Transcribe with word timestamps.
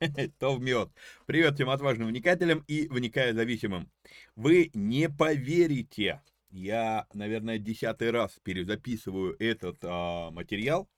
То 0.38 0.54
в 0.54 0.60
мед. 0.60 0.90
Привет 1.26 1.54
всем 1.54 1.70
отважным 1.70 2.08
вникателям 2.08 2.64
и 2.68 2.86
вникая 2.88 3.32
зависимым. 3.34 3.90
Вы 4.36 4.70
не 4.74 5.08
поверите, 5.08 6.20
я, 6.50 7.06
наверное, 7.12 7.58
десятый 7.58 8.10
раз 8.10 8.38
перезаписываю 8.42 9.36
этот 9.38 9.78
а, 9.82 10.30
материал, 10.30 10.88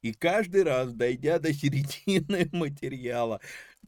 и 0.00 0.12
каждый 0.12 0.62
раз, 0.62 0.94
дойдя 0.94 1.38
до 1.38 1.52
середины 1.52 2.48
материала, 2.52 3.40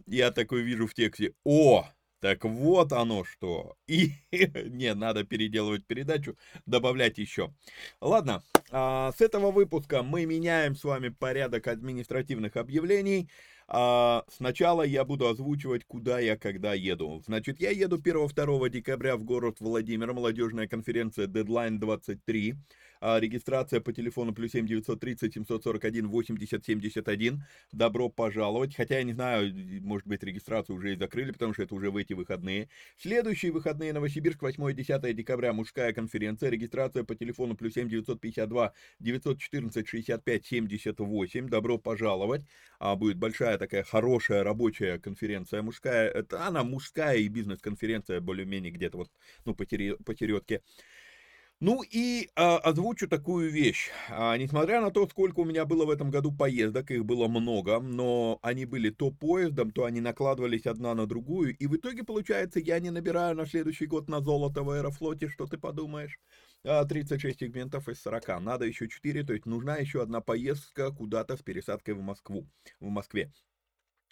я 0.07 0.31
такой 0.31 0.63
вижу 0.63 0.87
в 0.87 0.95
тексте, 0.95 1.33
о, 1.45 1.89
так 2.21 2.45
вот 2.45 2.93
оно 2.93 3.25
что. 3.25 3.77
И 3.87 4.13
не, 4.33 4.95
надо 4.95 5.25
переделывать 5.25 5.87
передачу, 5.87 6.37
добавлять 6.67 7.19
еще. 7.19 7.53
Ладно, 8.01 8.43
а, 8.71 9.13
с 9.17 9.21
этого 9.21 9.51
выпуска 9.51 10.03
мы 10.03 10.27
меняем 10.27 10.77
с 10.77 10.85
вами 10.85 11.09
порядок 11.09 11.67
административных 11.67 12.57
объявлений. 12.57 13.29
А, 13.73 14.25
сначала 14.29 14.83
я 14.83 15.05
буду 15.05 15.29
озвучивать, 15.29 15.85
куда 15.85 16.19
я 16.19 16.37
когда 16.37 16.75
еду. 16.75 17.23
Значит, 17.25 17.61
я 17.61 17.71
еду 17.71 17.99
1-2 17.99 18.69
декабря 18.69 19.17
в 19.17 19.25
город 19.25 19.59
Владимир, 19.61 20.13
молодежная 20.13 20.67
конференция 20.67 21.27
Deadline 21.27 21.79
23. 21.79 22.57
А, 23.01 23.19
регистрация 23.19 23.81
по 23.81 23.93
телефону 23.93 24.35
плюс 24.35 24.53
7 24.53 24.67
930 24.67 25.33
741 25.33 26.09
80 26.09 26.65
71. 26.65 27.43
Добро 27.73 28.11
пожаловать. 28.11 28.77
Хотя 28.77 28.99
я 28.99 29.05
не 29.05 29.15
знаю, 29.15 29.53
может 29.83 30.07
быть, 30.07 30.23
регистрацию 30.23 30.77
уже 30.77 30.93
и 30.93 30.97
закрыли, 30.97 31.33
потому 31.33 31.55
что 31.55 31.63
это 31.63 31.75
уже 31.75 31.91
в 31.91 31.97
эти 31.97 32.13
выходные. 32.13 32.69
Следующие 32.99 33.53
выходные 33.53 33.93
Новосибирск, 33.95 34.43
8 34.43 34.75
10 34.75 35.17
декабря, 35.17 35.53
мужская 35.53 35.93
конференция. 35.95 36.51
Регистрация 36.51 37.05
по 37.05 37.15
телефону 37.15 37.57
плюс 37.57 37.75
7 37.75 37.89
952 37.89 38.73
914 38.99 39.89
65 39.89 40.47
78. 40.47 41.49
Добро 41.49 41.79
пожаловать. 41.79 42.43
А, 42.79 42.97
будет 42.97 43.17
большая 43.17 43.57
такая 43.57 43.83
хорошая 43.83 44.45
рабочая 44.45 44.99
конференция 44.99 45.63
мужская. 45.63 46.11
Это 46.11 46.47
она 46.47 46.65
мужская 46.65 47.17
и 47.17 47.29
бизнес-конференция 47.29 48.21
более-менее 48.21 48.73
где-то 48.73 48.99
вот, 48.99 49.11
ну, 49.47 49.55
по, 49.55 49.65
по 49.65 50.15
середке. 50.15 50.61
Ну 51.63 51.83
и 51.83 52.31
а, 52.37 52.57
озвучу 52.57 53.07
такую 53.07 53.51
вещь. 53.51 53.91
А, 54.09 54.35
несмотря 54.39 54.81
на 54.81 54.91
то, 54.91 55.07
сколько 55.07 55.41
у 55.41 55.45
меня 55.45 55.67
было 55.67 55.85
в 55.85 55.91
этом 55.91 56.11
году 56.11 56.33
поездок, 56.33 56.91
их 56.91 57.05
было 57.05 57.29
много, 57.29 57.81
но 57.81 58.39
они 58.41 58.65
были 58.65 58.89
то 58.89 59.11
поездом, 59.11 59.71
то 59.71 59.85
они 59.85 60.01
накладывались 60.01 60.65
одна 60.65 60.95
на 60.95 61.07
другую, 61.07 61.55
и 61.55 61.67
в 61.67 61.77
итоге, 61.77 62.03
получается, 62.03 62.61
я 62.61 62.81
не 62.81 62.89
набираю 62.89 63.37
на 63.37 63.45
следующий 63.45 63.85
год 63.85 64.09
на 64.09 64.23
золото 64.23 64.63
в 64.63 64.71
Аэрофлоте, 64.71 65.29
что 65.29 65.47
ты 65.47 65.59
подумаешь? 65.59 66.19
36 66.63 67.43
а, 67.43 67.45
сегментов 67.45 67.91
из 67.91 68.01
40, 68.01 68.41
надо 68.41 68.65
еще 68.65 68.89
4, 68.89 69.23
то 69.23 69.35
есть 69.35 69.45
нужна 69.45 69.77
еще 69.77 70.01
одна 70.01 70.23
поездка 70.23 70.91
куда-то 70.91 71.37
с 71.37 71.43
пересадкой 71.43 71.93
в 71.93 72.01
Москву, 72.01 72.47
в 72.81 72.89
Москве. 72.89 73.31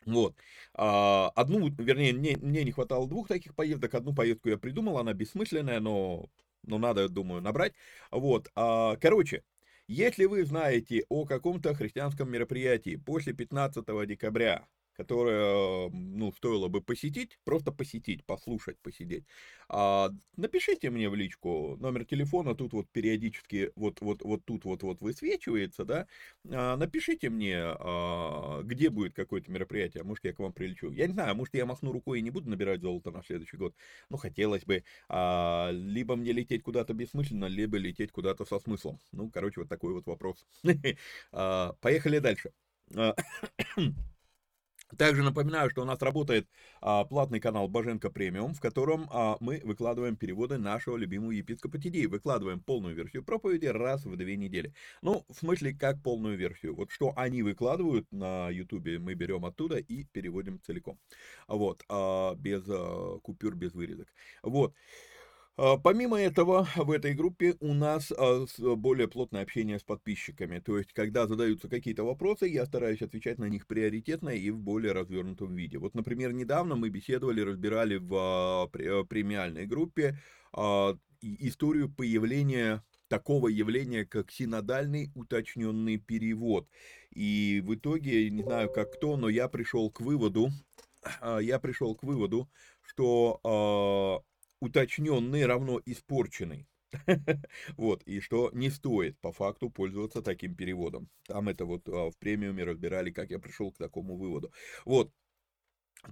Вот. 0.05 0.37
А, 0.75 1.31
одну, 1.35 1.67
вернее, 1.79 2.13
мне, 2.13 2.37
мне 2.37 2.65
не 2.65 2.73
хватало 2.73 3.09
двух 3.09 3.29
таких 3.29 3.55
поездок. 3.55 3.95
Одну 3.95 4.15
поездку 4.15 4.49
я 4.51 4.59
придумал, 4.59 4.99
она 4.99 5.13
бессмысленная, 5.13 5.81
но 5.81 6.29
ну, 6.69 6.79
надо, 6.79 7.09
думаю, 7.09 7.43
набрать. 7.43 7.75
Вот, 8.11 8.51
а, 8.55 8.97
короче, 8.97 9.43
если 9.89 10.27
вы 10.27 10.45
знаете 10.45 11.05
о 11.09 11.25
каком-то 11.25 11.75
христианском 11.75 12.31
мероприятии 12.31 12.97
после 12.97 13.33
15 13.33 14.07
декабря, 14.07 14.67
которое, 14.99 15.89
ну, 15.91 16.33
стоило 16.33 16.69
бы 16.69 16.83
посетить, 16.83 17.39
просто 17.45 17.73
посетить, 17.73 18.25
послушать, 18.27 18.79
посидеть. 18.83 19.25
А, 19.69 20.11
напишите 20.37 20.91
мне 20.91 21.09
в 21.09 21.15
личку 21.15 21.77
номер 21.81 22.05
телефона, 22.05 22.55
тут 22.55 22.73
вот 22.73 22.89
периодически 22.91 23.71
вот, 23.77 24.01
вот, 24.01 24.23
вот 24.23 24.45
тут 24.45 24.65
вот, 24.65 24.83
вот 24.83 25.01
высвечивается, 25.01 25.85
да, 25.85 26.07
а, 26.51 26.77
напишите 26.77 27.31
мне, 27.31 27.57
а, 27.63 28.63
где 28.63 28.91
будет 28.91 29.15
какое-то 29.15 29.51
мероприятие, 29.53 30.03
может, 30.03 30.25
я 30.25 30.33
к 30.33 30.41
вам 30.41 30.53
прилечу. 30.53 30.91
Я 30.93 31.07
не 31.07 31.13
знаю, 31.13 31.35
может, 31.37 31.55
я 31.55 31.65
махну 31.67 31.93
рукой 31.93 32.19
и 32.19 32.23
не 32.23 32.31
буду 32.31 32.51
набирать 32.51 32.81
золото 32.83 33.11
на 33.11 33.23
следующий 33.23 33.57
год, 33.57 33.75
ну, 34.11 34.17
хотелось 34.17 34.65
бы, 34.65 34.85
а, 35.09 35.71
либо 35.73 36.17
мне 36.17 36.33
лететь 36.33 36.63
куда-то 36.63 36.93
бессмысленно, 36.95 37.47
либо 37.47 37.79
лететь 37.79 38.13
куда-то 38.13 38.45
со 38.45 38.59
смыслом. 38.59 38.99
Ну, 39.13 39.31
короче, 39.31 39.61
вот 39.61 39.69
такой 39.69 39.93
вот 39.95 40.07
вопрос. 40.07 40.45
А, 41.33 41.73
поехали 41.81 42.19
дальше. 42.19 42.53
Также 44.97 45.23
напоминаю, 45.23 45.69
что 45.71 45.83
у 45.83 45.85
нас 45.85 46.01
работает 46.01 46.49
а, 46.81 47.05
платный 47.05 47.41
канал 47.41 47.69
Боженко 47.69 48.11
Премиум, 48.11 48.55
в 48.55 48.61
котором 48.61 49.09
а, 49.13 49.37
мы 49.41 49.61
выкладываем 49.63 50.17
переводы 50.17 50.57
нашего 50.57 50.97
любимого 50.97 51.33
епископа 51.33 51.79
Тидеи. 51.79 52.07
Выкладываем 52.07 52.61
полную 52.61 52.95
версию 52.95 53.23
проповеди 53.23 53.67
раз 53.67 54.05
в 54.05 54.17
две 54.17 54.37
недели. 54.37 54.73
Ну, 55.03 55.27
в 55.29 55.35
смысле, 55.35 55.75
как 55.75 56.03
полную 56.03 56.39
версию. 56.39 56.75
Вот 56.75 56.91
что 56.91 57.13
они 57.17 57.43
выкладывают 57.43 58.11
на 58.11 58.49
Ютубе, 58.49 58.99
мы 58.99 59.15
берем 59.15 59.45
оттуда 59.45 59.77
и 59.77 60.05
переводим 60.05 60.61
целиком. 60.63 60.99
Вот, 61.49 61.85
а, 61.89 62.35
без 62.35 62.63
а, 62.69 63.19
купюр, 63.23 63.55
без 63.55 63.75
вырезок. 63.75 64.09
Вот. 64.43 64.75
А, 65.61 65.77
помимо 65.77 66.21
этого, 66.21 66.69
в 66.77 66.93
этой 66.93 67.15
группе 67.15 67.57
у 67.59 67.75
нас 67.75 68.13
а, 68.17 68.47
более 68.77 69.09
плотное 69.09 69.43
общение 69.43 69.81
с 69.81 69.83
подписчиками. 69.83 70.61
То 70.61 70.79
есть, 70.79 70.93
когда 70.93 71.27
задаются 71.27 71.69
какие-то 71.69 72.05
вопросы, 72.05 72.47
я 72.47 72.65
стараюсь 72.65 73.03
отвечать 73.03 73.39
на 73.39 73.49
них 73.49 73.67
приоритетно 73.67 74.29
и 74.29 74.51
в 74.51 74.61
более 74.61 74.93
развернутом 74.93 75.57
виде. 75.57 75.79
Вот, 75.79 75.97
например, 75.97 76.33
недавно 76.33 76.77
мы 76.77 76.91
беседовали, 76.91 77.41
разбирали 77.41 77.97
в 77.97 78.15
а, 78.15 79.05
премиальной 79.05 79.67
группе 79.67 80.17
историю 81.21 81.93
появления 81.93 82.85
такого 83.09 83.49
явления, 83.49 84.05
как 84.05 84.31
синодальный 84.31 85.11
уточненный 85.17 85.99
перевод. 85.99 86.69
И 87.13 87.61
в 87.65 87.75
итоге, 87.75 88.31
не 88.31 88.45
знаю 88.45 88.71
как 88.73 88.95
кто, 88.95 89.17
но 89.17 89.29
я 89.29 89.49
пришел 89.49 89.91
к 89.91 90.01
выводу, 90.01 90.51
я 91.41 91.59
пришел 91.59 91.97
к 91.97 92.05
выводу, 92.05 92.49
что 92.83 94.23
уточненный 94.61 95.47
равно 95.47 95.81
испорченный. 95.85 96.67
Вот, 97.77 98.03
и 98.05 98.21
что 98.21 98.51
не 98.55 98.71
стоит 98.71 99.19
по 99.21 99.33
факту 99.33 99.71
пользоваться 99.71 100.23
таким 100.23 100.55
переводом. 100.55 101.11
Там 101.27 101.49
это 101.49 101.65
вот 101.67 101.89
а, 101.89 102.11
в 102.11 102.17
премиуме 102.19 102.65
разбирали, 102.65 103.11
как 103.11 103.31
я 103.31 103.39
пришел 103.39 103.71
к 103.73 103.79
такому 103.79 104.17
выводу. 104.17 104.53
Вот, 104.85 105.13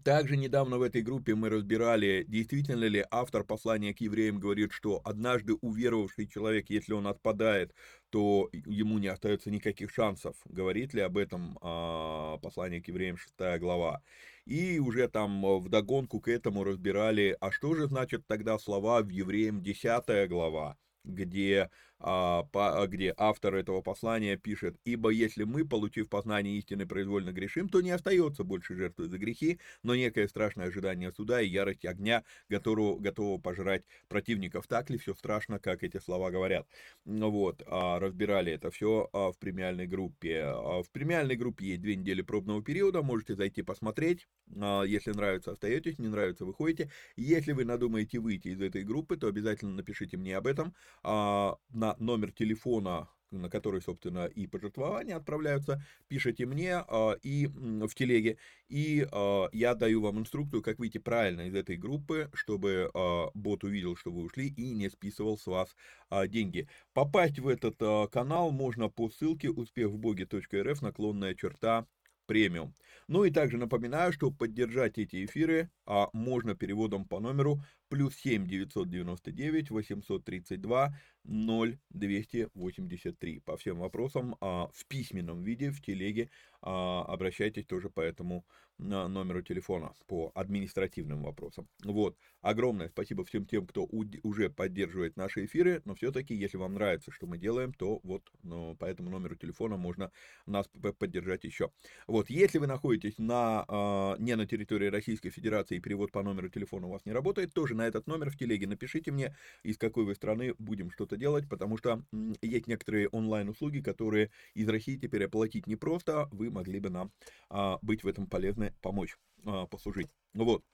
также 0.02 0.36
недавно 0.36 0.78
в 0.78 0.82
этой 0.82 1.02
группе 1.02 1.34
мы 1.34 1.48
разбирали, 1.48 2.24
действительно 2.26 2.84
ли 2.84 3.04
автор 3.10 3.44
послания 3.44 3.94
к 3.94 4.00
евреям 4.00 4.38
говорит, 4.38 4.72
что 4.72 5.00
однажды 5.04 5.54
уверовавший 5.54 6.26
человек, 6.26 6.70
если 6.70 6.92
он 6.92 7.06
отпадает, 7.06 7.74
то 8.10 8.48
ему 8.52 8.98
не 8.98 9.08
остается 9.08 9.50
никаких 9.50 9.90
шансов. 9.92 10.36
Говорит 10.44 10.94
ли 10.94 11.00
об 11.00 11.16
этом 11.16 11.58
а, 11.62 12.38
послание 12.38 12.82
к 12.82 12.88
евреям 12.88 13.16
6 13.16 13.60
глава. 13.60 14.02
И 14.44 14.78
уже 14.78 15.08
там 15.08 15.42
в 15.60 15.68
догонку 15.68 16.20
к 16.20 16.28
этому 16.28 16.64
разбирали, 16.64 17.36
а 17.40 17.50
что 17.50 17.74
же 17.74 17.86
значит 17.86 18.26
тогда 18.26 18.58
слова 18.58 19.02
в 19.02 19.08
евреям 19.08 19.62
10 19.62 20.28
глава 20.28 20.76
где, 21.06 21.70
по, 21.98 22.82
а, 22.82 22.86
где 22.86 23.14
автор 23.16 23.54
этого 23.54 23.80
послания 23.80 24.36
пишет, 24.36 24.76
«Ибо 24.84 25.10
если 25.10 25.44
мы, 25.44 25.66
получив 25.66 26.08
познание 26.08 26.58
истины, 26.58 26.86
произвольно 26.86 27.32
грешим, 27.32 27.68
то 27.68 27.80
не 27.80 27.90
остается 27.90 28.44
больше 28.44 28.74
жертвы 28.74 29.08
за 29.08 29.18
грехи, 29.18 29.60
но 29.82 29.94
некое 29.94 30.28
страшное 30.28 30.66
ожидание 30.68 31.12
суда 31.12 31.40
и 31.40 31.48
ярость 31.48 31.84
огня, 31.84 32.24
готового, 32.48 32.98
готового 32.98 33.38
пожрать 33.38 33.84
противников». 34.08 34.66
Так 34.66 34.90
ли 34.90 34.98
все 34.98 35.14
страшно, 35.14 35.58
как 35.58 35.82
эти 35.82 35.98
слова 35.98 36.30
говорят? 36.30 36.66
Ну 37.04 37.30
вот, 37.30 37.62
а, 37.66 37.98
разбирали 37.98 38.52
это 38.52 38.70
все 38.70 39.08
а, 39.12 39.32
в 39.32 39.38
премиальной 39.38 39.86
группе. 39.86 40.42
А, 40.44 40.82
в 40.82 40.90
премиальной 40.90 41.36
группе 41.36 41.66
есть 41.66 41.82
две 41.82 41.96
недели 41.96 42.22
пробного 42.22 42.62
периода, 42.62 43.02
можете 43.02 43.34
зайти 43.34 43.62
посмотреть. 43.62 44.28
Если 44.48 45.10
нравится, 45.10 45.52
остаетесь, 45.52 45.98
не 45.98 46.08
нравится, 46.08 46.44
выходите. 46.44 46.90
Если 47.16 47.52
вы 47.52 47.64
надумаете 47.64 48.18
выйти 48.18 48.48
из 48.48 48.60
этой 48.60 48.84
группы, 48.84 49.16
то 49.16 49.26
обязательно 49.26 49.72
напишите 49.72 50.16
мне 50.16 50.36
об 50.36 50.46
этом 50.46 50.74
а, 51.02 51.56
на 51.86 51.96
номер 51.98 52.32
телефона, 52.32 53.08
на 53.30 53.48
который, 53.48 53.80
собственно, 53.80 54.26
и 54.26 54.46
пожертвования 54.46 55.16
отправляются, 55.16 55.84
пишите 56.08 56.46
мне 56.46 56.74
а, 56.76 57.14
и 57.22 57.46
в 57.46 57.94
телеге, 57.94 58.38
и 58.68 59.06
а, 59.12 59.48
я 59.52 59.74
даю 59.74 60.00
вам 60.00 60.18
инструкцию, 60.18 60.62
как 60.62 60.78
выйти 60.78 60.98
правильно 60.98 61.42
из 61.42 61.54
этой 61.54 61.76
группы, 61.76 62.30
чтобы 62.34 62.90
а, 62.94 63.30
бот 63.34 63.64
увидел, 63.64 63.96
что 63.96 64.10
вы 64.10 64.24
ушли 64.24 64.48
и 64.48 64.72
не 64.74 64.88
списывал 64.90 65.38
с 65.38 65.46
вас 65.46 65.76
а, 66.10 66.26
деньги. 66.26 66.68
Попасть 66.92 67.38
в 67.38 67.46
этот 67.46 67.76
а, 67.80 68.08
канал 68.08 68.50
можно 68.50 68.88
по 68.88 69.08
ссылке 69.08 69.50
успехвбоге.рф 69.50 70.82
наклонная 70.82 71.34
черта 71.34 71.86
премиум. 72.26 72.74
Ну 73.08 73.24
и 73.24 73.30
также 73.30 73.56
напоминаю, 73.56 74.12
что 74.12 74.30
поддержать 74.30 74.98
эти 74.98 75.24
эфиры 75.24 75.70
а, 75.86 76.08
можно 76.12 76.54
переводом 76.54 77.04
по 77.06 77.20
номеру 77.20 77.62
плюс 77.88 78.16
7 78.16 78.46
999 78.46 79.70
832 79.70 80.96
0283. 81.24 83.40
По 83.40 83.56
всем 83.56 83.78
вопросам 83.78 84.36
а, 84.40 84.68
в 84.72 84.86
письменном 84.86 85.42
виде 85.42 85.70
в 85.70 85.80
телеге 85.80 86.30
а, 86.62 87.02
обращайтесь 87.02 87.66
тоже 87.66 87.90
по 87.90 88.00
этому 88.00 88.44
номеру 88.78 89.42
телефона 89.42 89.92
по 90.06 90.32
административным 90.34 91.22
вопросам. 91.22 91.68
Вот. 91.84 92.16
Огромное 92.42 92.88
спасибо 92.88 93.24
всем 93.24 93.44
тем, 93.44 93.66
кто 93.66 93.88
уже 94.22 94.50
поддерживает 94.50 95.16
наши 95.16 95.46
эфиры, 95.46 95.82
но 95.84 95.94
все-таки, 95.94 96.34
если 96.34 96.58
вам 96.58 96.74
нравится, 96.74 97.10
что 97.10 97.26
мы 97.26 97.38
делаем, 97.38 97.72
то 97.72 98.00
вот 98.02 98.22
ну, 98.42 98.76
по 98.76 98.84
этому 98.84 99.10
номеру 99.10 99.34
телефона 99.34 99.76
можно 99.76 100.12
нас 100.46 100.68
поддержать 100.98 101.44
еще. 101.44 101.70
Вот. 102.06 102.30
Если 102.30 102.58
вы 102.58 102.66
находитесь 102.66 103.18
на, 103.18 103.64
а, 103.66 104.16
не 104.18 104.36
на 104.36 104.46
территории 104.46 104.88
Российской 104.88 105.30
Федерации 105.30 105.76
и 105.76 105.80
перевод 105.80 106.12
по 106.12 106.22
номеру 106.22 106.48
телефона 106.48 106.86
у 106.86 106.90
вас 106.90 107.04
не 107.04 107.12
работает, 107.12 107.52
тоже 107.52 107.74
на 107.74 107.86
этот 107.86 108.06
номер 108.06 108.30
в 108.30 108.36
телеге 108.36 108.66
напишите 108.66 109.10
мне, 109.10 109.34
из 109.62 109.78
какой 109.78 110.04
вы 110.04 110.14
страны 110.14 110.54
будем 110.58 110.90
что-то 110.90 111.16
делать, 111.16 111.48
потому 111.48 111.76
что 111.78 112.02
есть 112.42 112.66
некоторые 112.66 113.08
онлайн-услуги, 113.08 113.80
которые 113.80 114.30
из 114.54 114.68
России 114.68 114.96
теперь 114.96 115.24
оплатить 115.24 115.66
непросто, 115.66 116.28
вы 116.30 116.50
могли 116.50 116.78
бы 116.80 116.90
нам 116.90 117.12
а, 117.48 117.78
быть 117.82 118.04
в 118.04 118.08
этом 118.08 118.26
полезны, 118.26 118.65
помочь, 118.80 119.16
а, 119.44 119.66
послужить. 119.66 120.08
Вот. 120.34 120.64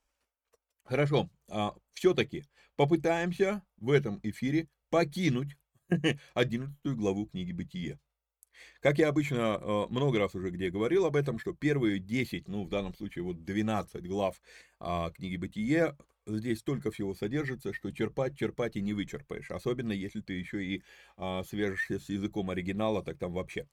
Хорошо, 0.84 1.30
а, 1.48 1.74
все-таки 1.94 2.44
попытаемся 2.76 3.62
в 3.76 3.90
этом 3.90 4.20
эфире 4.22 4.68
покинуть 4.90 5.56
11 6.34 6.76
главу 6.96 7.26
книги 7.26 7.52
«Бытие». 7.52 7.98
Как 8.80 8.98
я 8.98 9.08
обычно 9.08 9.56
а, 9.56 9.86
много 9.88 10.18
раз 10.18 10.34
уже 10.34 10.50
где 10.50 10.70
говорил 10.70 11.06
об 11.06 11.16
этом, 11.16 11.38
что 11.38 11.52
первые 11.52 11.98
10, 11.98 12.48
ну 12.48 12.64
в 12.64 12.68
данном 12.68 12.94
случае 12.94 13.24
вот 13.24 13.44
12 13.44 14.06
глав 14.06 14.40
книги 15.14 15.36
«Бытие» 15.36 15.96
здесь 16.26 16.60
столько 16.60 16.90
всего 16.90 17.14
содержится, 17.14 17.72
что 17.72 17.90
черпать, 17.90 18.36
черпать 18.36 18.76
и 18.76 18.82
не 18.82 18.92
вычерпаешь. 18.92 19.50
Особенно, 19.50 19.92
если 19.92 20.20
ты 20.20 20.34
еще 20.34 20.64
и 20.64 20.82
а, 21.16 21.42
свяжешься 21.44 21.98
с 21.98 22.08
языком 22.08 22.50
оригинала, 22.50 23.02
так 23.02 23.18
там 23.18 23.32
вообще. 23.32 23.66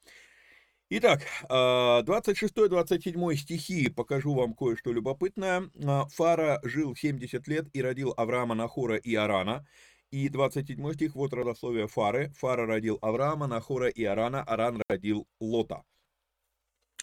Итак, 0.91 1.22
26-27 1.50 3.31
а, 3.31 3.36
стихи 3.36 3.89
покажу 3.89 4.34
вам 4.34 4.55
кое-что 4.55 4.91
любопытное. 4.91 5.69
А, 5.86 6.08
Фара 6.08 6.60
жил 6.63 6.96
70 6.96 7.48
лет 7.48 7.67
и 7.74 7.81
родил 7.84 8.12
Авраама, 8.17 8.55
Нахора 8.55 8.96
и 8.96 9.13
Арана. 9.13 9.67
И 10.10 10.29
27 10.29 10.93
стих, 10.93 11.13
вот 11.13 11.31
родословие 11.34 11.88
Фары. 11.88 12.31
Фара 12.31 12.65
родил 12.65 12.98
Авраама, 13.03 13.46
Нахора 13.46 13.88
и 13.88 14.03
Арана, 14.03 14.41
Аран 14.41 14.81
родил 14.89 15.27
Лота. 15.39 15.84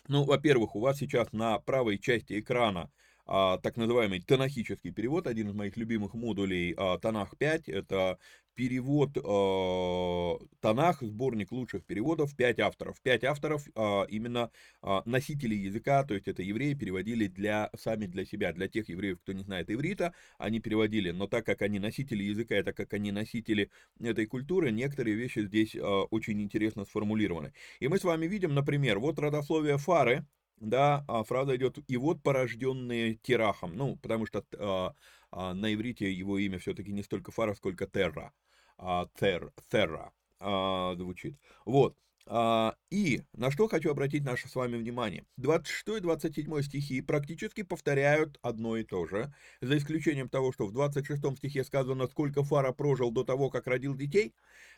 Ну, 0.08 0.24
во-первых, 0.24 0.74
у 0.74 0.80
вас 0.80 0.98
сейчас 0.98 1.32
на 1.32 1.60
правой 1.60 2.00
части 2.00 2.40
экрана 2.40 2.90
а, 3.26 3.59
так 3.59 3.76
называемый 3.76 4.21
танахический 4.21 4.92
перевод, 4.92 5.26
один 5.26 5.49
из 5.49 5.54
моих 5.54 5.76
любимых 5.76 6.14
модулей 6.14 6.75
а, 6.76 6.99
Танах 6.99 7.37
5, 7.37 7.68
это 7.68 8.18
перевод 8.56 9.16
э, 9.16 10.47
Танах, 10.61 11.02
сборник 11.02 11.52
лучших 11.52 11.85
переводов, 11.85 12.35
5 12.35 12.59
авторов. 12.61 13.00
5 13.02 13.25
авторов 13.25 13.66
э, 13.75 14.06
именно 14.09 14.50
э, 14.83 15.00
носители 15.04 15.54
языка, 15.54 16.02
то 16.04 16.14
есть 16.14 16.26
это 16.26 16.42
евреи 16.42 16.75
переводили 16.75 17.28
для, 17.28 17.71
сами 17.78 18.06
для 18.06 18.25
себя, 18.25 18.52
для 18.52 18.66
тех 18.66 18.88
евреев, 18.88 19.21
кто 19.21 19.33
не 19.33 19.42
знает 19.42 19.71
иврита, 19.71 20.14
они 20.38 20.59
переводили, 20.59 21.11
но 21.11 21.28
так 21.28 21.45
как 21.47 21.62
они 21.62 21.78
носители 21.78 22.25
языка, 22.25 22.59
и 22.59 22.62
так 22.62 22.76
как 22.76 22.92
они 22.95 23.12
носители 23.12 23.71
этой 24.00 24.26
культуры, 24.26 24.73
некоторые 24.73 25.16
вещи 25.16 25.40
здесь 25.40 25.76
э, 25.76 25.80
очень 25.80 26.42
интересно 26.42 26.85
сформулированы. 26.85 27.52
И 27.78 27.88
мы 27.88 27.99
с 27.99 28.04
вами 28.04 28.26
видим, 28.26 28.54
например, 28.54 28.99
вот 28.99 29.18
родословие 29.18 29.76
Фары, 29.76 30.26
да, 30.58 31.04
а 31.08 31.25
фраза 31.25 31.56
идет 31.56 31.78
«и 31.88 31.96
вот 31.96 32.22
порожденные 32.22 33.16
Терахом», 33.16 33.76
ну, 33.76 33.96
потому 33.96 34.26
что 34.26 34.44
а, 34.58 34.94
а, 35.30 35.54
на 35.54 35.72
иврите 35.75 36.12
его 36.12 36.38
имя 36.38 36.58
все-таки 36.58 36.92
не 36.92 37.02
столько 37.02 37.32
Фара, 37.32 37.54
сколько 37.54 37.86
Терра, 37.86 38.32
а, 38.78 39.08
Тер, 39.18 39.52
Терра 39.70 40.12
а, 40.40 40.94
звучит. 40.96 41.36
Вот, 41.64 41.96
А, 42.28 42.75
и 42.90 43.22
на 43.34 43.50
что 43.52 43.68
хочу 43.68 43.90
обратить 43.90 44.25
наше 44.25 44.48
с 44.48 44.54
вами 44.56 44.76
внимание. 44.76 45.25
26 45.36 45.98
и 45.98 46.00
27 46.00 46.62
стихи 46.62 47.00
практически 47.00 47.62
повторяют 47.62 48.38
одно 48.42 48.76
и 48.76 48.82
то 48.84 49.06
же, 49.06 49.32
за 49.60 49.76
исключением 49.76 50.28
того, 50.28 50.50
что 50.52 50.66
в 50.66 50.72
26 50.72 51.36
стихе 51.36 51.62
сказано, 51.64 52.08
сколько 52.08 52.42
Фара 52.42 52.72
прожил 52.72 53.12
до 53.12 53.22
того, 53.25 53.48
как 53.50 53.66
родил 53.68 53.94
детей, 53.94 54.34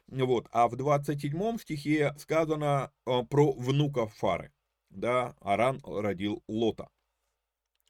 вот, 0.08 0.47
а 0.52 0.68
в 0.68 0.76
27 0.76 1.58
стихе 1.58 2.14
сказано 2.18 2.90
а, 3.06 3.23
про 3.25 3.52
внука 3.52 4.06
Фары, 4.08 4.52
да, 4.90 5.35
Аран 5.40 5.80
родил 5.85 6.42
Лота. 6.49 6.88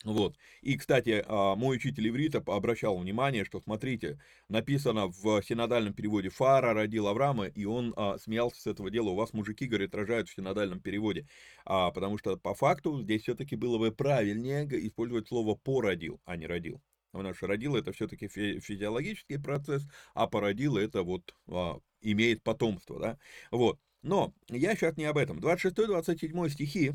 Вот. 0.04 0.36
И, 0.62 0.76
кстати, 0.76 1.24
а, 1.26 1.56
мой 1.56 1.76
учитель 1.76 2.08
иврита 2.08 2.38
обращал 2.46 2.96
внимание, 2.96 3.44
что, 3.44 3.60
смотрите, 3.60 4.20
написано 4.48 5.08
в 5.08 5.42
синодальном 5.42 5.92
переводе 5.92 6.28
«Фара 6.28 6.72
родил 6.72 7.08
Авраама», 7.08 7.46
и 7.46 7.64
он 7.64 7.94
а, 7.96 8.16
смеялся 8.18 8.60
с 8.60 8.66
этого 8.68 8.90
дела. 8.90 9.10
У 9.10 9.16
вас 9.16 9.32
мужики, 9.32 9.66
говорит, 9.66 9.94
рожают 9.96 10.28
в 10.28 10.34
синодальном 10.34 10.80
переводе. 10.80 11.26
А, 11.64 11.90
потому 11.90 12.16
что 12.16 12.36
по 12.36 12.54
факту 12.54 13.02
здесь 13.02 13.22
все-таки 13.22 13.56
было 13.56 13.76
бы 13.78 13.90
правильнее 13.90 14.68
использовать 14.86 15.26
слово 15.28 15.56
«породил», 15.56 16.20
а 16.24 16.36
не 16.36 16.46
«родил». 16.46 16.80
Потому 17.10 17.34
что 17.34 17.46
родил 17.48 17.74
это 17.74 17.90
все-таки 17.90 18.28
физиологический 18.28 19.40
процесс, 19.40 19.82
а 20.14 20.28
породил 20.28 20.76
это 20.76 21.02
вот 21.02 21.34
а, 21.48 21.80
имеет 22.02 22.44
потомство, 22.44 23.00
да. 23.00 23.18
Вот. 23.50 23.80
Но 24.02 24.34
я 24.48 24.74
сейчас 24.74 24.96
не 24.96 25.04
об 25.04 25.18
этом. 25.18 25.38
26-27 25.38 26.48
стихи 26.48 26.94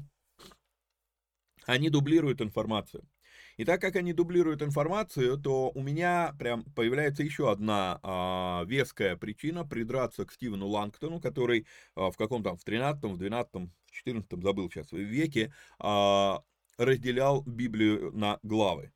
они 1.65 1.89
дублируют 1.89 2.41
информацию. 2.41 3.07
И 3.57 3.65
так 3.65 3.81
как 3.81 3.95
они 3.95 4.13
дублируют 4.13 4.62
информацию, 4.62 5.38
то 5.38 5.72
у 5.75 5.81
меня 5.81 6.36
прям 6.39 6.63
появляется 6.75 7.24
еще 7.24 7.51
одна 7.51 8.00
а, 8.01 8.63
веская 8.65 9.15
причина 9.15 9.65
придраться 9.65 10.25
к 10.25 10.31
Стивену 10.31 10.67
Лангтону, 10.67 11.19
который 11.19 11.67
а, 11.95 12.10
в 12.10 12.17
каком 12.17 12.43
там, 12.43 12.57
в 12.57 12.63
13 12.63 13.03
в 13.03 13.17
12 13.17 13.53
в 13.53 13.91
14 13.91 14.41
забыл 14.41 14.72
сейчас, 14.72 14.91
веке 14.91 15.53
а, 15.77 16.41
разделял 16.77 17.43
Библию 17.43 18.12
на 18.13 18.39
главы. 18.41 18.91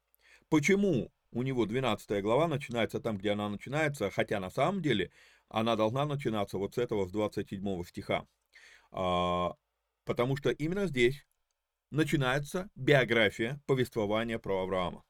Почему 0.50 1.12
у 1.32 1.44
него 1.44 1.66
12 1.66 2.22
глава 2.24 2.48
начинается 2.48 3.00
там, 3.00 3.18
где 3.18 3.32
она 3.32 3.50
начинается, 3.50 4.10
хотя 4.10 4.40
на 4.40 4.50
самом 4.50 4.82
деле 4.82 5.12
она 5.50 5.76
должна 5.76 6.06
начинаться 6.06 6.58
вот 6.58 6.76
с 6.76 6.78
этого, 6.78 7.08
с 7.08 7.12
27 7.12 7.84
стиха. 7.84 8.26
А, 8.92 9.54
потому 10.06 10.36
что 10.38 10.50
именно 10.50 10.88
здесь 10.88 11.26
начинается 11.92 12.70
биография 12.76 13.62
повествования 13.66 14.40
про 14.40 14.64
Авраама. 14.64 15.04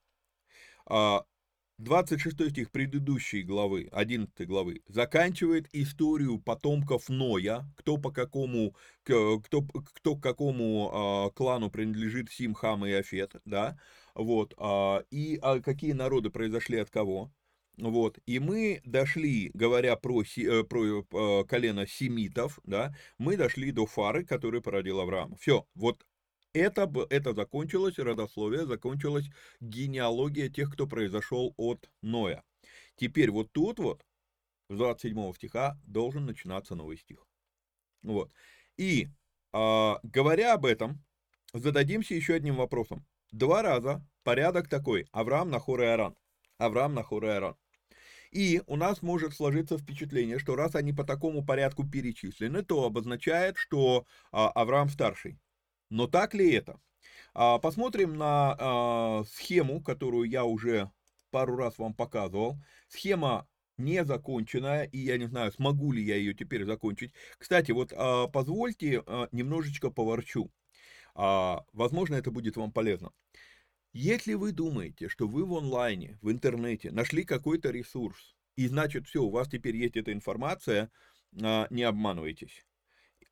26 1.79 2.41
а, 2.41 2.49
стих 2.49 2.71
предыдущей 2.71 3.43
главы, 3.43 3.89
11 3.91 4.47
главы, 4.47 4.81
заканчивает 4.87 5.67
историю 5.73 6.39
потомков 6.39 7.09
Ноя, 7.09 7.65
кто 7.75 7.97
по 7.97 8.11
какому, 8.11 8.75
кто, 9.03 9.39
кто 9.39 10.15
к 10.15 10.23
какому 10.23 10.91
а, 10.93 11.29
клану 11.31 11.69
принадлежит 11.69 12.31
Сим, 12.31 12.53
Хам 12.53 12.85
и 12.85 12.91
Афет, 12.91 13.35
да, 13.45 13.77
вот, 14.15 14.53
а, 14.57 15.03
и 15.11 15.37
а, 15.41 15.59
какие 15.59 15.91
народы 15.91 16.29
произошли 16.29 16.79
от 16.79 16.89
кого, 16.89 17.31
вот, 17.77 18.17
и 18.25 18.39
мы 18.39 18.81
дошли, 18.85 19.51
говоря 19.53 19.95
про, 19.95 20.23
э, 20.23 20.63
про 20.63 21.01
э, 21.01 21.43
колено 21.45 21.85
семитов, 21.85 22.59
да, 22.63 22.95
мы 23.19 23.37
дошли 23.37 23.71
до 23.71 23.85
Фары, 23.85 24.25
который 24.25 24.61
породил 24.61 24.99
Авраама. 24.99 25.35
Все, 25.37 25.67
вот 25.75 26.03
это, 26.53 26.91
это 27.11 27.33
закончилось, 27.33 27.99
родословие, 27.99 28.65
закончилась 28.65 29.29
генеалогия 29.59 30.49
тех, 30.49 30.73
кто 30.73 30.87
произошел 30.87 31.53
от 31.57 31.89
Ноя. 32.01 32.43
Теперь 32.95 33.29
вот 33.29 33.51
тут 33.51 33.77
вот, 33.77 34.03
с 34.69 34.75
27 34.75 35.33
стиха, 35.33 35.79
должен 35.85 36.25
начинаться 36.25 36.73
новый 36.73 36.97
стих. 36.97 37.27
Вот. 38.01 38.31
И, 38.77 39.07
а, 39.53 39.99
говоря 40.01 40.55
об 40.55 40.65
этом, 40.65 41.03
зададимся 41.53 42.15
еще 42.15 42.33
одним 42.33 42.55
вопросом. 42.55 43.05
Два 43.31 43.61
раза 43.61 44.03
порядок 44.23 44.67
такой. 44.67 45.07
Авраам, 45.11 45.49
Нахор 45.49 45.81
и 45.81 45.85
Аран. 45.85 46.15
Авраам, 46.57 46.95
Нахор 46.95 47.25
и 47.25 47.27
Аран. 47.27 47.55
И 48.31 48.61
у 48.67 48.75
нас 48.75 49.01
может 49.01 49.33
сложиться 49.33 49.77
впечатление, 49.77 50.39
что 50.39 50.55
раз 50.55 50.75
они 50.75 50.93
по 50.93 51.03
такому 51.03 51.45
порядку 51.45 51.87
перечислены, 51.87 52.63
то 52.63 52.83
обозначает, 52.85 53.57
что 53.57 54.05
а, 54.31 54.49
Авраам 54.49 54.89
старший. 54.89 55.39
Но 55.89 56.07
так 56.07 56.33
ли 56.33 56.51
это? 56.51 56.79
А, 57.33 57.59
посмотрим 57.59 58.17
на 58.17 58.55
а, 58.59 59.23
схему, 59.25 59.81
которую 59.81 60.29
я 60.29 60.43
уже 60.43 60.91
пару 61.31 61.55
раз 61.55 61.77
вам 61.77 61.93
показывал. 61.93 62.57
Схема 62.87 63.47
не 63.77 64.03
законченная, 64.03 64.83
и 64.83 64.97
я 64.97 65.17
не 65.17 65.27
знаю, 65.27 65.51
смогу 65.51 65.91
ли 65.91 66.03
я 66.03 66.15
ее 66.15 66.33
теперь 66.33 66.65
закончить. 66.65 67.13
Кстати, 67.37 67.71
вот 67.71 67.93
позвольте 68.33 69.03
немножечко 69.31 69.91
поворчу. 69.91 70.51
Возможно, 71.13 72.15
это 72.15 72.31
будет 72.31 72.57
вам 72.57 72.71
полезно. 72.71 73.11
Если 73.99 74.35
вы 74.35 74.51
думаете, 74.51 75.09
что 75.09 75.27
вы 75.27 75.43
в 75.43 75.55
онлайне, 75.55 76.19
в 76.21 76.29
интернете 76.29 76.91
нашли 76.91 77.23
какой-то 77.23 77.71
ресурс, 77.71 78.35
и 78.55 78.67
значит 78.67 79.07
все, 79.07 79.23
у 79.23 79.31
вас 79.31 79.49
теперь 79.49 79.75
есть 79.75 79.97
эта 79.97 80.13
информация, 80.13 80.91
не 81.31 81.81
обманывайтесь. 81.81 82.63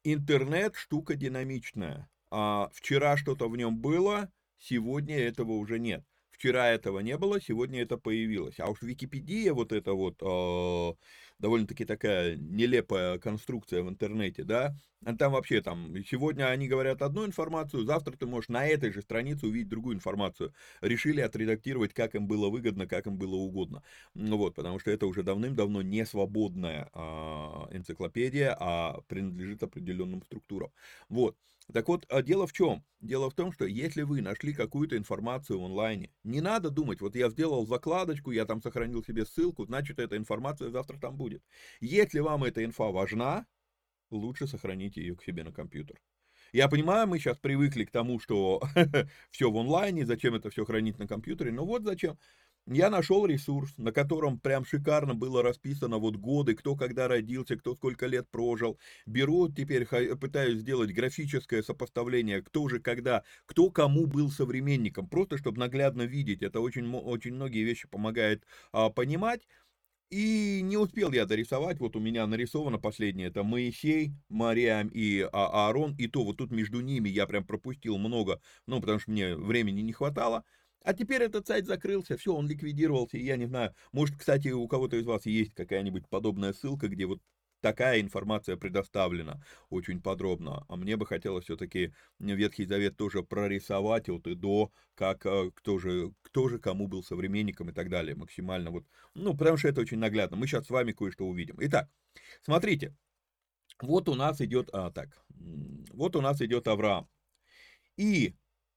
Интернет 0.04 0.76
штука 0.76 1.14
динамичная 1.14 2.10
а, 2.32 2.72
вчера 2.74 3.16
что-то 3.16 3.48
в 3.48 3.56
нем 3.56 3.78
было, 3.78 4.32
сегодня 4.58 5.20
этого 5.20 5.52
уже 5.52 5.78
нет. 5.78 6.04
Вчера 6.32 6.72
этого 6.72 6.98
не 6.98 7.16
было, 7.16 7.40
сегодня 7.40 7.84
это 7.84 7.98
появилось. 7.98 8.60
А 8.60 8.68
уж 8.68 8.82
Википедия 8.82 9.54
вот 9.54 9.72
это 9.72 9.94
вот 9.94 10.16
э, 10.20 10.94
довольно-таки 11.40 11.86
такая 11.86 12.36
нелепая 12.36 13.18
конструкция 13.20 13.84
в 13.84 13.90
интернете, 13.90 14.44
да, 14.44 14.76
а 15.06 15.16
там 15.16 15.34
вообще 15.34 15.62
там, 15.62 15.96
сегодня 16.04 16.46
они 16.50 16.68
говорят 16.68 17.02
одну 17.02 17.26
информацию, 17.26 17.86
завтра 17.86 18.14
ты 18.18 18.26
можешь 18.26 18.50
на 18.50 18.66
этой 18.66 18.92
же 18.92 19.02
странице 19.02 19.46
увидеть 19.46 19.70
другую 19.70 19.96
информацию. 19.96 20.54
Решили 20.82 21.22
отредактировать, 21.22 21.94
как 21.94 22.16
им 22.16 22.28
было 22.28 22.50
выгодно, 22.50 22.88
как 22.88 23.06
им 23.06 23.18
было 23.18 23.36
угодно. 23.36 23.84
Ну 24.16 24.38
вот, 24.38 24.56
потому 24.56 24.80
что 24.80 24.92
это 24.92 25.06
уже 25.06 25.22
давным-давно 25.24 25.82
не 25.84 26.06
свободная 26.06 26.90
э, 26.94 27.00
энциклопедия, 27.72 28.56
а 28.60 29.02
принадлежит 29.08 29.62
определенным 29.64 30.24
структурам. 30.24 30.72
Вот. 31.10 31.38
Так 31.74 31.88
вот, 31.88 32.06
а 32.10 32.22
дело 32.22 32.46
в 32.46 32.54
чем? 32.54 32.84
Дело 33.02 33.30
в 33.30 33.34
том, 33.34 33.52
что 33.52 33.66
если 33.66 34.04
вы 34.04 34.22
нашли 34.22 34.54
какую-то 34.54 34.98
информацию 34.98 35.60
в 35.60 35.66
онлайне, 35.66 36.12
не 36.24 36.42
надо 36.42 36.70
думать, 36.70 37.02
вот 37.02 37.16
я 37.16 37.30
сделал 37.30 37.66
закладочку, 37.66 38.32
я 38.32 38.46
там 38.46 38.62
сохранил 38.62 39.04
себе 39.04 39.26
ссылку, 39.26 39.66
значит, 39.66 40.00
эта 40.00 40.16
информация 40.16 40.70
завтра 40.70 41.00
там 41.00 41.18
будет. 41.18 41.44
Если 41.82 42.20
вам 42.20 42.44
эта 42.44 42.64
инфа 42.64 42.92
важна, 42.92 43.48
лучше 44.12 44.48
сохраните 44.48 45.02
ее 45.02 45.16
к 45.16 45.24
себе 45.24 45.44
на 45.44 45.52
компьютер. 45.52 46.00
Я 46.54 46.70
понимаю, 46.70 47.08
мы 47.08 47.20
сейчас 47.20 47.38
привыкли 47.38 47.84
к 47.84 47.92
тому, 47.92 48.20
что 48.20 48.62
все 49.32 49.52
в 49.52 49.58
онлайне, 49.58 50.06
зачем 50.06 50.36
это 50.36 50.50
все 50.50 50.66
хранить 50.66 51.00
на 51.00 51.08
компьютере, 51.08 51.52
но 51.52 51.66
вот 51.66 51.84
зачем. 51.84 52.18
Я 52.68 52.90
нашел 52.90 53.28
ресурс, 53.28 53.78
на 53.78 53.92
котором 53.92 54.40
прям 54.40 54.66
шикарно 54.66 55.14
было 55.14 55.44
расписано 55.44 56.00
вот 56.00 56.16
годы, 56.16 56.56
кто 56.56 56.76
когда 56.76 57.08
родился, 57.08 57.58
кто 57.58 57.76
сколько 57.76 58.08
лет 58.08 58.28
прожил. 58.32 58.80
Беру 59.06 59.50
теперь, 59.50 59.86
пытаюсь 59.86 60.62
сделать 60.62 60.92
графическое 60.92 61.62
сопоставление, 61.62 62.42
кто 62.42 62.68
же 62.68 62.80
когда, 62.80 63.24
кто 63.46 63.70
кому 63.70 64.08
был 64.08 64.32
современником, 64.32 65.08
просто 65.08 65.38
чтобы 65.38 65.60
наглядно 65.60 66.04
видеть. 66.04 66.42
Это 66.42 66.60
очень, 66.60 66.92
очень 66.92 67.36
многие 67.36 67.64
вещи 67.64 67.88
помогает 67.88 68.44
а, 68.72 68.90
понимать. 68.90 69.48
И 70.12 70.62
не 70.64 70.78
успел 70.78 71.12
я 71.12 71.26
дорисовать, 71.26 71.80
вот 71.80 71.96
у 71.96 72.00
меня 72.00 72.28
нарисовано 72.28 72.80
последнее, 72.80 73.28
это 73.30 73.44
Моисей, 73.44 74.14
Мариам 74.30 74.90
и 74.90 75.22
а, 75.22 75.68
Аарон, 75.68 75.96
и 75.98 76.08
то 76.08 76.24
вот 76.24 76.38
тут 76.38 76.52
между 76.52 76.82
ними 76.82 77.10
я 77.10 77.28
прям 77.28 77.44
пропустил 77.46 77.98
много, 77.98 78.40
ну, 78.68 78.80
потому 78.80 79.00
что 79.00 79.12
мне 79.12 79.36
времени 79.36 79.82
не 79.82 79.94
хватало. 79.94 80.46
А 80.86 80.94
теперь 80.94 81.24
этот 81.24 81.48
сайт 81.48 81.66
закрылся, 81.66 82.16
все, 82.16 82.36
он 82.36 82.48
ликвидировался, 82.48 83.18
я 83.18 83.38
не 83.38 83.48
знаю, 83.48 83.74
может, 83.92 84.18
кстати, 84.18 84.50
у 84.50 84.68
кого-то 84.68 84.98
из 84.98 85.06
вас 85.08 85.26
есть 85.26 85.56
какая-нибудь 85.56 86.08
подобная 86.08 86.54
ссылка, 86.54 86.88
где 86.88 87.08
вот 87.08 87.22
такая 87.60 88.02
информация 88.02 88.56
предоставлена 88.56 89.44
очень 89.72 90.00
подробно. 90.00 90.64
А 90.70 90.76
мне 90.76 90.96
бы 90.96 91.08
хотелось 91.08 91.46
все-таки 91.46 91.92
Ветхий 92.20 92.66
Завет 92.66 92.98
тоже 92.98 93.24
прорисовать 93.24 94.10
от 94.10 94.28
и 94.28 94.36
до, 94.36 94.72
как 94.94 95.26
э, 95.26 95.50
кто 95.56 95.80
же, 95.80 96.14
кто 96.22 96.50
же 96.50 96.60
кому 96.60 96.88
был 96.88 97.02
современником 97.02 97.72
и 97.72 97.74
так 97.74 97.90
далее, 97.90 98.16
максимально 98.16 98.70
вот, 98.70 98.86
ну, 99.16 99.36
потому 99.36 99.58
что 99.58 99.68
это 99.68 99.82
очень 99.82 99.98
наглядно. 99.98 100.38
Мы 100.38 100.46
сейчас 100.46 100.68
с 100.68 100.70
вами 100.70 100.92
кое-что 100.92 101.26
увидим. 101.26 101.56
Итак, 101.62 101.90
смотрите, 102.44 102.96
вот 103.82 104.08
у 104.08 104.14
нас 104.14 104.40
идет, 104.40 104.70
а, 104.72 104.92
так, 104.92 105.10
вот 105.30 106.16
у 106.16 106.22
нас 106.22 106.40
идет 106.42 106.68
Авраам. 106.68 107.10
И 107.98 108.36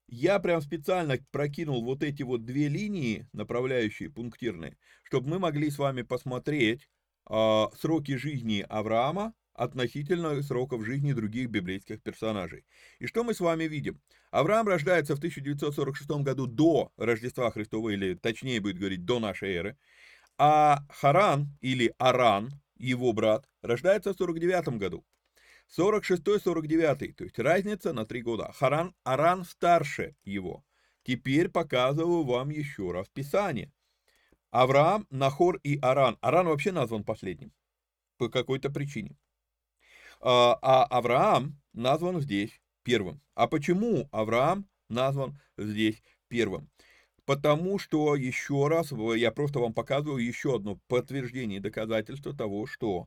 я 0.08 0.38
прям 0.40 0.60
специально 0.60 1.18
прокинул 1.30 1.84
вот 1.84 2.02
эти 2.02 2.22
вот 2.22 2.44
две 2.44 2.68
линии, 2.68 3.28
направляющие, 3.32 4.10
пунктирные, 4.10 4.76
чтобы 5.04 5.28
мы 5.28 5.38
могли 5.38 5.70
с 5.70 5.78
вами 5.78 6.02
посмотреть 6.02 6.88
э, 7.30 7.64
сроки 7.78 8.16
жизни 8.16 8.64
Авраама 8.68 9.34
относительно 9.52 10.40
сроков 10.42 10.84
жизни 10.84 11.12
других 11.12 11.50
библейских 11.50 12.00
персонажей. 12.02 12.64
И 13.00 13.06
что 13.06 13.24
мы 13.24 13.34
с 13.34 13.40
вами 13.40 13.64
видим? 13.64 14.00
Авраам 14.30 14.68
рождается 14.68 15.14
в 15.14 15.18
1946 15.18 16.10
году 16.22 16.46
до 16.46 16.92
Рождества 16.96 17.50
Христова, 17.50 17.90
или 17.90 18.14
точнее 18.14 18.60
будет 18.60 18.78
говорить, 18.78 19.04
до 19.04 19.18
нашей 19.18 19.54
эры, 19.54 19.76
а 20.38 20.84
Харан 20.90 21.48
или 21.60 21.92
Аран, 21.98 22.52
его 22.76 23.12
брат, 23.12 23.48
рождается 23.62 24.14
в 24.14 24.16
49 24.16 24.78
году. 24.78 25.04
46-49, 25.76 27.12
то 27.14 27.24
есть 27.24 27.38
разница 27.38 27.92
на 27.92 28.06
три 28.06 28.22
года. 28.22 28.52
Харан, 28.52 28.94
Аран 29.04 29.44
старше 29.44 30.16
его. 30.24 30.64
Теперь 31.02 31.48
показываю 31.48 32.24
вам 32.24 32.50
еще 32.50 32.92
раз 32.92 33.08
Писание. 33.08 33.72
Авраам, 34.50 35.06
Нахор 35.10 35.56
и 35.62 35.78
Аран. 35.80 36.16
Аран 36.20 36.46
вообще 36.46 36.72
назван 36.72 37.04
последним 37.04 37.52
по 38.16 38.28
какой-то 38.28 38.70
причине. 38.70 39.16
А, 40.20 40.58
а 40.62 40.84
Авраам 40.84 41.60
назван 41.72 42.20
здесь 42.20 42.60
первым. 42.82 43.20
А 43.34 43.46
почему 43.46 44.08
Авраам 44.10 44.68
назван 44.88 45.38
здесь 45.56 46.02
первым? 46.28 46.70
Потому 47.24 47.78
что, 47.78 48.16
еще 48.16 48.68
раз, 48.68 48.90
я 48.90 49.30
просто 49.30 49.60
вам 49.60 49.74
показываю 49.74 50.24
еще 50.24 50.56
одно 50.56 50.80
подтверждение 50.88 51.58
и 51.58 51.62
доказательство 51.62 52.34
того, 52.34 52.66
что 52.66 53.06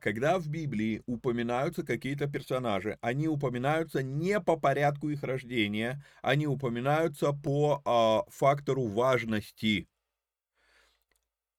когда 0.00 0.38
в 0.38 0.48
Библии 0.48 1.02
упоминаются 1.06 1.82
какие-то 1.82 2.26
персонажи, 2.26 2.98
они 3.00 3.26
упоминаются 3.26 4.02
не 4.02 4.38
по 4.40 4.56
порядку 4.56 5.08
их 5.08 5.22
рождения, 5.22 6.04
они 6.22 6.46
упоминаются 6.46 7.32
по 7.32 7.80
а, 7.84 8.24
фактору 8.30 8.86
важности 8.86 9.88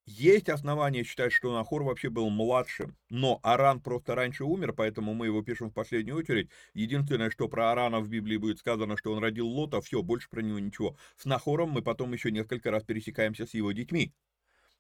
есть 0.08 0.48
основания 0.48 1.04
считать, 1.04 1.34
что 1.34 1.54
Нахор 1.54 1.84
вообще 1.84 2.10
был 2.10 2.30
младшим, 2.30 2.96
но 3.10 3.42
Аран 3.44 3.82
просто 3.82 4.16
раньше 4.16 4.46
умер, 4.46 4.72
поэтому 4.72 5.14
мы 5.14 5.26
его 5.26 5.42
пишем 5.42 5.70
в 5.70 5.74
последнюю 5.74 6.18
очередь. 6.18 6.50
Единственное, 6.74 7.30
что 7.30 7.50
про 7.50 7.74
Арана 7.74 8.00
в 8.00 8.08
Библии 8.08 8.38
будет 8.38 8.60
сказано, 8.60 8.96
что 8.96 9.12
он 9.12 9.22
родил 9.22 9.48
Лота, 9.48 9.82
все, 9.82 10.02
больше 10.02 10.30
про 10.30 10.42
него 10.42 10.60
ничего. 10.60 10.96
С 11.18 11.26
Нахором 11.26 11.72
мы 11.72 11.82
потом 11.82 12.14
еще 12.14 12.32
несколько 12.32 12.72
раз 12.72 12.84
пересекаемся 12.86 13.46
с 13.46 13.54
его 13.54 13.74
детьми. 13.74 14.14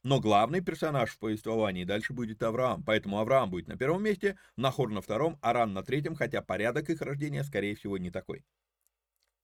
Но 0.07 0.21
главный 0.21 0.61
персонаж 0.61 1.09
в 1.09 1.19
повествовании 1.19 1.83
дальше 1.83 2.13
будет 2.13 2.41
Авраам, 2.41 2.81
поэтому 2.81 3.19
Авраам 3.19 3.49
будет 3.49 3.67
на 3.67 3.75
первом 3.75 4.03
месте, 4.03 4.37
Нахор 4.55 4.89
на 4.89 5.01
втором, 5.01 5.37
Аран 5.41 5.73
на 5.73 5.83
третьем, 5.83 6.15
хотя 6.15 6.41
порядок 6.41 6.89
их 6.89 7.01
рождения, 7.01 7.43
скорее 7.43 7.75
всего, 7.75 7.97
не 7.97 8.09
такой. 8.09 8.45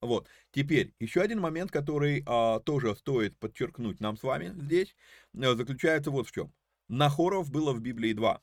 Вот. 0.00 0.26
Теперь, 0.52 0.94
еще 0.98 1.20
один 1.20 1.38
момент, 1.38 1.70
который 1.70 2.24
а, 2.26 2.60
тоже 2.60 2.96
стоит 2.96 3.38
подчеркнуть 3.38 4.00
нам 4.00 4.16
с 4.16 4.22
вами 4.22 4.54
здесь, 4.56 4.96
а, 5.34 5.54
заключается 5.54 6.10
вот 6.10 6.28
в 6.28 6.32
чем. 6.32 6.50
Нахоров 6.88 7.50
было 7.50 7.74
в 7.74 7.82
Библии 7.82 8.14
два. 8.14 8.40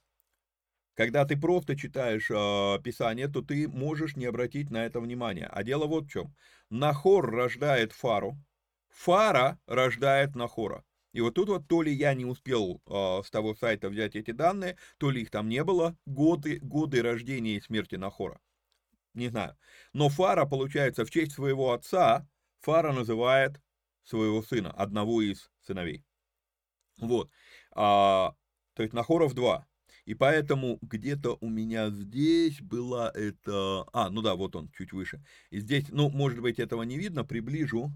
Когда 0.94 1.26
ты 1.26 1.36
просто 1.36 1.76
читаешь 1.76 2.30
э, 2.30 2.84
Писание, 2.84 3.30
то 3.30 3.42
ты 3.42 3.68
можешь 3.68 4.16
не 4.16 4.26
обратить 4.28 4.70
на 4.70 4.86
это 4.86 5.00
внимание. 5.00 5.48
А 5.48 5.64
дело 5.64 5.88
вот 5.88 6.06
в 6.06 6.12
чем. 6.12 6.36
Нахор 6.70 7.32
рождает 7.32 7.94
Фару, 7.94 8.38
Фара 8.90 9.60
рождает 9.66 10.36
Нахора. 10.36 10.84
И 11.14 11.22
вот 11.22 11.34
тут 11.34 11.50
вот 11.50 11.68
то 11.68 11.82
ли 11.82 11.94
я 11.94 12.14
не 12.14 12.26
успел 12.26 12.82
э, 12.86 13.22
с 13.26 13.30
того 13.30 13.54
сайта 13.56 13.90
взять 13.90 14.16
эти 14.16 14.32
данные, 14.32 14.78
то 14.98 15.10
ли 15.10 15.22
их 15.22 15.30
там 15.30 15.50
не 15.50 15.64
было, 15.64 15.98
годы, 16.06 16.60
годы 16.62 17.02
рождения 17.02 17.56
и 17.56 17.62
смерти 17.62 17.96
Нахора 17.96 18.40
не 19.14 19.30
знаю. 19.30 19.58
Но 19.94 20.10
Фара, 20.10 20.46
получается, 20.46 21.06
в 21.06 21.12
честь 21.12 21.34
своего 21.34 21.74
отца, 21.74 22.28
Фара 22.62 22.94
называет 22.94 23.62
своего 24.04 24.42
сына, 24.42 24.72
одного 24.72 25.22
из 25.22 25.52
сыновей. 25.62 26.06
Вот. 27.00 27.30
А, 27.72 28.36
то 28.74 28.84
есть 28.84 28.94
Нахоров 28.94 29.34
два. 29.34 29.68
И 30.06 30.16
поэтому 30.16 30.80
где-то 30.82 31.38
у 31.42 31.50
меня 31.50 31.90
здесь 31.90 32.60
была 32.62 33.12
это... 33.14 33.86
А, 33.94 34.10
ну 34.10 34.22
да, 34.22 34.36
вот 34.36 34.56
он, 34.56 34.70
чуть 34.72 34.94
выше. 34.94 35.24
И 35.52 35.60
здесь, 35.60 35.86
ну, 35.90 36.10
может 36.10 36.40
быть, 36.40 36.60
этого 36.60 36.84
не 36.84 36.98
видно, 36.98 37.24
приближу, 37.24 37.92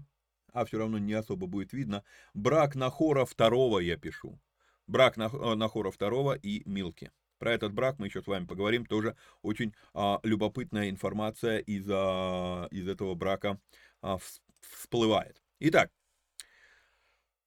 а 0.56 0.64
все 0.64 0.78
равно 0.78 0.98
не 0.98 1.12
особо 1.12 1.46
будет 1.46 1.74
видно. 1.74 2.02
Брак 2.32 2.74
Нахора 2.74 3.26
второго 3.26 3.78
я 3.78 3.98
пишу. 3.98 4.40
Брак 4.86 5.18
э, 5.18 5.54
Нахора 5.54 5.90
второго 5.90 6.32
и 6.32 6.62
Милки. 6.64 7.10
Про 7.38 7.52
этот 7.52 7.74
брак 7.74 7.98
мы 7.98 8.06
еще 8.06 8.22
с 8.22 8.26
вами 8.26 8.46
поговорим. 8.46 8.86
Тоже 8.86 9.16
очень 9.42 9.74
а, 9.92 10.18
любопытная 10.22 10.88
информация 10.88 11.58
из, 11.58 11.86
а, 11.90 12.66
из 12.70 12.88
этого 12.88 13.14
брака 13.14 13.60
а, 14.00 14.16
всплывает. 14.62 15.42
Итак, 15.60 15.90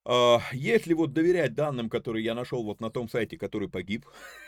а, 0.05 0.39
если 0.51 0.93
вот 0.93 1.11
доверять 1.11 1.55
данным, 1.55 1.89
которые 1.89 2.23
я 2.23 2.35
нашел 2.35 2.63
вот 2.63 2.79
на 2.79 2.91
том 2.91 3.09
сайте, 3.09 3.39
который 3.39 3.69
погиб, 3.69 4.05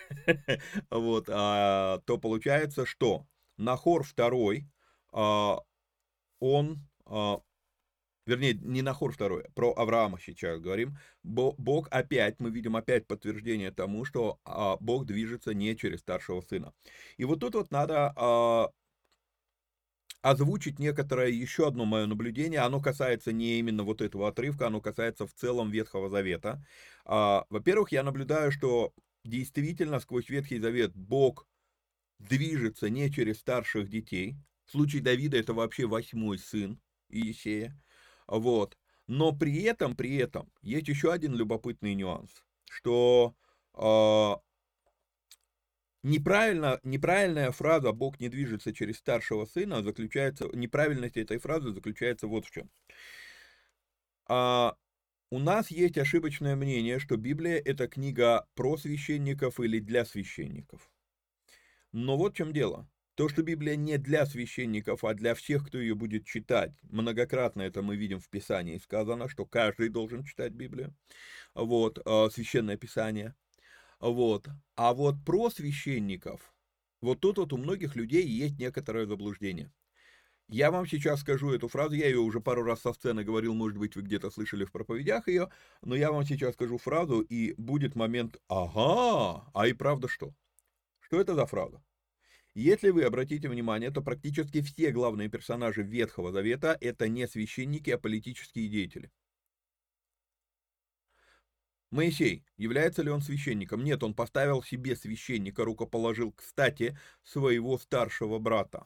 вот, 0.92 1.26
а, 1.30 2.00
то 2.06 2.20
получается, 2.20 2.86
что 2.86 3.26
Нахор 3.58 4.04
второй, 4.04 4.68
а, 5.12 5.58
он 6.40 6.88
вернее, 8.26 8.54
не 8.54 8.82
Нахор 8.82 9.12
второй, 9.12 9.46
про 9.56 9.74
Авраама 9.74 10.20
сейчас 10.20 10.60
говорим, 10.60 10.98
Бог 11.24 11.88
опять, 11.92 12.40
мы 12.40 12.50
видим 12.50 12.76
опять 12.76 13.08
подтверждение 13.08 13.72
тому, 13.72 14.06
что 14.06 14.40
а, 14.46 14.78
Бог 14.80 15.06
движется 15.06 15.54
не 15.54 15.76
через 15.76 16.00
старшего 16.00 16.42
сына. 16.42 16.74
И 17.18 17.26
вот 17.26 17.40
тут 17.40 17.56
вот 17.56 17.72
надо 17.72 18.14
а, 18.16 18.70
озвучить 20.22 20.80
некоторое 20.80 21.30
еще 21.30 21.68
одно 21.68 21.86
мое 21.86 22.06
наблюдение. 22.06 22.60
Оно 22.60 22.80
касается 22.80 23.32
не 23.32 23.60
именно 23.60 23.84
вот 23.84 24.02
этого 24.02 24.28
отрывка, 24.28 24.68
оно 24.68 24.82
касается 24.82 25.26
в 25.26 25.34
целом 25.34 25.72
Ветхого 25.72 26.10
Завета. 26.10 26.64
А, 27.06 27.46
во-первых, 27.50 27.92
я 27.92 28.04
наблюдаю, 28.04 28.52
что 28.52 28.94
действительно 29.24 30.00
сквозь 30.00 30.30
Ветхий 30.30 30.60
Завет 30.60 30.96
Бог 30.96 31.48
движется 32.20 32.90
не 32.90 33.12
через 33.12 33.40
старших 33.40 33.90
детей. 33.90 34.36
В 34.66 34.72
случае 34.72 35.02
Давида 35.02 35.38
это 35.38 35.54
вообще 35.54 35.86
восьмой 35.86 36.38
сын 36.38 36.80
Иисея. 37.10 37.78
Вот. 38.32 38.78
Но 39.08 39.34
при 39.34 39.64
этом, 39.64 39.96
при 39.96 40.16
этом, 40.16 40.50
есть 40.62 40.88
еще 40.88 41.12
один 41.12 41.36
любопытный 41.36 41.96
нюанс, 41.96 42.32
что 42.70 43.36
э, 43.74 44.36
неправильно, 46.04 46.80
неправильная 46.84 47.52
фраза 47.52 47.92
«Бог 47.92 48.22
не 48.22 48.30
движется 48.30 48.74
через 48.74 48.98
старшего 49.00 49.44
сына» 49.44 49.84
заключается, 49.84 50.48
неправильность 50.54 51.18
этой 51.18 51.40
фразы 51.40 51.74
заключается 51.74 52.28
вот 52.28 52.46
в 52.46 52.52
чем. 52.52 52.70
А, 54.28 54.78
у 55.30 55.40
нас 55.40 55.70
есть 55.72 55.98
ошибочное 55.98 56.56
мнение, 56.56 57.00
что 57.00 57.18
Библия– 57.18 57.62
это 57.66 57.90
книга 57.90 58.48
про 58.56 58.78
священников 58.78 59.60
или 59.60 59.80
для 59.80 60.06
священников. 60.06 60.90
Но 61.92 62.16
вот 62.16 62.34
в 62.34 62.38
чем 62.38 62.54
дело. 62.54 62.88
То, 63.16 63.28
что 63.28 63.44
Библия 63.44 63.76
не 63.76 63.98
для 63.98 64.26
священников, 64.26 65.04
а 65.04 65.14
для 65.14 65.36
всех, 65.36 65.68
кто 65.68 65.78
ее 65.78 65.96
будет 65.96 66.26
читать, 66.26 66.72
многократно 66.84 67.62
это 67.62 67.82
мы 67.82 67.96
видим 67.98 68.20
в 68.20 68.30
Писании. 68.30 68.78
Сказано, 68.78 69.28
что 69.28 69.46
каждый 69.46 69.90
должен 69.90 70.24
читать 70.24 70.54
Библию, 70.54 70.96
вот, 71.56 72.00
э, 72.06 72.30
священное 72.32 72.78
Писание, 72.78 73.36
вот. 74.00 74.48
А 74.76 74.94
вот 74.94 75.16
про 75.26 75.50
священников, 75.50 76.54
вот 77.02 77.22
тут 77.22 77.38
вот 77.40 77.54
у 77.54 77.58
многих 77.58 77.96
людей 77.96 78.26
есть 78.28 78.60
некоторое 78.60 79.06
заблуждение. 79.08 79.72
Я 80.50 80.72
вам 80.72 80.86
сейчас 80.88 81.22
скажу 81.22 81.52
эту 81.54 81.70
фразу, 81.70 81.96
я 81.96 82.08
ее 82.08 82.20
уже 82.20 82.42
пару 82.42 82.64
раз 82.64 82.82
со 82.82 82.94
сцены 82.94 83.24
говорил, 83.24 83.54
может 83.54 83.78
быть, 83.78 83.96
вы 83.96 84.04
где-то 84.04 84.32
слышали 84.32 84.66
в 84.66 84.72
проповедях 84.72 85.28
ее, 85.28 85.50
но 85.82 85.96
я 85.96 86.12
вам 86.12 86.26
сейчас 86.26 86.54
скажу 86.56 86.78
фразу, 86.78 87.22
и 87.22 87.54
будет 87.58 87.96
момент 87.96 88.38
«Ага, 88.50 89.50
а 89.54 89.68
и 89.68 89.74
правда 89.74 90.08
что?» 90.10 90.34
Что 91.02 91.22
это 91.22 91.36
за 91.36 91.46
фраза? 91.46 91.82
Если 92.54 92.90
вы 92.90 93.04
обратите 93.04 93.48
внимание, 93.48 93.92
то 93.92 94.02
практически 94.02 94.62
все 94.62 94.92
главные 94.92 95.30
персонажи 95.30 95.84
Ветхого 95.84 96.34
Завета– 96.34 96.78
это 96.82 97.08
не 97.08 97.26
священники, 97.28 97.90
а 97.92 97.98
политические 97.98 98.68
деятели. 98.68 99.10
Моисей, 101.92 102.46
является 102.58 103.04
ли 103.04 103.10
он 103.10 103.22
священником? 103.22 103.84
Нет, 103.84 104.04
он 104.04 104.14
поставил 104.14 104.64
себе 104.64 104.96
священника, 104.96 105.64
рукоположил, 105.64 106.32
кстати, 106.34 106.98
своего 107.24 107.78
старшего 107.78 108.40
брата. 108.40 108.86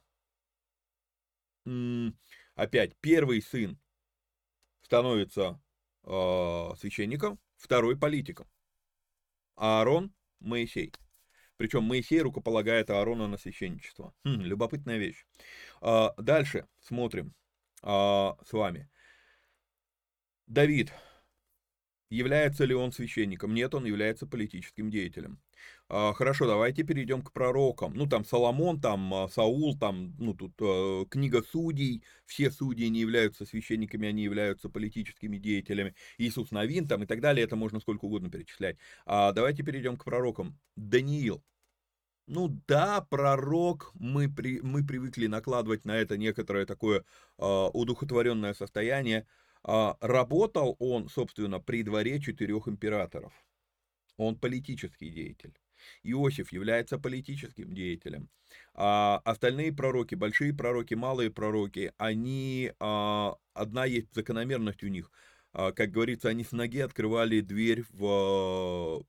Опять, 2.56 2.95
первый 3.01 3.41
сын 3.41 3.80
становится 4.82 5.60
э, 6.04 6.69
священником, 6.78 7.39
второй 7.58 7.97
политиком. 7.97 8.47
А 9.56 9.80
Аарон– 9.80 10.13
Моисей. 10.39 10.93
Причем 11.57 11.83
Моисей 11.83 12.21
рукополагает 12.21 12.89
Аарона 12.89 13.27
на 13.27 13.37
священничество. 13.37 14.13
Хм, 14.23 14.41
любопытная 14.41 14.97
вещь. 14.97 15.25
А, 15.81 16.13
дальше 16.17 16.67
смотрим 16.81 17.33
а, 17.81 18.37
с 18.45 18.51
вами. 18.53 18.89
Давид. 20.47 20.91
Является 22.09 22.65
ли 22.65 22.75
он 22.75 22.91
священником? 22.91 23.53
Нет, 23.53 23.73
он 23.73 23.85
является 23.85 24.27
политическим 24.27 24.91
деятелем. 24.91 25.41
А, 25.87 26.13
хорошо, 26.13 26.47
давайте 26.47 26.83
перейдем 26.83 27.21
к 27.21 27.31
пророкам. 27.31 27.93
Ну, 27.93 28.07
там 28.07 28.25
Соломон, 28.25 28.81
там 28.81 29.13
а, 29.13 29.29
Саул, 29.29 29.77
там, 29.77 30.15
ну, 30.17 30.33
тут 30.33 30.53
а, 30.59 31.05
книга 31.05 31.43
судей. 31.43 32.03
Все 32.25 32.49
судьи 32.49 32.87
не 32.89 33.01
являются 33.01 33.45
священниками, 33.45 34.07
они 34.07 34.23
являются 34.23 34.67
политическими 34.69 35.37
деятелями. 35.37 35.93
Иисус 36.17 36.49
Новин, 36.51 36.87
там 36.87 37.03
и 37.03 37.05
так 37.05 37.21
далее, 37.21 37.45
это 37.45 37.55
можно 37.55 37.79
сколько 37.79 38.05
угодно 38.05 38.31
перечислять. 38.31 38.77
А, 39.05 39.31
давайте 39.31 39.63
перейдем 39.63 39.97
к 39.97 40.05
пророкам. 40.05 40.57
Даниил. 40.75 41.43
Ну 42.27 42.59
да, 42.67 43.01
пророк, 43.01 43.91
мы, 43.93 44.27
при, 44.27 44.59
мы 44.61 44.83
привыкли 44.83 45.27
накладывать 45.27 45.85
на 45.85 45.95
это 45.97 46.17
некоторое 46.17 46.65
такое 46.65 47.01
э, 47.37 47.69
удухотворенное 47.73 48.55
состояние. 48.55 49.27
Э, 49.63 49.93
работал 50.01 50.75
он, 50.79 51.07
собственно, 51.09 51.59
при 51.59 51.83
дворе 51.83 52.19
четырех 52.19 52.67
императоров. 52.67 53.33
Он 54.17 54.35
политический 54.39 55.11
деятель. 55.11 55.53
Иосиф 56.03 56.51
является 56.51 56.97
политическим 56.97 57.73
деятелем. 57.73 58.29
А 58.73 59.21
остальные 59.25 59.73
пророки, 59.73 60.15
большие 60.15 60.53
пророки, 60.53 60.93
малые 60.93 61.31
пророки, 61.31 61.93
они, 61.97 62.71
а, 62.79 63.35
одна 63.53 63.85
есть 63.85 64.13
закономерность 64.13 64.83
у 64.83 64.87
них. 64.87 65.11
А, 65.53 65.71
как 65.71 65.91
говорится, 65.91 66.29
они 66.29 66.43
с 66.43 66.51
ноги 66.51 66.79
открывали 66.79 67.41
дверь 67.41 67.83
в 67.91 69.05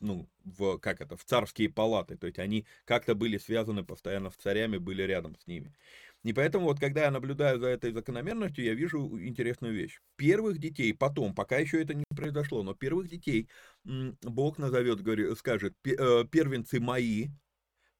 ну, 0.00 0.26
в, 0.44 0.78
как 0.78 1.00
это, 1.00 1.16
в 1.16 1.24
царские 1.24 1.68
палаты, 1.68 2.16
то 2.16 2.26
есть 2.26 2.38
они 2.38 2.66
как-то 2.84 3.14
были 3.14 3.38
связаны 3.38 3.84
постоянно 3.84 4.30
с 4.30 4.34
царями, 4.36 4.78
были 4.78 5.02
рядом 5.02 5.36
с 5.36 5.46
ними. 5.46 5.74
И 6.22 6.34
поэтому 6.34 6.66
вот 6.66 6.78
когда 6.78 7.04
я 7.04 7.10
наблюдаю 7.10 7.58
за 7.58 7.68
этой 7.68 7.92
закономерностью, 7.92 8.64
я 8.64 8.74
вижу 8.74 9.18
интересную 9.18 9.72
вещь. 9.72 10.00
Первых 10.16 10.58
детей, 10.58 10.92
потом, 10.92 11.34
пока 11.34 11.56
еще 11.56 11.82
это 11.82 11.94
не 11.94 12.04
произошло, 12.14 12.62
но 12.62 12.74
первых 12.74 13.08
детей 13.08 13.48
Бог 13.84 14.58
назовет, 14.58 15.00
говорит, 15.00 15.38
скажет, 15.38 15.74
э, 15.84 16.24
первенцы 16.30 16.78
мои, 16.78 17.28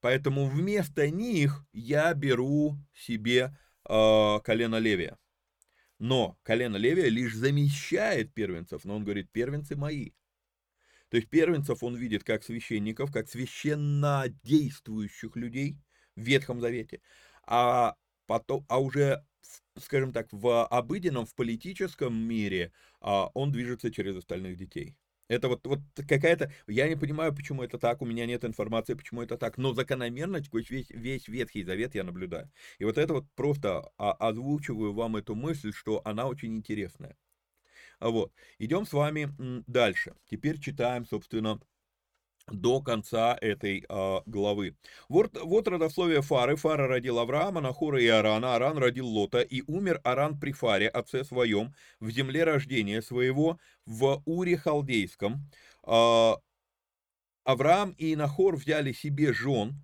поэтому 0.01 0.45
вместо 0.45 1.09
них 1.09 1.65
я 1.73 2.13
беру 2.13 2.77
себе 2.93 3.57
э, 3.89 4.39
колено 4.43 4.77
Левия. 4.77 5.17
Но 5.97 6.37
колено 6.43 6.77
Левия 6.77 7.09
лишь 7.09 7.35
замещает 7.35 8.33
первенцев, 8.33 8.85
но 8.85 8.97
он 8.97 9.03
говорит, 9.03 9.31
первенцы 9.31 9.75
мои. 9.75 10.11
То 11.09 11.17
есть 11.17 11.29
первенцев 11.29 11.83
он 11.83 11.95
видит 11.95 12.23
как 12.23 12.43
священников, 12.43 13.11
как 13.11 13.27
священно 13.27 14.25
действующих 14.43 15.35
людей 15.35 15.77
в 16.15 16.21
Ветхом 16.21 16.61
Завете, 16.61 17.01
а, 17.45 17.95
потом, 18.31 18.65
а 18.69 18.79
уже, 18.79 19.25
скажем 19.77 20.13
так, 20.13 20.29
в 20.31 20.65
обыденном, 20.67 21.25
в 21.25 21.35
политическом 21.35 22.15
мире 22.15 22.71
а, 23.01 23.27
он 23.33 23.51
движется 23.51 23.91
через 23.91 24.15
остальных 24.15 24.55
детей. 24.55 24.95
Это 25.27 25.49
вот, 25.49 25.67
вот 25.67 25.79
какая-то... 26.07 26.49
Я 26.65 26.87
не 26.87 26.95
понимаю, 26.95 27.35
почему 27.35 27.61
это 27.61 27.77
так, 27.77 28.01
у 28.01 28.05
меня 28.05 28.25
нет 28.25 28.45
информации, 28.45 28.93
почему 28.93 29.21
это 29.21 29.37
так, 29.37 29.57
но 29.57 29.73
закономерность, 29.73 30.49
весь, 30.53 30.91
весь 30.91 31.27
Ветхий 31.27 31.65
Завет 31.65 31.93
я 31.93 32.05
наблюдаю. 32.05 32.49
И 32.79 32.85
вот 32.85 32.97
это 32.97 33.15
вот 33.15 33.25
просто 33.35 33.81
озвучиваю 33.97 34.93
вам 34.93 35.17
эту 35.17 35.35
мысль, 35.35 35.73
что 35.73 36.01
она 36.05 36.27
очень 36.27 36.55
интересная. 36.55 37.17
Вот. 37.99 38.31
Идем 38.59 38.85
с 38.85 38.93
вами 38.93 39.27
дальше. 39.67 40.15
Теперь 40.29 40.57
читаем, 40.57 41.05
собственно, 41.05 41.59
до 42.51 42.81
конца 42.81 43.37
этой 43.39 43.85
э, 43.87 44.19
главы. 44.25 44.75
Вот, 45.09 45.37
вот 45.41 45.67
родословие 45.67 46.21
Фары. 46.21 46.55
Фара 46.55 46.87
родил 46.87 47.19
Авраама, 47.19 47.61
Нахора 47.61 48.01
и 48.01 48.07
Арана. 48.07 48.55
Аран 48.55 48.77
родил 48.77 49.07
Лота. 49.07 49.41
И 49.41 49.63
умер 49.67 50.01
Аран 50.03 50.39
при 50.39 50.51
Фаре, 50.51 50.87
отце 50.87 51.23
своем, 51.23 51.73
в 51.99 52.09
земле 52.09 52.43
рождения 52.43 53.01
своего, 53.01 53.59
в 53.85 54.21
Уре 54.25 54.57
Халдейском. 54.57 55.49
Э, 55.85 56.33
Авраам 57.43 57.91
и 57.97 58.15
Нахор 58.15 58.55
взяли 58.55 58.91
себе 58.91 59.33
жен, 59.33 59.83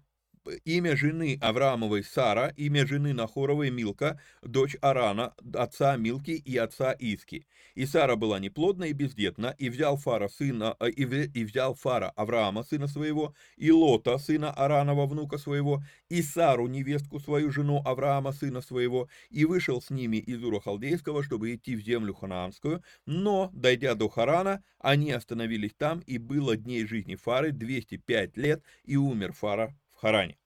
имя 0.65 0.95
жены 0.95 1.37
Авраамовой 1.41 2.03
Сара, 2.03 2.53
имя 2.57 2.85
жены 2.85 3.13
Нахоровой 3.13 3.69
Милка, 3.69 4.19
дочь 4.41 4.75
Арана, 4.81 5.33
отца 5.53 5.95
Милки 5.97 6.31
и 6.31 6.57
отца 6.57 6.91
Иски. 6.91 7.45
И 7.75 7.85
Сара 7.85 8.15
была 8.15 8.39
неплодна 8.39 8.85
и 8.85 8.93
бездетна, 8.93 9.55
и 9.57 9.69
взял 9.69 9.97
Фара 9.97 10.27
сына, 10.27 10.75
э, 10.79 10.89
и, 10.89 11.03
и 11.03 11.45
взял 11.45 11.75
Фара 11.75 12.11
Авраама, 12.15 12.63
сына 12.63 12.87
своего, 12.87 13.35
и 13.55 13.71
Лота, 13.71 14.17
сына 14.17 14.51
Аранова, 14.51 15.05
внука 15.05 15.37
своего, 15.37 15.83
и 16.09 16.21
Сару, 16.21 16.67
невестку 16.67 17.19
свою, 17.19 17.51
жену 17.51 17.81
Авраама, 17.85 18.31
сына 18.31 18.61
своего, 18.61 19.09
и 19.29 19.45
вышел 19.45 19.81
с 19.81 19.89
ними 19.89 20.17
из 20.17 20.43
Ура 20.43 20.59
Халдейского, 20.59 21.23
чтобы 21.23 21.53
идти 21.53 21.75
в 21.75 21.81
землю 21.81 22.13
ханаанскую, 22.13 22.83
но, 23.05 23.49
дойдя 23.53 23.95
до 23.95 24.09
Харана, 24.09 24.63
они 24.79 25.11
остановились 25.11 25.73
там, 25.77 25.99
и 25.99 26.17
было 26.17 26.55
дней 26.55 26.85
жизни 26.85 27.15
Фары 27.15 27.51
205 27.51 28.37
лет, 28.37 28.63
и 28.85 28.95
умер 28.95 29.33
Фара 29.33 29.75
в 29.97 30.01
Харане. 30.01 30.37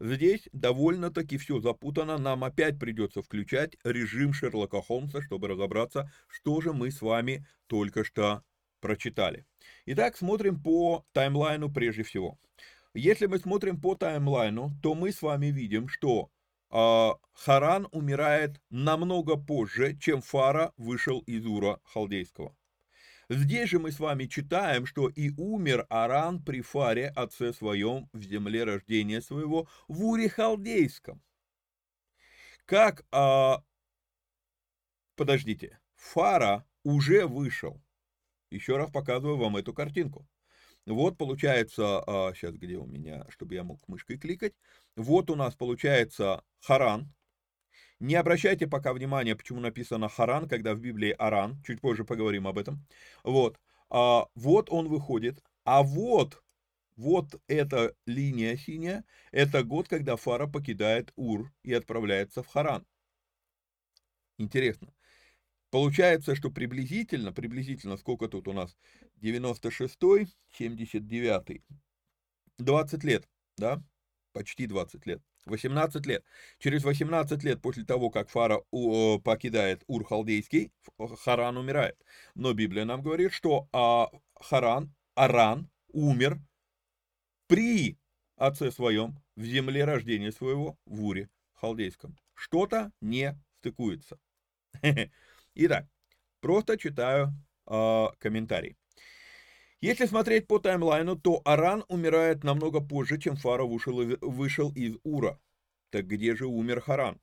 Здесь 0.00 0.48
довольно-таки 0.52 1.38
все 1.38 1.60
запутано, 1.60 2.18
нам 2.18 2.44
опять 2.44 2.78
придется 2.78 3.22
включать 3.22 3.76
режим 3.84 4.32
Шерлока 4.32 4.82
Холмса, 4.82 5.22
чтобы 5.22 5.48
разобраться, 5.48 6.10
что 6.28 6.60
же 6.60 6.72
мы 6.72 6.90
с 6.90 7.00
вами 7.00 7.46
только 7.66 8.04
что 8.04 8.42
прочитали. 8.80 9.46
Итак, 9.86 10.16
смотрим 10.16 10.62
по 10.62 11.04
таймлайну 11.12 11.72
прежде 11.72 12.02
всего. 12.02 12.38
Если 12.94 13.26
мы 13.26 13.38
смотрим 13.38 13.80
по 13.80 13.94
таймлайну, 13.94 14.72
то 14.82 14.94
мы 14.94 15.12
с 15.12 15.22
вами 15.22 15.46
видим, 15.46 15.88
что 15.88 16.30
э, 16.70 17.10
Харан 17.32 17.88
умирает 17.92 18.60
намного 18.70 19.36
позже, 19.36 19.96
чем 19.96 20.20
Фара 20.20 20.72
вышел 20.76 21.20
из 21.20 21.46
Ура 21.46 21.78
Халдейского. 21.84 22.54
Здесь 23.28 23.70
же 23.70 23.78
мы 23.78 23.90
с 23.90 23.98
вами 23.98 24.26
читаем, 24.26 24.86
что 24.86 25.08
и 25.08 25.30
умер 25.36 25.86
Аран 25.88 26.42
при 26.42 26.60
Фаре, 26.60 27.08
отце 27.08 27.52
своем, 27.52 28.08
в 28.12 28.22
земле 28.22 28.64
рождения 28.64 29.20
своего, 29.20 29.68
в 29.88 30.04
Уре 30.04 30.28
Халдейском. 30.28 31.22
Как, 32.66 33.04
а, 33.12 33.62
подождите, 35.16 35.78
Фара 35.96 36.66
уже 36.82 37.26
вышел. 37.26 37.82
Еще 38.50 38.76
раз 38.76 38.90
показываю 38.90 39.36
вам 39.36 39.56
эту 39.56 39.72
картинку. 39.74 40.28
Вот 40.86 41.16
получается, 41.16 42.02
а, 42.06 42.34
сейчас 42.34 42.54
где 42.56 42.76
у 42.76 42.86
меня, 42.86 43.26
чтобы 43.30 43.54
я 43.54 43.64
мог 43.64 43.86
мышкой 43.88 44.18
кликать. 44.18 44.54
Вот 44.96 45.30
у 45.30 45.34
нас 45.34 45.54
получается 45.54 46.42
Харан, 46.60 47.12
не 48.00 48.14
обращайте 48.16 48.66
пока 48.66 48.92
внимания, 48.92 49.36
почему 49.36 49.60
написано 49.60 50.08
Харан, 50.08 50.48
когда 50.48 50.74
в 50.74 50.78
Библии 50.80 51.10
Аран. 51.10 51.62
Чуть 51.64 51.80
позже 51.80 52.04
поговорим 52.04 52.46
об 52.46 52.58
этом. 52.58 52.84
Вот. 53.22 53.58
А, 53.90 54.26
вот 54.34 54.70
он 54.70 54.88
выходит. 54.88 55.42
А 55.64 55.82
вот, 55.82 56.42
вот 56.96 57.40
эта 57.46 57.94
линия 58.06 58.56
синяя, 58.56 59.04
это 59.32 59.62
год, 59.62 59.88
когда 59.88 60.16
Фара 60.16 60.46
покидает 60.46 61.12
Ур 61.16 61.52
и 61.62 61.72
отправляется 61.72 62.42
в 62.42 62.48
Харан. 62.48 62.86
Интересно. 64.38 64.92
Получается, 65.70 66.34
что 66.36 66.50
приблизительно, 66.50 67.32
приблизительно, 67.32 67.96
сколько 67.96 68.28
тут 68.28 68.46
у 68.48 68.52
нас? 68.52 68.76
96-й, 69.22 70.28
79-й. 70.58 71.64
20 72.58 73.04
лет, 73.04 73.28
да? 73.56 73.82
Почти 74.32 74.66
20 74.66 75.06
лет. 75.06 75.22
18 75.46 76.06
лет. 76.06 76.24
Через 76.58 76.84
18 76.84 77.42
лет 77.42 77.60
после 77.60 77.84
того, 77.84 78.10
как 78.10 78.28
Фара 78.28 78.60
покидает 79.22 79.84
Ур-Халдейский, 79.86 80.72
Харан 80.98 81.56
умирает. 81.56 81.96
Но 82.34 82.52
Библия 82.52 82.84
нам 82.84 83.02
говорит, 83.02 83.32
что 83.32 83.68
а, 83.72 84.08
Харан, 84.40 84.94
Аран 85.14 85.70
умер 85.92 86.38
при 87.46 87.98
отце 88.36 88.70
своем 88.70 89.18
в 89.36 89.44
земле 89.44 89.84
рождения 89.84 90.32
своего 90.32 90.78
в 90.86 91.04
Уре 91.04 91.28
Халдейском. 91.54 92.16
Что-то 92.34 92.92
не 93.00 93.38
стыкуется. 93.60 94.18
Итак, 95.54 95.86
просто 96.40 96.76
читаю 96.76 97.32
э, 97.66 98.06
комментарий. 98.18 98.76
Если 99.84 100.06
смотреть 100.06 100.46
по 100.46 100.58
таймлайну, 100.58 101.14
то 101.14 101.42
Аран 101.44 101.84
умирает 101.88 102.42
намного 102.42 102.80
позже, 102.80 103.18
чем 103.18 103.36
Фара 103.36 103.64
вышел, 103.64 104.00
вышел 104.22 104.72
из 104.72 104.96
Ура. 105.02 105.38
Так 105.90 106.06
где 106.06 106.34
же 106.34 106.46
умер 106.46 106.80
Харан? 106.80 107.20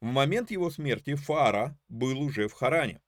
В 0.00 0.06
момент 0.06 0.50
его 0.50 0.70
смерти 0.70 1.14
Фара 1.14 1.78
был 1.88 2.20
уже 2.20 2.48
в 2.48 2.52
Харане. 2.52 3.00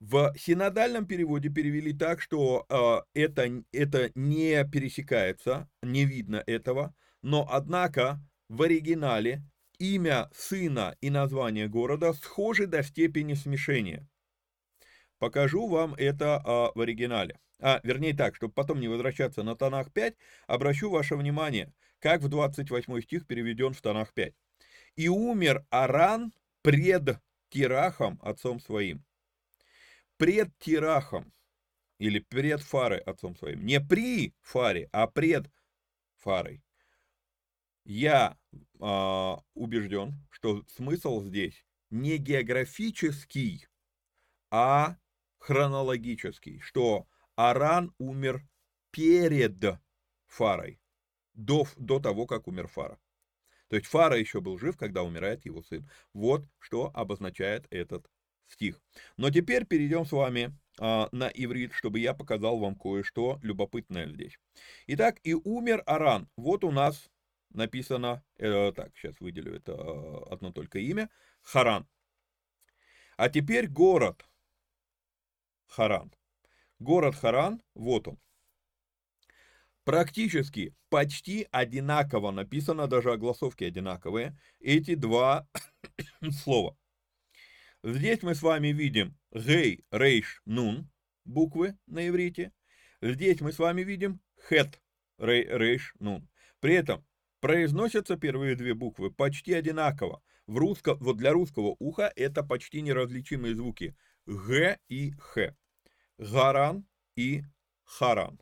В 0.00 0.34
синодальном 0.36 1.06
переводе 1.06 1.48
перевели 1.48 1.94
так, 1.94 2.20
что 2.20 2.66
э, 2.68 3.18
это, 3.18 3.64
это 3.72 4.10
не 4.14 4.62
пересекается, 4.66 5.66
не 5.82 6.04
видно 6.04 6.44
этого, 6.46 6.94
но 7.22 7.48
однако 7.50 8.20
в 8.50 8.60
оригинале 8.60 9.44
имя 9.78 10.28
сына 10.34 10.94
и 11.00 11.08
название 11.08 11.68
города 11.68 12.12
схожи 12.12 12.66
до 12.66 12.82
степени 12.82 13.32
смешения. 13.32 14.06
Покажу 15.22 15.68
вам 15.68 15.94
это 15.94 16.42
э, 16.44 16.76
в 16.76 16.80
оригинале. 16.80 17.38
А, 17.60 17.78
вернее 17.84 18.12
так, 18.12 18.34
чтобы 18.34 18.52
потом 18.52 18.80
не 18.80 18.88
возвращаться 18.88 19.44
на 19.44 19.54
тонах 19.54 19.92
5, 19.92 20.16
обращу 20.48 20.90
ваше 20.90 21.14
внимание, 21.14 21.72
как 22.00 22.22
в 22.22 22.28
28 22.28 23.00
стих 23.02 23.28
переведен 23.28 23.72
в 23.72 23.80
тонах 23.80 24.12
5. 24.14 24.34
«И 24.96 25.08
умер 25.08 25.64
Аран 25.70 26.32
пред 26.62 27.20
Тирахом, 27.50 28.18
отцом 28.20 28.58
своим». 28.58 29.04
Пред 30.16 30.48
Тирахом, 30.58 31.32
или 31.98 32.18
пред 32.18 32.60
Фарой, 32.60 32.98
отцом 32.98 33.36
своим. 33.36 33.64
Не 33.64 33.80
при 33.80 34.34
Фаре, 34.40 34.88
а 34.90 35.06
пред 35.06 35.48
Фарой. 36.16 36.64
Я 37.84 38.36
э, 38.50 39.36
убежден, 39.54 40.14
что 40.30 40.64
смысл 40.66 41.22
здесь 41.22 41.64
не 41.90 42.18
географический, 42.18 43.68
а 44.50 44.96
хронологический, 45.42 46.60
что 46.60 47.08
Аран 47.34 47.92
умер 47.98 48.46
перед 48.92 49.80
Фарой, 50.26 50.80
до, 51.34 51.66
до 51.76 51.98
того, 51.98 52.26
как 52.26 52.46
умер 52.46 52.68
Фара. 52.68 52.98
То 53.68 53.76
есть 53.76 53.88
Фара 53.88 54.16
еще 54.16 54.40
был 54.40 54.58
жив, 54.58 54.76
когда 54.76 55.02
умирает 55.02 55.44
его 55.44 55.62
сын. 55.62 55.88
Вот 56.12 56.46
что 56.58 56.92
обозначает 56.94 57.66
этот 57.70 58.06
стих. 58.46 58.80
Но 59.16 59.30
теперь 59.30 59.66
перейдем 59.66 60.04
с 60.04 60.12
вами 60.12 60.56
а, 60.78 61.08
на 61.10 61.28
иврит, 61.28 61.72
чтобы 61.72 61.98
я 61.98 62.14
показал 62.14 62.58
вам 62.58 62.76
кое-что 62.76 63.40
любопытное 63.42 64.08
здесь. 64.08 64.38
Итак, 64.86 65.18
и 65.24 65.34
умер 65.34 65.82
Аран. 65.86 66.28
Вот 66.36 66.64
у 66.64 66.70
нас 66.70 67.10
написано, 67.50 68.22
э, 68.36 68.72
так, 68.72 68.96
сейчас 68.96 69.18
выделю 69.20 69.56
это 69.56 69.72
э, 69.72 70.32
одно 70.32 70.52
только 70.52 70.78
имя, 70.78 71.10
Харан. 71.42 71.88
А 73.16 73.28
теперь 73.28 73.68
город 73.68 74.24
Харан. 75.72 76.12
Город 76.78 77.14
Харан, 77.14 77.62
вот 77.74 78.08
он. 78.08 78.18
Практически 79.84 80.74
почти 80.90 81.48
одинаково 81.50 82.30
написано, 82.30 82.86
даже 82.86 83.12
огласовки 83.12 83.64
одинаковые, 83.64 84.38
эти 84.60 84.94
два 84.94 85.48
слова. 86.42 86.76
Здесь 87.82 88.22
мы 88.22 88.34
с 88.34 88.42
вами 88.42 88.68
видим 88.68 89.16
гей, 89.32 89.84
рейш, 89.90 90.42
нун, 90.44 90.90
буквы 91.24 91.76
на 91.86 92.06
иврите. 92.06 92.52
Здесь 93.00 93.40
мы 93.40 93.50
с 93.52 93.58
вами 93.58 93.82
видим 93.82 94.20
хет, 94.48 94.80
рей, 95.18 95.46
рейш, 95.48 95.94
нун. 95.98 96.28
При 96.60 96.74
этом 96.74 97.04
произносятся 97.40 98.16
первые 98.16 98.54
две 98.56 98.74
буквы 98.74 99.10
почти 99.10 99.54
одинаково. 99.54 100.22
В 100.46 100.58
русско, 100.58 100.94
вот 100.96 101.16
для 101.16 101.32
русского 101.32 101.74
уха 101.78 102.12
это 102.14 102.44
почти 102.44 102.82
неразличимые 102.82 103.56
звуки. 103.56 103.96
Г 104.26 104.78
и 104.88 105.12
Х. 105.18 105.56
Гаран 106.18 106.86
и 107.16 107.42
Харан. 107.84 108.40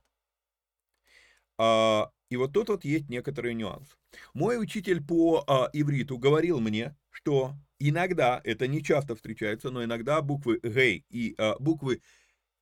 А, 1.59 2.11
и 2.31 2.37
вот 2.37 2.53
тут 2.53 2.69
вот 2.69 2.85
есть 2.85 3.09
некоторый 3.09 3.55
нюанс. 3.55 3.99
Мой 4.35 4.61
учитель 4.61 5.05
по 5.05 5.45
а, 5.47 5.69
ивриту 5.73 6.19
говорил 6.19 6.61
мне, 6.61 6.97
что 7.11 7.55
иногда, 7.79 8.41
это 8.45 8.67
не 8.67 8.83
часто 8.83 9.15
встречается, 9.15 9.71
но 9.71 9.85
иногда 9.85 10.23
буквы 10.23 10.61
гей 10.63 11.05
и 11.11 11.35
а, 11.39 11.57
буквы, 11.59 12.03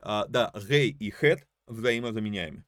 а, 0.00 0.26
да, 0.26 0.52
гей 0.54 0.90
и 0.90 1.10
хет 1.10 1.46
взаимозаменяемы. 1.66 2.64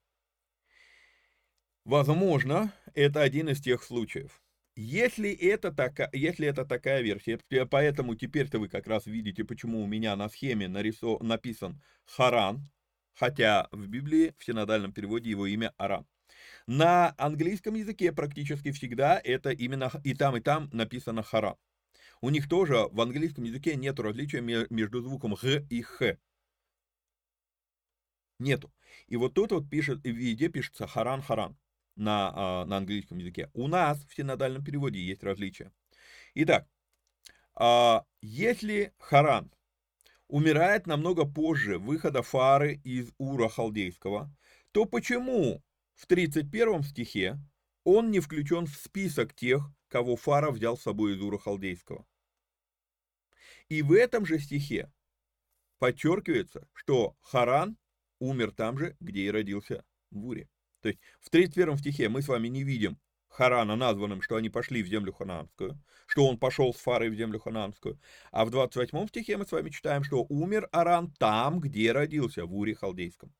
Возможно, 1.84 2.72
это 2.94 3.22
один 3.22 3.48
из 3.48 3.60
тех 3.60 3.82
случаев. 3.82 4.42
Если 4.76 5.30
это, 5.32 5.72
така, 5.72 6.08
если 6.12 6.46
это 6.46 6.64
такая 6.64 7.02
версия, 7.02 7.38
поэтому 7.70 8.14
теперь-то 8.14 8.58
вы 8.58 8.68
как 8.68 8.86
раз 8.86 9.06
видите, 9.06 9.44
почему 9.44 9.82
у 9.82 9.86
меня 9.86 10.14
на 10.16 10.28
схеме 10.28 10.68
нарисов, 10.68 11.20
написан 11.20 11.82
Харан, 12.06 12.70
хотя 13.14 13.68
в 13.72 13.88
Библии 13.88 14.34
в 14.38 14.44
синодальном 14.44 14.92
переводе 14.92 15.28
его 15.30 15.46
имя 15.46 15.74
Арам. 15.76 16.06
На 16.66 17.14
английском 17.18 17.74
языке 17.74 18.12
практически 18.12 18.70
всегда 18.70 19.20
это 19.22 19.50
именно 19.50 19.90
и 20.04 20.14
там, 20.14 20.36
и 20.36 20.40
там 20.40 20.70
написано 20.72 21.22
Харан. 21.22 21.56
У 22.20 22.30
них 22.30 22.48
тоже 22.48 22.86
в 22.90 23.00
английском 23.00 23.44
языке 23.44 23.74
нет 23.76 23.98
различия 23.98 24.40
между 24.40 25.00
звуком 25.02 25.34
г 25.34 25.66
и 25.68 25.82
х. 25.82 26.16
Нету. 28.38 28.72
И 29.08 29.16
вот 29.16 29.34
тут 29.34 29.52
вот 29.52 29.68
пишет, 29.68 30.00
везде 30.04 30.48
пишется 30.48 30.86
харан-харан 30.86 31.58
на, 31.96 32.32
а, 32.34 32.64
на 32.64 32.78
английском 32.78 33.18
языке. 33.18 33.50
У 33.54 33.68
нас 33.68 34.04
в 34.04 34.14
синодальном 34.14 34.64
переводе 34.64 35.00
есть 35.00 35.22
различия. 35.22 35.72
Итак, 36.34 36.68
а, 37.54 38.04
если 38.20 38.94
харан 38.98 39.52
умирает 40.28 40.86
намного 40.86 41.24
позже 41.24 41.78
выхода 41.78 42.22
фары 42.22 42.80
из 42.84 43.10
Ура 43.18 43.48
Халдейского, 43.48 44.34
то 44.72 44.84
почему 44.84 45.62
в 45.94 46.06
31 46.06 46.82
стихе 46.84 47.38
он 47.84 48.10
не 48.10 48.20
включен 48.20 48.66
в 48.66 48.76
список 48.76 49.34
тех, 49.34 49.62
кого 49.88 50.16
Фара 50.16 50.50
взял 50.50 50.76
с 50.76 50.82
собой 50.82 51.14
из 51.14 51.20
Ура 51.20 51.38
Халдейского? 51.38 52.06
И 53.68 53.82
в 53.82 53.92
этом 53.92 54.24
же 54.26 54.38
стихе 54.38 54.92
подчеркивается, 55.78 56.68
что 56.72 57.16
Харан 57.20 57.76
умер 58.18 58.52
там 58.52 58.78
же, 58.78 58.96
где 59.00 59.22
и 59.22 59.30
родился 59.30 59.84
в 60.10 60.26
Уре. 60.26 60.48
То 60.80 60.88
есть 60.88 61.00
в 61.20 61.30
31 61.30 61.78
стихе 61.78 62.08
мы 62.08 62.22
с 62.22 62.28
вами 62.28 62.48
не 62.48 62.62
видим 62.62 62.98
Харана 63.28 63.76
названным, 63.76 64.22
что 64.22 64.36
они 64.36 64.50
пошли 64.50 64.82
в 64.82 64.88
землю 64.88 65.12
ханаанскую, 65.12 65.78
что 66.06 66.26
он 66.26 66.38
пошел 66.38 66.74
с 66.74 66.78
Фарой 66.78 67.10
в 67.10 67.14
землю 67.14 67.38
ханаанскую. 67.38 67.98
А 68.32 68.44
в 68.44 68.50
28 68.50 69.06
стихе 69.08 69.36
мы 69.36 69.46
с 69.46 69.52
вами 69.52 69.70
читаем, 69.70 70.02
что 70.02 70.26
умер 70.28 70.68
Аран 70.72 71.12
там, 71.18 71.60
где 71.60 71.92
родился, 71.92 72.44
в 72.44 72.54
Уре 72.56 72.74
Халдейском. 72.74 73.32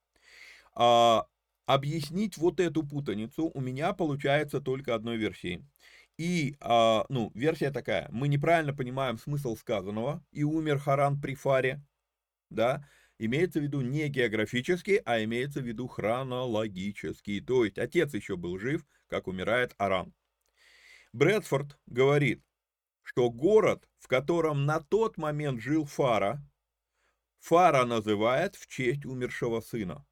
А, 0.75 1.27
объяснить 1.67 2.37
вот 2.37 2.61
эту 2.61 2.87
путаницу 2.87 3.51
у 3.53 3.61
меня 3.61 3.93
получается 3.93 4.61
только 4.61 4.95
одной 4.95 5.17
версией. 5.17 5.65
И, 6.19 6.57
а, 6.61 7.05
ну, 7.09 7.33
версия 7.35 7.71
такая, 7.71 8.09
мы 8.13 8.29
неправильно 8.29 8.75
понимаем 8.75 9.19
смысл 9.19 9.57
сказанного, 9.57 10.23
и 10.31 10.45
умер 10.45 10.79
Харан 10.79 11.21
при 11.21 11.35
Фаре, 11.35 11.83
да, 12.51 12.87
имеется 13.21 13.61
в 13.61 13.63
виду 13.63 13.83
не 13.83 14.09
географически, 14.09 15.03
а 15.05 15.23
имеется 15.23 15.61
в 15.61 15.67
виду 15.67 15.89
хронологически, 15.89 17.41
то 17.41 17.65
есть 17.67 17.79
отец 17.79 18.15
еще 18.15 18.37
был 18.37 18.59
жив, 18.59 18.87
как 19.09 19.29
умирает 19.29 19.75
Аран. 19.77 20.15
Брэдфорд 21.13 21.79
говорит, 21.87 22.43
что 23.03 23.31
город, 23.31 23.87
в 23.99 24.09
котором 24.09 24.65
на 24.65 24.81
тот 24.81 25.19
момент 25.19 25.61
жил 25.61 25.85
Фара, 25.85 26.43
Фара 27.41 27.85
называет 27.85 28.55
в 28.55 28.67
честь 28.67 29.05
умершего 29.05 29.61
сына. 29.61 30.07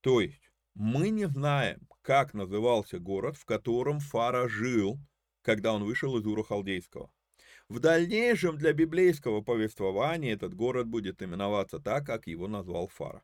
То 0.00 0.20
есть 0.20 0.50
мы 0.74 1.10
не 1.10 1.28
знаем, 1.28 1.86
как 2.02 2.34
назывался 2.34 2.98
город, 2.98 3.36
в 3.36 3.44
котором 3.44 4.00
Фара 4.00 4.48
жил, 4.48 4.98
когда 5.42 5.72
он 5.72 5.84
вышел 5.84 6.18
из 6.18 6.26
Ура 6.26 6.42
Халдейского. 6.42 7.12
В 7.68 7.80
дальнейшем 7.80 8.58
для 8.58 8.72
библейского 8.72 9.40
повествования 9.40 10.34
этот 10.34 10.54
город 10.54 10.86
будет 10.86 11.22
именоваться 11.22 11.78
так, 11.78 12.04
как 12.04 12.26
его 12.26 12.46
назвал 12.46 12.88
Фара. 12.88 13.22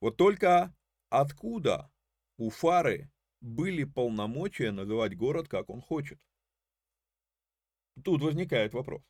Вот 0.00 0.16
только 0.16 0.74
откуда 1.08 1.90
у 2.36 2.50
Фары 2.50 3.10
были 3.40 3.84
полномочия 3.84 4.72
называть 4.72 5.16
город, 5.16 5.48
как 5.48 5.70
он 5.70 5.80
хочет? 5.80 6.20
Тут 8.04 8.22
возникает 8.22 8.74
вопрос. 8.74 9.02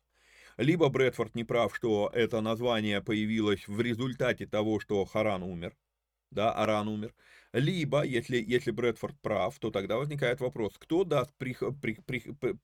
Либо 0.57 0.89
Брэдфорд 0.89 1.33
не 1.33 1.43
прав, 1.43 1.75
что 1.75 2.11
это 2.13 2.41
название 2.41 3.01
появилось 3.01 3.67
в 3.67 3.81
результате 3.81 4.45
того, 4.45 4.79
что 4.79 5.03
Харан 5.05 5.41
умер, 5.41 5.75
да, 6.29 6.51
Аран 6.51 6.87
умер. 6.87 7.15
Либо, 7.53 8.03
если, 8.03 8.37
если 8.37 8.71
Брэдфорд 8.71 9.19
прав, 9.21 9.57
то 9.59 9.71
тогда 9.71 9.97
возникает 9.97 10.41
вопрос, 10.41 10.75
кто 10.77 11.03
даст 11.03 11.31
при, 11.37 11.55
при, 11.81 11.95
при, 12.05 12.59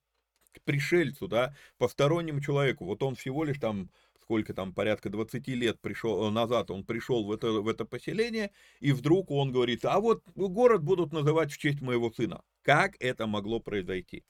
при, 0.51 0.59
пришельцу, 0.59 1.27
да, 1.27 1.55
постороннему 1.77 2.41
человеку, 2.41 2.85
вот 2.85 3.03
он 3.03 3.15
всего 3.15 3.43
лишь 3.43 3.59
там, 3.59 3.89
сколько 4.21 4.53
там, 4.53 4.73
порядка 4.73 5.09
20 5.09 5.47
лет 5.49 5.79
пришел, 5.81 6.27
э, 6.27 6.31
назад 6.31 6.71
он 6.71 6.83
пришел 6.83 7.25
в 7.25 7.31
это, 7.31 7.51
в 7.51 7.67
это 7.67 7.85
поселение, 7.85 8.51
и 8.79 8.91
вдруг 8.91 9.31
он 9.31 9.51
говорит, 9.51 9.85
а 9.85 9.99
вот 9.99 10.23
город 10.35 10.83
будут 10.83 11.13
называть 11.13 11.51
в 11.51 11.57
честь 11.57 11.81
моего 11.81 12.11
сына. 12.11 12.41
Как 12.61 12.95
это 12.99 13.27
могло 13.27 13.59
произойти? 13.59 14.23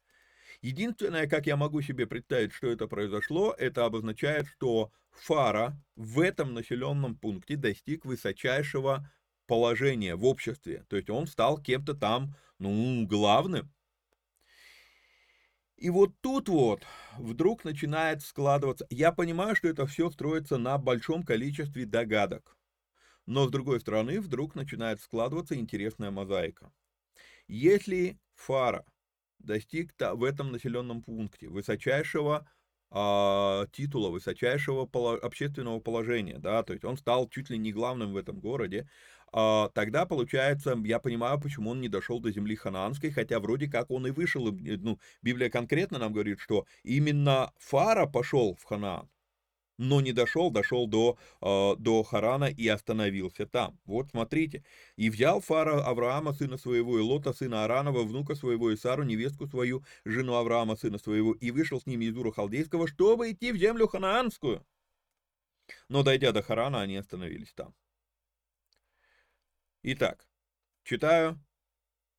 Единственное, 0.62 1.28
как 1.28 1.48
я 1.48 1.56
могу 1.56 1.82
себе 1.82 2.06
представить, 2.06 2.54
что 2.54 2.68
это 2.68 2.88
произошло, 2.88 3.56
это 3.58 3.86
обозначает, 3.86 4.48
что 4.48 4.92
Фара 5.12 5.78
в 5.96 6.20
этом 6.20 6.54
населенном 6.54 7.16
пункте 7.16 7.56
достиг 7.56 8.06
высочайшего 8.06 9.10
положение 9.48 10.16
в 10.16 10.26
обществе. 10.26 10.86
То 10.90 10.96
есть 10.96 11.10
он 11.10 11.28
стал 11.28 11.58
кем-то 11.58 11.94
там, 11.94 12.36
ну, 12.60 13.06
главным. 13.08 13.72
И 15.80 15.90
вот 15.90 16.12
тут 16.20 16.50
вот 16.50 16.86
вдруг 17.18 17.64
начинает 17.64 18.22
складываться... 18.22 18.86
Я 18.90 19.14
понимаю, 19.14 19.56
что 19.56 19.70
это 19.70 19.88
все 19.88 20.10
строится 20.12 20.58
на 20.58 20.78
большом 20.78 21.24
количестве 21.24 21.86
догадок. 21.86 22.58
Но 23.26 23.48
с 23.48 23.52
другой 23.52 23.80
стороны, 23.80 24.20
вдруг 24.20 24.56
начинает 24.56 25.00
складываться 25.00 25.56
интересная 25.56 26.12
мозаика. 26.12 26.74
Если 27.48 28.20
Фара 28.36 28.86
достиг 29.40 29.94
в 29.98 30.24
этом 30.26 30.52
населенном 30.52 31.02
пункте 31.02 31.48
высочайшего 31.48 32.46
а, 32.92 33.66
титула, 33.72 34.10
высочайшего 34.10 34.86
поло, 34.86 35.16
общественного 35.16 35.80
положения, 35.80 36.40
да, 36.40 36.62
то 36.64 36.74
есть 36.74 36.84
он 36.84 36.98
стал 36.98 37.30
чуть 37.30 37.50
ли 37.50 37.58
не 37.58 37.72
главным 37.72 38.12
в 38.12 38.18
этом 38.18 38.42
городе, 38.42 38.90
тогда, 39.32 40.06
получается, 40.06 40.78
я 40.86 41.00
понимаю, 41.00 41.40
почему 41.40 41.72
он 41.72 41.82
не 41.82 41.90
дошел 41.90 42.20
до 42.20 42.32
земли 42.32 42.56
ханаанской, 42.56 43.12
хотя 43.12 43.40
вроде 43.40 43.70
как 43.70 43.92
он 43.92 44.08
и 44.08 44.12
вышел, 44.12 44.52
ну, 44.52 45.00
Библия 45.22 45.50
конкретно 45.50 46.00
нам 46.00 46.14
говорит, 46.14 46.40
что 46.40 46.66
именно 46.84 47.52
Фара 47.58 48.06
пошел 48.06 48.56
в 48.56 48.64
Ханаан, 48.64 49.10
но 49.80 50.02
не 50.02 50.12
дошел, 50.12 50.52
дошел 50.52 50.88
до, 50.88 51.18
э, 51.42 51.76
до 51.78 52.04
Харана 52.04 52.46
и 52.46 52.68
остановился 52.68 53.48
там. 53.48 53.80
Вот 53.86 54.10
смотрите. 54.10 54.64
«И 54.98 55.10
взял 55.10 55.40
Фара 55.40 55.82
Авраама, 55.82 56.34
сына 56.34 56.58
своего, 56.58 57.00
и 57.00 57.02
Лота, 57.02 57.32
сына 57.34 57.64
Аранова, 57.64 58.04
внука 58.04 58.36
своего, 58.36 58.72
и 58.72 58.76
Сару, 58.76 59.04
невестку 59.04 59.48
свою, 59.48 59.84
жену 60.04 60.36
Авраама, 60.36 60.76
сына 60.76 61.00
своего, 61.00 61.32
и 61.32 61.52
вышел 61.52 61.80
с 61.80 61.86
ними 61.86 62.06
из 62.06 62.18
Ура 62.18 62.32
Халдейского, 62.32 62.88
чтобы 62.88 63.32
идти 63.32 63.54
в 63.54 63.58
землю 63.58 63.88
ханаанскую». 63.88 64.66
Но, 65.88 66.04
дойдя 66.04 66.34
до 66.34 66.42
Харана, 66.42 66.82
они 66.82 66.98
остановились 66.98 67.54
там. 67.54 67.74
Итак, 69.92 70.28
читаю 70.84 71.44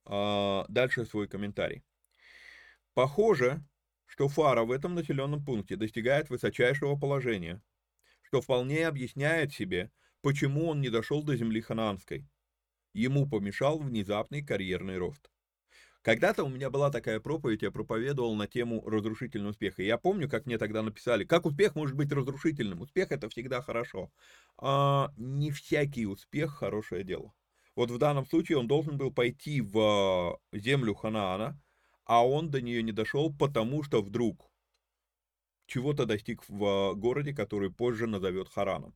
э, 0.05 0.65
дальше 0.69 1.05
свой 1.05 1.29
комментарий. 1.29 1.85
Похоже, 2.95 3.63
что 4.07 4.27
Фара 4.27 4.65
в 4.65 4.73
этом 4.73 4.97
населенном 4.97 5.45
пункте 5.45 5.77
достигает 5.77 6.31
высочайшего 6.31 6.97
положения, 6.97 7.63
что 8.23 8.41
вполне 8.41 8.89
объясняет 8.89 9.53
себе, 9.53 9.93
почему 10.21 10.67
он 10.67 10.81
не 10.81 10.89
дошел 10.89 11.23
до 11.23 11.37
земли 11.37 11.61
ханаанской. 11.61 12.27
Ему 12.93 13.31
помешал 13.31 13.79
внезапный 13.79 14.45
карьерный 14.45 14.99
рост. 14.99 15.31
Когда-то 16.03 16.43
у 16.43 16.49
меня 16.49 16.71
была 16.71 16.91
такая 16.91 17.21
проповедь, 17.21 17.63
я 17.63 17.71
проповедовал 17.71 18.35
на 18.35 18.49
тему 18.49 18.83
разрушительного 18.85 19.53
успеха. 19.53 19.85
я 19.85 19.97
помню, 19.97 20.29
как 20.29 20.45
мне 20.45 20.59
тогда 20.59 20.83
написали, 20.83 21.23
как 21.23 21.47
успех 21.47 21.77
может 21.77 21.95
быть 21.95 22.11
разрушительным. 22.11 22.81
Успех 22.81 23.13
это 23.13 23.29
всегда 23.29 23.63
хорошо. 23.63 24.11
А 24.59 25.13
не 25.17 25.53
всякий 25.53 26.07
успех 26.07 26.51
хорошее 26.57 27.05
дело. 27.05 27.33
Вот 27.81 27.91
в 27.91 27.97
данном 27.97 28.27
случае 28.27 28.59
он 28.59 28.69
должен 28.69 28.99
был 28.99 29.11
пойти 29.11 29.63
в 29.63 30.39
землю 30.53 30.95
Ханаана, 30.95 31.59
а 32.05 32.29
он 32.29 32.51
до 32.51 32.61
нее 32.61 32.83
не 32.83 32.93
дошел, 32.93 33.35
потому 33.35 33.83
что 33.83 34.03
вдруг 34.03 34.51
чего-то 35.65 36.05
достиг 36.05 36.47
в 36.47 36.93
городе, 36.97 37.33
который 37.33 37.71
позже 37.71 38.07
назовет 38.07 38.51
Хараном. 38.51 38.95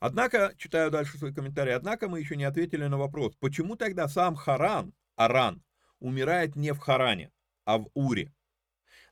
Однако, 0.00 0.52
читаю 0.58 0.90
дальше 0.90 1.16
свой 1.16 1.32
комментарий, 1.32 1.74
однако 1.74 2.10
мы 2.10 2.20
еще 2.20 2.36
не 2.36 2.44
ответили 2.44 2.84
на 2.88 2.98
вопрос, 2.98 3.36
почему 3.40 3.74
тогда 3.74 4.06
сам 4.06 4.36
Харан, 4.36 4.92
Аран, 5.16 5.62
умирает 5.98 6.56
не 6.56 6.74
в 6.74 6.78
Харане, 6.78 7.32
а 7.64 7.78
в 7.78 7.88
Уре? 7.94 8.34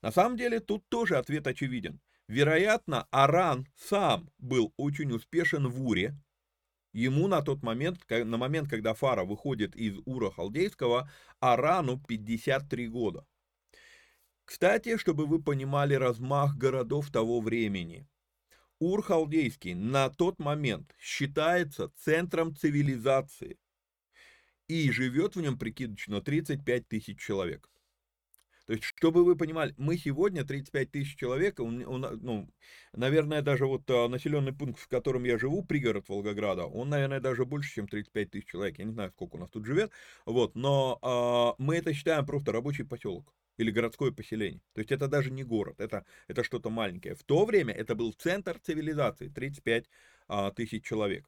На 0.02 0.12
самом 0.12 0.36
деле 0.36 0.60
тут 0.60 0.86
тоже 0.90 1.16
ответ 1.16 1.46
очевиден. 1.46 1.98
Вероятно, 2.26 3.08
Аран 3.10 3.68
сам 3.74 4.28
был 4.36 4.74
очень 4.76 5.12
успешен 5.12 5.66
в 5.66 5.82
Уре. 5.82 6.14
Ему 6.92 7.28
на 7.28 7.42
тот 7.42 7.62
момент, 7.62 8.00
на 8.08 8.36
момент, 8.36 8.68
когда 8.68 8.94
Фара 8.94 9.24
выходит 9.24 9.76
из 9.76 9.98
Ура 10.06 10.30
Халдейского, 10.30 11.10
Арану 11.40 12.00
53 12.08 12.88
года. 12.88 13.26
Кстати, 14.44 14.96
чтобы 14.96 15.26
вы 15.26 15.42
понимали 15.42 15.94
размах 15.94 16.56
городов 16.56 17.10
того 17.10 17.40
времени– 17.40 18.06
Ур-Халдейский 18.80 19.74
на 19.74 20.08
тот 20.08 20.38
момент 20.38 20.94
считается 21.00 21.90
центром 21.96 22.54
цивилизации 22.54 23.58
и 24.68 24.90
живет 24.92 25.34
в 25.34 25.40
нем 25.40 25.58
прикидочно 25.58 26.20
35 26.20 26.86
тысяч 26.86 27.20
человек. 27.20 27.68
То 28.68 28.74
есть, 28.74 28.84
чтобы 28.84 29.24
вы 29.24 29.34
понимали, 29.34 29.74
мы 29.78 29.96
сегодня 29.96 30.44
35 30.44 30.90
тысяч 30.90 31.16
человек, 31.16 31.58
он, 31.58 31.82
он, 31.86 32.02
ну, 32.20 32.50
наверное, 32.92 33.40
даже 33.40 33.64
вот 33.64 33.88
а, 33.90 34.08
населенный 34.08 34.52
пункт, 34.52 34.78
в 34.78 34.88
котором 34.88 35.24
я 35.24 35.38
живу, 35.38 35.64
пригород 35.64 36.06
Волгограда, 36.10 36.66
он, 36.66 36.90
наверное, 36.90 37.18
даже 37.18 37.46
больше, 37.46 37.76
чем 37.76 37.88
35 37.88 38.30
тысяч 38.30 38.46
человек. 38.46 38.78
Я 38.78 38.84
не 38.84 38.92
знаю, 38.92 39.10
сколько 39.10 39.36
у 39.36 39.38
нас 39.38 39.48
тут 39.48 39.64
живет, 39.64 39.90
вот, 40.26 40.54
но 40.54 40.98
а, 41.00 41.54
мы 41.56 41.76
это 41.76 41.94
считаем 41.94 42.26
просто 42.26 42.52
рабочий 42.52 42.84
поселок 42.84 43.32
или 43.56 43.70
городское 43.70 44.12
поселение. 44.12 44.60
То 44.74 44.82
есть 44.82 44.92
это 44.92 45.08
даже 45.08 45.30
не 45.30 45.44
город, 45.44 45.80
это, 45.80 46.04
это 46.26 46.44
что-то 46.44 46.68
маленькое. 46.68 47.14
В 47.14 47.22
то 47.22 47.46
время 47.46 47.72
это 47.72 47.94
был 47.94 48.12
центр 48.12 48.58
цивилизации, 48.62 49.28
35 49.28 49.86
а, 50.28 50.50
тысяч 50.50 50.84
человек. 50.84 51.24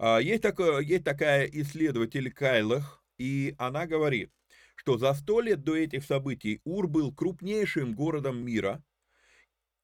А, 0.00 0.18
есть, 0.18 0.42
такое, 0.42 0.80
есть 0.80 1.04
такая 1.04 1.46
исследователь 1.46 2.32
Кайлах, 2.32 3.04
и 3.16 3.54
она 3.58 3.86
говорит, 3.86 4.32
что 4.80 4.96
за 4.96 5.12
сто 5.12 5.42
лет 5.42 5.62
до 5.62 5.76
этих 5.76 6.04
событий 6.04 6.62
Ур 6.64 6.88
был 6.88 7.12
крупнейшим 7.12 7.94
городом 7.94 8.42
мира, 8.42 8.82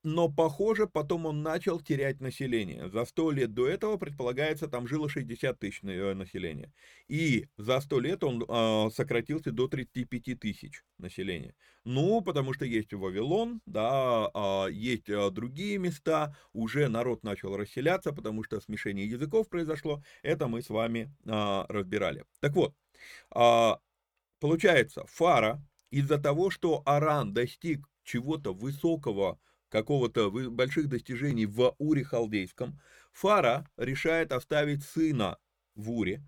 но, 0.03 0.27
похоже, 0.27 0.87
потом 0.87 1.27
он 1.27 1.43
начал 1.43 1.79
терять 1.79 2.19
население. 2.19 2.89
За 2.89 3.05
100 3.05 3.31
лет 3.31 3.53
до 3.53 3.67
этого, 3.67 3.97
предполагается, 3.97 4.67
там 4.67 4.87
жило 4.87 5.07
60 5.07 5.59
тысяч 5.59 5.81
э, 5.83 6.13
населения. 6.13 6.73
И 7.07 7.47
за 7.57 7.79
100 7.79 7.99
лет 7.99 8.23
он 8.23 8.41
э, 8.41 8.89
сократился 8.91 9.51
до 9.51 9.67
35 9.67 10.39
тысяч 10.39 10.83
населения. 10.97 11.53
Ну, 11.83 12.21
потому 12.21 12.53
что 12.53 12.65
есть 12.65 12.93
Вавилон, 12.93 13.61
да, 13.67 14.31
э, 14.33 14.71
есть 14.71 15.09
э, 15.09 15.29
другие 15.29 15.77
места, 15.77 16.35
уже 16.53 16.87
народ 16.87 17.23
начал 17.23 17.55
расселяться, 17.55 18.13
потому 18.13 18.43
что 18.43 18.59
смешение 18.61 19.05
языков 19.05 19.47
произошло. 19.47 20.01
Это 20.23 20.47
мы 20.47 20.63
с 20.63 20.69
вами 20.69 21.13
э, 21.25 21.65
разбирали. 21.67 22.23
Так 22.39 22.55
вот, 22.55 22.73
получается, 24.39 25.05
Фара 25.07 25.61
из-за 25.89 26.17
того, 26.17 26.49
что 26.49 26.81
Аран 26.85 27.33
достиг 27.33 27.87
чего-то 28.03 28.53
высокого 28.53 29.39
какого-то 29.69 30.31
больших 30.49 30.87
достижений 30.87 31.45
в 31.45 31.75
Уре 31.77 32.03
Халдейском, 32.03 32.79
Фара 33.11 33.69
решает 33.77 34.31
оставить 34.31 34.83
сына 34.83 35.37
в 35.75 35.91
Уре, 35.91 36.23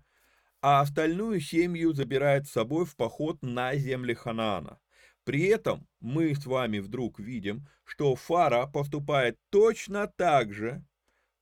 а 0.60 0.80
остальную 0.80 1.40
семью 1.40 1.92
забирает 1.92 2.46
с 2.46 2.52
собой 2.52 2.84
в 2.84 2.96
поход 2.96 3.42
на 3.42 3.74
земли 3.76 4.14
Ханаана. 4.14 4.78
При 5.24 5.46
этом 5.46 5.86
мы 6.00 6.34
с 6.34 6.46
вами 6.46 6.78
вдруг 6.78 7.18
видим, 7.18 7.66
что 7.84 8.14
Фара 8.14 8.66
поступает 8.66 9.38
точно 9.50 10.06
так 10.06 10.52
же, 10.52 10.84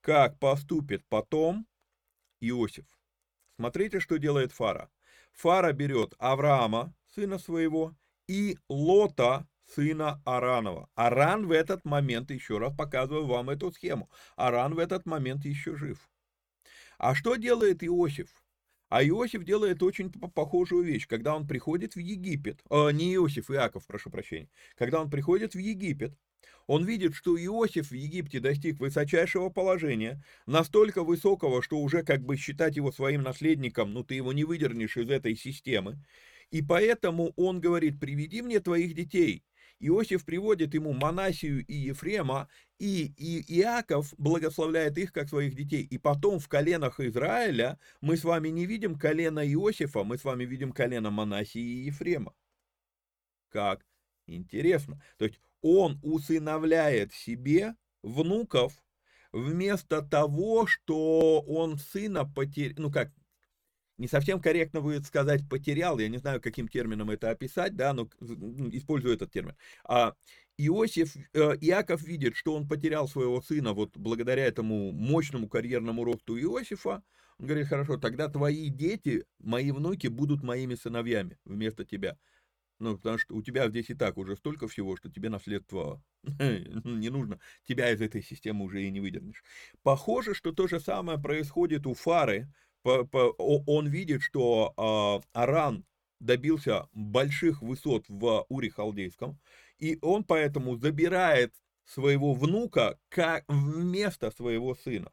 как 0.01 0.39
поступит 0.39 1.05
потом 1.09 1.67
Иосиф. 2.41 2.87
Смотрите, 3.57 4.01
что 4.01 4.19
делает 4.19 4.53
Фара. 4.53 4.89
Фара 5.39 5.73
берет 5.73 6.15
Авраама, 6.19 6.93
сына 7.15 7.39
своего, 7.39 7.95
и 8.27 8.59
Лота, 8.69 9.47
сына 9.67 10.21
Аранова. 10.25 10.89
Аран 10.97 11.47
в 11.47 11.53
этот 11.53 11.85
момент, 11.85 12.33
еще 12.33 12.59
раз 12.59 12.75
показываю 12.77 13.27
вам 13.27 13.49
эту 13.51 13.71
схему, 13.71 14.11
Аран 14.35 14.75
в 14.75 14.81
этот 14.81 15.07
момент 15.07 15.45
еще 15.45 15.77
жив. 15.77 16.11
А 16.99 17.15
что 17.15 17.37
делает 17.37 17.85
Иосиф? 17.85 18.43
А 18.89 19.05
Иосиф 19.05 19.45
делает 19.45 19.81
очень 19.81 20.11
похожую 20.11 20.83
вещь, 20.83 21.07
когда 21.07 21.37
он 21.37 21.47
приходит 21.47 21.95
в 21.95 22.01
Египет, 22.01 22.61
э, 22.69 22.91
не 22.91 23.15
Иосиф, 23.15 23.49
Иаков, 23.49 23.87
прошу 23.87 24.11
прощения, 24.11 24.51
когда 24.77 25.01
он 25.01 25.09
приходит 25.09 25.55
в 25.55 25.59
Египет, 25.59 26.19
он 26.67 26.85
видит, 26.85 27.15
что 27.15 27.37
Иосиф 27.43 27.91
в 27.91 27.95
Египте 27.95 28.41
достиг 28.41 28.79
высочайшего 28.79 29.49
положения, 29.49 30.23
настолько 30.47 31.03
высокого, 31.03 31.63
что 31.63 31.79
уже 31.79 32.03
как 32.03 32.23
бы 32.23 32.37
считать 32.37 32.77
его 32.77 32.93
своим 32.93 33.23
наследником, 33.23 33.93
ну 33.93 34.05
ты 34.05 34.15
его 34.15 34.33
не 34.33 34.45
выдернешь 34.45 34.97
из 34.97 35.11
этой 35.11 35.35
системы, 35.35 35.99
и 36.51 36.63
поэтому 36.63 37.33
он 37.37 37.61
говорит, 37.61 37.99
приведи 37.99 38.43
мне 38.43 38.61
твоих 38.61 38.95
детей, 38.95 39.45
Иосиф 39.81 40.25
приводит 40.25 40.75
ему 40.75 40.93
Манасию 40.93 41.65
и 41.65 41.75
Ефрема, 41.75 42.49
и, 42.79 43.13
и 43.17 43.61
Иаков 43.61 44.13
благословляет 44.19 44.99
их 44.99 45.13
как 45.13 45.29
своих 45.29 45.55
детей. 45.55 45.83
И 45.83 45.99
потом 45.99 46.41
в 46.41 46.49
коленах 46.49 46.99
Израиля 47.01 47.79
мы 48.01 48.17
с 48.17 48.25
вами 48.25 48.49
не 48.49 48.67
видим 48.67 48.99
колено 48.99 49.41
Иосифа, 49.47 50.03
мы 50.03 50.19
с 50.19 50.25
вами 50.25 50.45
видим 50.45 50.73
колено 50.73 51.11
Манасии 51.11 51.61
и 51.61 51.87
Ефрема. 51.87 52.35
Как? 53.51 53.87
Интересно. 54.27 55.01
То 55.17 55.27
есть 55.27 55.41
он 55.63 55.99
усыновляет 56.03 57.13
себе 57.13 57.75
внуков 58.03 58.73
вместо 59.33 60.03
того, 60.03 60.67
что 60.67 61.41
он 61.41 61.79
сына 61.79 62.25
потерял, 62.25 62.75
ну 62.79 62.91
как, 62.91 63.13
не 63.99 64.07
совсем 64.07 64.41
корректно 64.41 64.81
будет 64.81 65.07
сказать 65.07 65.49
потерял, 65.49 65.99
я 65.99 66.09
не 66.09 66.19
знаю, 66.19 66.41
каким 66.41 66.69
термином 66.69 67.11
это 67.11 67.31
описать, 67.31 67.75
да, 67.77 67.93
но 67.93 68.09
ну, 68.21 68.71
использую 68.71 69.15
этот 69.15 69.33
термин. 69.33 69.57
А 69.85 70.15
Иосиф, 70.57 71.17
э, 71.17 71.57
Иаков 71.61 72.03
видит, 72.03 72.37
что 72.37 72.55
он 72.55 72.69
потерял 72.69 73.09
своего 73.09 73.43
сына 73.43 73.73
вот 73.73 73.97
благодаря 73.97 74.47
этому 74.47 74.93
мощному 74.93 75.49
карьерному 75.49 76.05
росту 76.05 76.39
Иосифа. 76.39 77.03
Он 77.39 77.47
говорит, 77.47 77.69
хорошо, 77.69 77.97
тогда 77.97 78.29
твои 78.29 78.69
дети, 78.69 79.25
мои 79.39 79.71
внуки 79.71 80.09
будут 80.09 80.43
моими 80.43 80.75
сыновьями 80.75 81.39
вместо 81.45 81.85
тебя. 81.85 82.17
Ну, 82.79 82.97
потому 82.97 83.19
что 83.19 83.35
у 83.35 83.43
тебя 83.43 83.69
здесь 83.69 83.91
и 83.91 83.95
так 83.95 84.19
уже 84.19 84.37
столько 84.37 84.69
всего, 84.69 84.97
что 84.97 85.11
тебе 85.11 85.29
наследство 85.31 86.03
не 86.23 87.11
нужно. 87.11 87.41
Тебя 87.67 87.91
из 87.91 88.01
этой 88.01 88.23
системы 88.23 88.65
уже 88.65 88.85
и 88.85 88.91
не 88.91 89.01
выдернешь. 89.01 89.43
Похоже, 89.83 90.35
что 90.35 90.53
то 90.53 90.69
же 90.69 90.79
самое 90.79 91.19
происходит 91.19 91.87
у 91.87 91.95
Фары, 91.95 92.49
он 92.85 93.89
видит, 93.89 94.23
что 94.23 94.73
а, 94.77 95.21
Аран 95.33 95.85
добился 96.21 96.89
больших 96.93 97.63
высот 97.63 98.05
в 98.09 98.47
Уре 98.49 98.71
Халдейском, 98.71 99.39
и 99.79 99.99
он 100.01 100.25
поэтому 100.25 100.77
забирает 100.77 101.55
своего 101.85 102.35
внука 102.35 102.99
вместо 103.49 104.31
своего 104.31 104.75
сына 104.75 105.11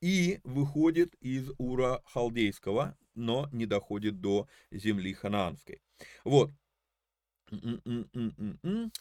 и 0.00 0.40
выходит 0.44 1.14
из 1.20 1.50
Ура 1.58 2.02
Халдейского, 2.06 2.96
но 3.14 3.48
не 3.52 3.66
доходит 3.66 4.20
до 4.20 4.48
земли 4.70 5.14
ханаанской. 5.14 5.80
Вот. 6.24 6.50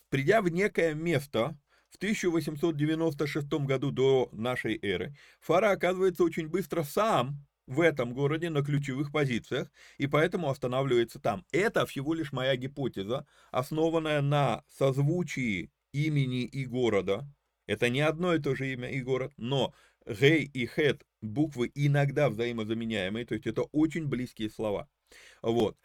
Придя 0.10 0.42
в 0.42 0.50
некое 0.50 0.94
место, 0.94 1.58
в 1.90 1.98
1896 1.98 3.48
году 3.66 3.92
до 3.92 4.30
нашей 4.32 4.80
эры, 4.82 5.16
Фара 5.40 5.72
оказывается 5.72 6.24
очень 6.24 6.48
быстро 6.48 6.84
сам 6.84 7.46
в 7.68 7.80
этом 7.80 8.14
городе 8.14 8.50
на 8.50 8.64
ключевых 8.64 9.12
позициях, 9.12 9.72
и 9.98 10.08
поэтому 10.08 10.50
останавливается 10.50 11.20
там. 11.20 11.46
Это 11.52 11.86
всего 11.86 12.14
лишь 12.14 12.34
моя 12.34 12.56
гипотеза, 12.56 13.26
основанная 13.52 14.22
на 14.22 14.64
созвучии 14.70 15.72
имени 15.94 16.44
и 16.44 16.66
города. 16.66 17.26
Это 17.68 17.90
не 17.90 18.02
одно 18.02 18.34
и 18.34 18.40
то 18.40 18.56
же 18.56 18.74
имя 18.74 18.90
и 18.90 19.02
город, 19.02 19.32
но 19.38 19.74
гей 20.06 20.44
и 20.44 20.66
хет 20.66 21.06
буквы 21.22 21.72
иногда 21.74 22.30
взаимозаменяемые, 22.30 23.26
то 23.26 23.36
есть 23.36 23.48
это 23.48 23.62
очень 23.72 24.08
близкие 24.08 24.50
слова. 24.50 24.90
Вот. 25.42 25.78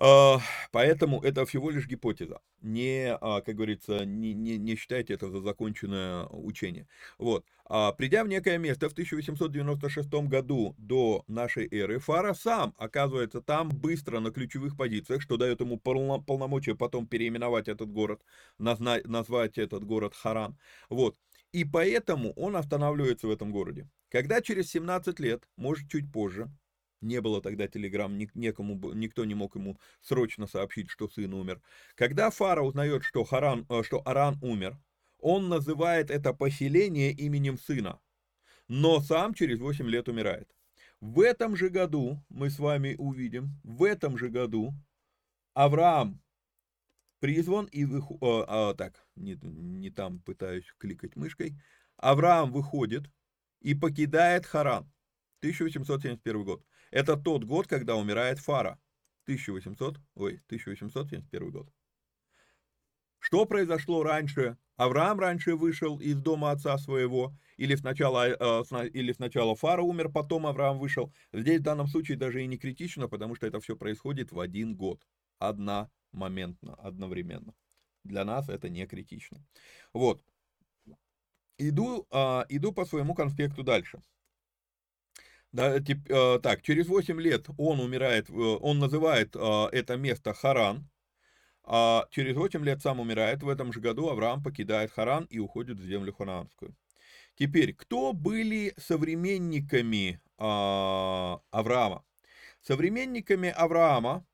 А, 0.00 0.38
Поэтому 0.70 1.20
это 1.22 1.44
всего 1.44 1.70
лишь 1.70 1.88
гипотеза. 1.88 2.40
Не, 2.60 3.16
а, 3.20 3.40
как 3.40 3.56
говорится, 3.56 4.04
не, 4.04 4.32
не, 4.32 4.56
не 4.56 4.76
считайте 4.76 5.14
это 5.14 5.28
за 5.28 5.40
законченное 5.40 6.26
учение. 6.26 6.86
Вот. 7.18 7.44
А, 7.64 7.92
Придя 7.92 8.22
в 8.22 8.28
некое 8.28 8.58
место 8.58 8.88
в 8.88 8.92
1896 8.92 10.28
году 10.28 10.76
до 10.78 11.24
нашей 11.26 11.66
эры, 11.68 11.98
Фара 11.98 12.34
сам 12.34 12.74
оказывается 12.78 13.40
там 13.40 13.70
быстро 13.70 14.20
на 14.20 14.30
ключевых 14.30 14.76
позициях, 14.76 15.20
что 15.20 15.36
дает 15.36 15.60
ему 15.60 15.76
полно- 15.76 16.22
полномочия 16.22 16.76
потом 16.76 17.06
переименовать 17.08 17.66
этот 17.66 17.90
город, 17.90 18.22
назвать 18.58 19.58
этот 19.58 19.82
город 19.84 20.14
Харан. 20.14 20.56
Вот. 20.90 21.16
И 21.50 21.64
поэтому 21.64 22.32
он 22.34 22.56
останавливается 22.56 23.26
в 23.26 23.30
этом 23.30 23.50
городе. 23.50 23.88
Когда 24.10 24.40
через 24.42 24.70
17 24.70 25.18
лет, 25.18 25.48
может 25.56 25.90
чуть 25.90 26.12
позже, 26.12 26.48
не 27.00 27.20
было 27.20 27.40
тогда 27.40 27.68
телеграмм, 27.68 28.18
некому, 28.34 28.92
никто 28.92 29.24
не 29.24 29.34
мог 29.34 29.56
ему 29.56 29.78
срочно 30.00 30.46
сообщить, 30.46 30.90
что 30.90 31.08
сын 31.08 31.32
умер. 31.34 31.60
Когда 31.94 32.30
Фара 32.30 32.62
узнает, 32.62 33.04
что, 33.04 33.24
Харан, 33.24 33.66
э, 33.68 33.82
что 33.82 34.02
Аран 34.04 34.38
умер, 34.42 34.78
он 35.18 35.48
называет 35.48 36.10
это 36.10 36.32
поселение 36.32 37.12
именем 37.12 37.58
сына, 37.58 38.00
но 38.68 39.00
сам 39.00 39.34
через 39.34 39.60
8 39.60 39.88
лет 39.88 40.08
умирает. 40.08 40.48
В 41.00 41.20
этом 41.20 41.56
же 41.56 41.68
году, 41.68 42.24
мы 42.28 42.50
с 42.50 42.58
вами 42.58 42.94
увидим, 42.98 43.60
в 43.62 43.84
этом 43.84 44.18
же 44.18 44.28
году 44.28 44.72
Авраам 45.54 46.20
призван 47.20 47.66
и 47.66 47.84
выху- 47.84 48.18
э, 48.20 48.44
а, 48.48 48.74
так, 48.74 49.06
не, 49.16 49.38
не 49.42 49.90
там 49.90 50.20
пытаюсь 50.20 50.72
кликать 50.78 51.16
мышкой. 51.16 51.54
Авраам 51.96 52.52
выходит 52.52 53.10
и 53.60 53.74
покидает 53.74 54.46
Харан. 54.46 54.90
1871 55.40 56.44
год. 56.44 56.64
Это 56.90 57.16
тот 57.16 57.44
год, 57.44 57.66
когда 57.66 57.96
умирает 57.96 58.38
Фара. 58.38 58.78
1800, 59.24 60.00
ой, 60.14 60.40
1871 60.46 61.50
год. 61.50 61.68
Что 63.18 63.44
произошло 63.44 64.02
раньше? 64.02 64.56
Авраам 64.76 65.18
раньше 65.18 65.56
вышел 65.56 65.98
из 65.98 66.20
дома 66.22 66.52
отца 66.52 66.78
своего, 66.78 67.36
или 67.56 67.74
сначала, 67.74 68.28
э, 68.28 68.88
или 68.92 69.12
сначала 69.12 69.56
Фара 69.56 69.82
умер, 69.82 70.10
потом 70.10 70.46
Авраам 70.46 70.78
вышел. 70.78 71.12
Здесь 71.32 71.58
в 71.60 71.64
данном 71.64 71.88
случае 71.88 72.16
даже 72.16 72.42
и 72.42 72.46
не 72.46 72.56
критично, 72.56 73.08
потому 73.08 73.34
что 73.34 73.46
это 73.46 73.60
все 73.60 73.76
происходит 73.76 74.30
в 74.30 74.38
один 74.38 74.76
год, 74.76 75.04
одномоментно, 75.40 76.74
одновременно. 76.76 77.54
Для 78.04 78.24
нас 78.24 78.48
это 78.48 78.68
не 78.68 78.86
критично. 78.86 79.44
Вот. 79.92 80.22
Иду, 81.58 82.06
а, 82.12 82.46
иду 82.48 82.72
по 82.72 82.84
своему 82.84 83.14
конспекту 83.14 83.64
дальше. 83.64 84.00
Да, 85.52 85.80
тип- 85.80 86.10
э, 86.10 86.38
так, 86.42 86.62
через 86.62 86.88
8 86.88 87.20
лет 87.20 87.46
он 87.56 87.80
умирает, 87.80 88.28
э, 88.28 88.32
он 88.32 88.78
называет 88.78 89.34
э, 89.34 89.66
это 89.72 89.96
место 89.96 90.34
Харан, 90.34 90.88
а 91.64 92.06
через 92.10 92.36
8 92.36 92.64
лет 92.64 92.82
сам 92.82 93.00
умирает. 93.00 93.42
В 93.42 93.48
этом 93.48 93.72
же 93.72 93.80
году 93.80 94.08
Авраам 94.08 94.42
покидает 94.42 94.90
Харан 94.90 95.24
и 95.24 95.38
уходит 95.38 95.78
в 95.78 95.86
землю 95.86 96.12
ханаанскую. 96.12 96.74
Теперь, 97.36 97.74
кто 97.74 98.12
были 98.14 98.74
современниками 98.78 100.20
а, 100.38 101.40
Авраама? 101.50 102.04
Современниками 102.62 103.50
Авраама, 103.50 104.26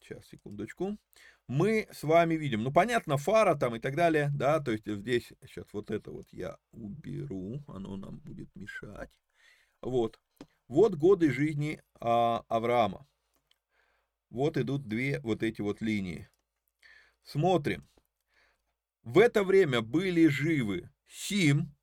сейчас, 0.00 0.26
секундочку, 0.26 0.98
мы 1.46 1.88
с 1.92 2.02
вами 2.02 2.34
видим, 2.34 2.62
ну, 2.62 2.72
понятно, 2.72 3.16
фара 3.16 3.54
там 3.54 3.76
и 3.76 3.80
так 3.80 3.96
далее, 3.96 4.30
да, 4.34 4.60
то 4.60 4.72
есть 4.72 4.86
здесь, 4.86 5.32
сейчас 5.46 5.66
вот 5.72 5.90
это 5.90 6.10
вот 6.10 6.26
я 6.32 6.56
уберу, 6.72 7.62
оно 7.68 7.96
нам 7.96 8.18
будет 8.18 8.54
мешать. 8.56 9.12
Вот, 9.80 10.18
вот 10.68 10.94
годы 10.94 11.32
жизни 11.32 11.82
а, 12.00 12.44
Авраама. 12.48 13.06
Вот 14.30 14.56
идут 14.56 14.86
две 14.86 15.20
вот 15.20 15.42
эти 15.42 15.62
вот 15.62 15.80
линии. 15.80 16.28
Смотрим. 17.22 17.88
В 19.02 19.18
это 19.18 19.42
время 19.42 19.80
были 19.80 20.28
живы 20.28 20.90
Сим. 21.06 21.74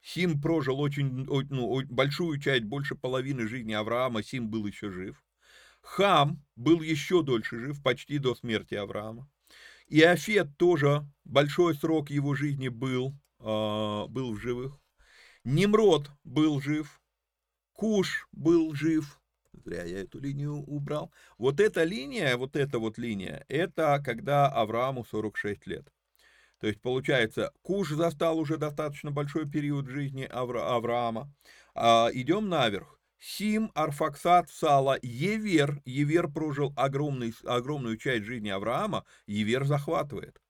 Сим 0.00 0.40
прожил 0.40 0.80
очень, 0.80 1.24
ну, 1.24 1.82
большую 1.86 2.40
часть, 2.40 2.64
больше 2.64 2.94
половины 2.94 3.46
жизни 3.46 3.72
Авраама. 3.72 4.22
Сим 4.22 4.48
был 4.48 4.66
еще 4.66 4.90
жив. 4.90 5.22
Хам 5.80 6.42
был 6.56 6.80
еще 6.80 7.22
дольше 7.22 7.58
жив, 7.58 7.82
почти 7.82 8.18
до 8.18 8.34
смерти 8.34 8.74
Авраама. 8.74 9.30
Иофет 9.88 10.56
тоже 10.56 11.06
большой 11.24 11.74
срок 11.74 12.10
его 12.10 12.34
жизни 12.34 12.68
был, 12.68 13.14
а, 13.38 14.06
был 14.06 14.32
в 14.32 14.38
живых. 14.38 14.80
Немрод 15.44 16.10
был 16.24 16.60
жив. 16.60 17.00
Куш 17.74 18.28
был 18.32 18.74
жив. 18.74 19.20
Зря 19.52 19.84
я 19.84 20.00
эту 20.00 20.20
линию 20.20 20.54
убрал. 20.54 21.12
Вот 21.38 21.60
эта 21.60 21.84
линия, 21.84 22.36
вот 22.36 22.56
эта 22.56 22.78
вот 22.78 22.98
линия, 22.98 23.44
это 23.48 24.00
когда 24.04 24.48
Аврааму 24.48 25.04
46 25.04 25.66
лет. 25.66 25.92
То 26.60 26.68
есть, 26.68 26.80
получается, 26.80 27.52
Куш 27.62 27.90
застал 27.90 28.38
уже 28.38 28.56
достаточно 28.56 29.10
большой 29.10 29.48
период 29.48 29.88
жизни 29.88 30.28
Авра- 30.30 30.74
Авраама. 30.74 31.32
А, 31.74 32.08
идем 32.12 32.48
наверх. 32.48 32.98
Сим, 33.18 33.70
Арфаксат, 33.74 34.50
Сала, 34.50 34.98
Евер. 35.02 35.82
Евер 35.84 36.28
прожил 36.28 36.72
огромный, 36.76 37.34
огромную 37.44 37.96
часть 37.96 38.24
жизни 38.24 38.50
Авраама. 38.50 39.04
Евер 39.26 39.64
захватывает. 39.64 40.40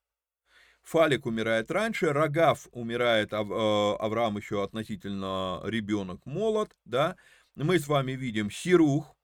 Фалик 0.84 1.26
умирает 1.26 1.70
раньше, 1.70 2.12
Рогав 2.12 2.68
умирает, 2.72 3.32
Ав- 3.32 3.50
э, 3.50 3.96
Авраам 3.98 4.36
еще 4.36 4.62
относительно 4.62 5.60
ребенок 5.64 6.24
молод, 6.26 6.76
да. 6.84 7.16
Мы 7.54 7.78
с 7.78 7.88
вами 7.88 8.12
видим 8.12 8.50
Сирух 8.50 9.16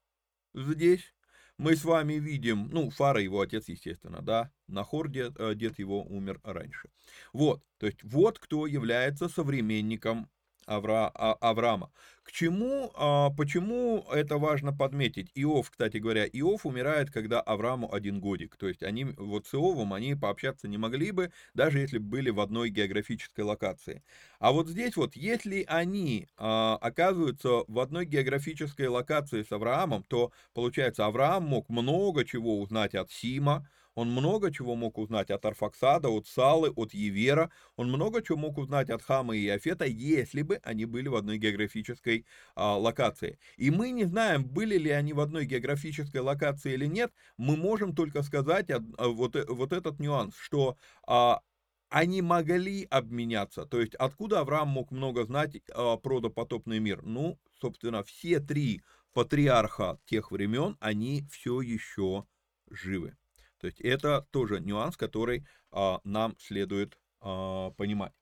здесь, 0.55 1.15
мы 1.59 1.77
с 1.77 1.85
вами 1.85 2.15
видим, 2.15 2.71
ну, 2.73 2.89
Фара 2.91 3.21
его 3.21 3.43
отец, 3.43 3.69
естественно, 3.69 4.23
да, 4.23 4.51
Нахор, 4.69 5.09
дед, 5.09 5.35
э, 5.39 5.55
дед 5.55 5.79
его 5.79 6.03
умер 6.03 6.41
раньше. 6.43 6.89
Вот, 7.35 7.63
то 7.79 7.87
есть 7.87 8.03
вот 8.03 8.39
кто 8.39 8.67
является 8.67 9.29
современником 9.29 10.31
Авра, 10.71 11.11
А- 11.15 11.35
Авраама. 11.41 11.91
К 12.23 12.33
чему, 12.33 12.93
а, 12.95 13.31
почему 13.31 14.05
это 14.13 14.39
важно 14.39 14.73
подметить? 14.73 15.31
Иов, 15.35 15.71
кстати 15.71 15.97
говоря, 15.97 16.27
Иов 16.27 16.65
умирает, 16.65 17.11
когда 17.11 17.41
Аврааму 17.41 17.93
один 17.93 18.21
годик. 18.21 18.57
То 18.57 18.69
есть 18.69 18.83
они, 18.83 19.05
вот 19.05 19.47
с 19.47 19.55
Иовом 19.55 19.93
они 19.93 20.15
пообщаться 20.15 20.69
не 20.69 20.79
могли 20.79 21.11
бы, 21.11 21.33
даже 21.55 21.81
если 21.81 21.99
бы 21.99 22.05
были 22.11 22.31
в 22.31 22.41
одной 22.41 22.71
географической 22.71 23.45
локации. 23.45 24.05
А 24.39 24.53
вот 24.53 24.69
здесь 24.69 24.97
вот, 24.97 25.17
если 25.17 25.65
они 25.69 26.29
а, 26.37 26.77
оказываются 26.81 27.65
в 27.67 27.79
одной 27.79 28.07
географической 28.07 28.87
локации 28.89 29.43
с 29.43 29.53
Авраамом, 29.53 30.05
то, 30.05 30.33
получается, 30.55 31.07
Авраам 31.07 31.45
мог 31.45 31.69
много 31.69 32.25
чего 32.25 32.61
узнать 32.61 32.95
от 32.95 33.11
Сима, 33.11 33.69
он 33.95 34.11
много 34.11 34.53
чего 34.53 34.77
мог 34.77 34.99
узнать 34.99 35.31
от 35.31 35.45
Арфаксада, 35.45 36.09
от 36.09 36.27
Салы, 36.27 36.71
от 36.71 36.95
Евера, 36.95 37.51
он 37.77 37.89
много 37.89 38.23
чего 38.23 38.39
мог 38.39 38.59
узнать 38.59 38.91
от 38.91 39.03
Хама 39.03 39.37
и 39.37 39.45
Иофета, 39.47 39.85
если 39.85 40.43
бы 40.43 40.61
они 40.63 40.85
были 40.85 41.09
в 41.09 41.17
одной 41.17 41.39
географической 41.39 42.27
а, 42.55 42.77
локации. 42.77 43.39
И 43.57 43.71
мы 43.71 43.91
не 43.91 44.05
знаем, 44.05 44.45
были 44.45 44.77
ли 44.77 44.91
они 44.91 45.13
в 45.13 45.21
одной 45.21 45.45
географической 45.47 46.21
локации 46.21 46.73
или 46.75 46.87
нет, 46.87 47.13
мы 47.37 47.57
можем 47.57 47.95
только 47.95 48.23
сказать 48.23 48.71
а, 48.71 48.81
вот, 48.99 49.37
э- 49.37 49.47
вот 49.49 49.73
этот 49.73 49.99
нюанс, 49.99 50.37
что 50.37 50.77
а, 51.07 51.41
они 51.89 52.23
могли 52.23 52.87
обменяться. 52.91 53.67
То 53.67 53.81
есть 53.81 53.95
откуда 53.97 54.41
Авраам 54.41 54.69
мог 54.69 54.91
много 54.93 55.25
знать 55.25 55.61
а, 55.75 55.97
про 55.97 56.21
допотопный 56.21 56.79
мир? 56.79 57.03
Ну, 57.03 57.39
собственно, 57.61 58.03
все 58.05 58.41
три 58.41 58.83
патриарха 59.13 59.99
тех 60.07 60.31
времен, 60.31 60.77
они 60.81 61.25
все 61.31 61.61
еще 61.61 62.27
живы. 62.71 63.17
То 63.61 63.67
есть 63.67 63.81
это 63.81 64.27
тоже 64.31 64.61
нюанс, 64.61 64.97
который 64.97 65.47
а, 65.71 66.01
нам 66.05 66.35
следует 66.39 66.99
а, 67.21 67.71
понимать. 67.73 68.13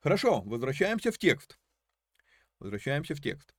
Хорошо, 0.00 0.40
возвращаемся 0.42 1.10
в 1.10 1.18
текст. 1.18 1.58
Возвращаемся 2.60 3.14
в 3.14 3.20
текст. 3.20 3.54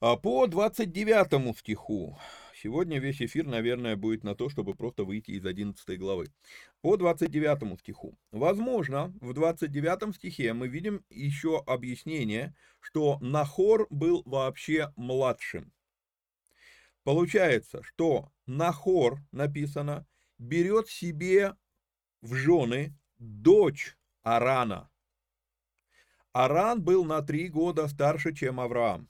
А, 0.00 0.16
По 0.16 0.46
29 0.46 1.56
стиху. 1.56 2.18
Сегодня 2.60 2.98
весь 2.98 3.22
эфир, 3.22 3.46
наверное, 3.46 3.94
будет 3.94 4.24
на 4.24 4.34
то, 4.34 4.48
чтобы 4.48 4.74
просто 4.74 5.04
выйти 5.04 5.30
из 5.30 5.46
11 5.46 5.96
главы. 5.96 6.26
По 6.80 6.96
29 6.96 7.78
стиху. 7.78 8.18
Возможно, 8.32 9.14
в 9.20 9.32
29 9.32 10.16
стихе 10.16 10.52
мы 10.52 10.66
видим 10.66 11.04
еще 11.10 11.62
объяснение, 11.64 12.56
что 12.80 13.18
Нахор 13.20 13.86
был 13.90 14.22
вообще 14.24 14.92
младшим. 14.96 15.72
Получается, 17.08 17.82
что 17.82 18.30
Нахор, 18.44 19.18
написано, 19.32 20.06
берет 20.36 20.90
себе 20.90 21.56
в 22.20 22.34
жены 22.34 22.94
дочь 23.16 23.96
Арана. 24.22 24.90
Аран 26.34 26.82
был 26.82 27.06
на 27.06 27.22
три 27.22 27.48
года 27.48 27.88
старше, 27.88 28.34
чем 28.34 28.60
Авраам. 28.60 29.08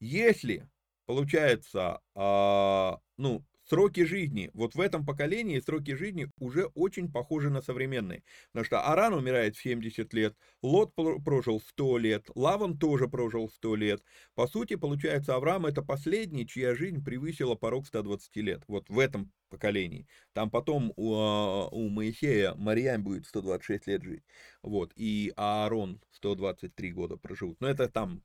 Если, 0.00 0.68
получается, 1.06 2.00
а, 2.16 2.98
ну, 3.18 3.44
сроки 3.74 4.04
жизни, 4.04 4.50
вот 4.54 4.76
в 4.76 4.80
этом 4.80 5.04
поколении 5.04 5.58
сроки 5.58 5.96
жизни 5.96 6.30
уже 6.38 6.66
очень 6.74 7.10
похожи 7.10 7.50
на 7.50 7.60
современные. 7.60 8.22
Потому 8.52 8.64
что 8.64 8.80
Аран 8.82 9.14
умирает 9.14 9.56
в 9.56 9.62
70 9.62 10.14
лет, 10.14 10.36
Лот 10.62 10.94
прожил 10.94 11.60
100 11.60 11.98
лет, 11.98 12.30
Лаван 12.36 12.78
тоже 12.78 13.08
прожил 13.08 13.48
100 13.48 13.74
лет. 13.74 14.02
По 14.36 14.46
сути, 14.46 14.76
получается, 14.76 15.34
Авраам 15.34 15.66
это 15.66 15.82
последний, 15.82 16.46
чья 16.46 16.76
жизнь 16.76 17.04
превысила 17.04 17.56
порог 17.56 17.88
120 17.88 18.36
лет. 18.36 18.62
Вот 18.68 18.88
в 18.88 18.96
этом 19.00 19.32
поколении. 19.48 20.06
Там 20.34 20.50
потом 20.50 20.92
у, 20.94 21.14
а, 21.16 21.66
у 21.68 21.88
Моисея 21.88 22.54
Марьям 22.54 23.02
будет 23.02 23.26
126 23.26 23.88
лет 23.88 24.04
жить. 24.04 24.22
Вот. 24.62 24.92
И 24.94 25.32
Аарон 25.36 26.00
123 26.12 26.92
года 26.92 27.16
проживут. 27.16 27.60
Но 27.60 27.68
это 27.68 27.88
там 27.88 28.22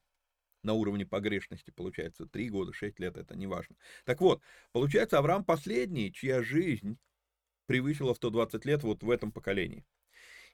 на 0.63 0.73
уровне 0.73 1.05
погрешности, 1.05 1.71
получается, 1.71 2.25
3 2.25 2.49
года, 2.49 2.73
6 2.73 2.99
лет, 2.99 3.17
это 3.17 3.35
не 3.35 3.47
важно. 3.47 3.75
Так 4.05 4.21
вот, 4.21 4.41
получается, 4.71 5.17
Авраам 5.17 5.43
последний, 5.43 6.11
чья 6.13 6.41
жизнь 6.41 6.97
превысила 7.65 8.13
120 8.13 8.65
лет 8.65 8.83
вот 8.83 9.03
в 9.03 9.09
этом 9.09 9.31
поколении. 9.31 9.85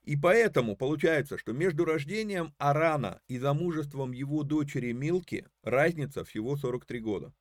И 0.04 0.16
поэтому 0.16 0.76
получается, 0.78 1.38
что 1.38 1.52
между 1.54 1.84
рождением 1.86 2.54
Арана 2.60 3.22
и 3.28 3.40
замужеством 3.40 4.12
его 4.12 4.44
дочери 4.44 4.92
Милки 4.92 5.48
разница 5.64 6.24
всего 6.24 6.58
43 6.58 7.00
года. 7.00 7.34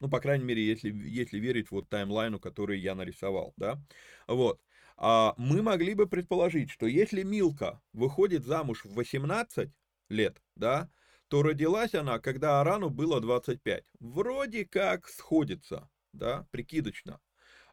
Ну, 0.00 0.08
по 0.08 0.20
крайней 0.20 0.44
мере, 0.44 0.64
если, 0.64 0.90
если 0.90 1.38
верить 1.38 1.70
вот 1.72 1.88
таймлайну, 1.88 2.38
который 2.38 2.78
я 2.78 2.94
нарисовал, 2.94 3.52
да. 3.56 3.82
Вот. 4.28 4.60
А 4.96 5.34
мы 5.38 5.62
могли 5.62 5.94
бы 5.94 6.08
предположить, 6.08 6.70
что 6.70 6.86
если 6.86 7.22
Милка 7.24 7.80
выходит 7.92 8.44
замуж 8.44 8.84
в 8.84 8.94
18 8.94 9.70
лет, 10.08 10.40
да, 10.54 10.90
то 11.28 11.42
родилась 11.42 11.94
она, 11.94 12.18
когда 12.18 12.60
Арану 12.60 12.90
было 12.90 13.20
25. 13.20 13.84
Вроде 14.00 14.64
как 14.64 15.08
сходится, 15.08 15.88
да, 16.12 16.46
прикидочно. 16.50 17.20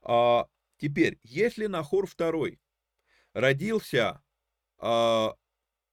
А, 0.02 0.48
теперь, 0.78 1.20
если 1.24 1.68
Нахор 1.68 2.06
II 2.06 2.60
родился 3.34 4.22
а, 4.78 5.36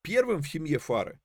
первым 0.03 0.43
в 0.43 0.49
семье 0.49 0.79
Фары, 0.79 1.21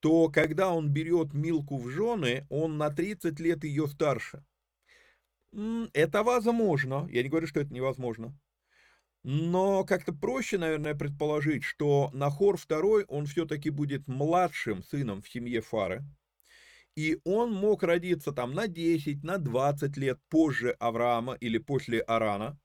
то 0.00 0.28
когда 0.28 0.70
он 0.70 0.90
берет 0.90 1.34
Милку 1.34 1.78
в 1.78 1.88
жены, 1.88 2.46
он 2.50 2.78
на 2.78 2.90
30 2.90 3.38
лет 3.40 3.64
ее 3.64 3.88
старше. 3.88 4.44
Это 5.92 6.22
возможно. 6.22 7.08
Я 7.10 7.22
не 7.22 7.28
говорю, 7.28 7.48
что 7.48 7.60
это 7.60 7.72
невозможно. 7.72 8.38
Но 9.24 9.84
как-то 9.84 10.12
проще, 10.12 10.58
наверное, 10.58 10.94
предположить, 10.94 11.64
что 11.64 12.10
Нахор 12.12 12.56
II, 12.56 13.04
он 13.08 13.26
все-таки 13.26 13.70
будет 13.70 14.06
младшим 14.06 14.82
сыном 14.82 15.22
в 15.22 15.28
семье 15.28 15.60
Фары. 15.60 16.04
И 16.96 17.20
он 17.24 17.52
мог 17.52 17.82
родиться 17.82 18.32
там 18.32 18.54
на 18.54 18.66
10, 18.66 19.22
на 19.22 19.38
20 19.38 19.96
лет 19.96 20.18
позже 20.28 20.72
Авраама 20.80 21.34
или 21.34 21.58
после 21.58 22.00
Арана. 22.00 22.58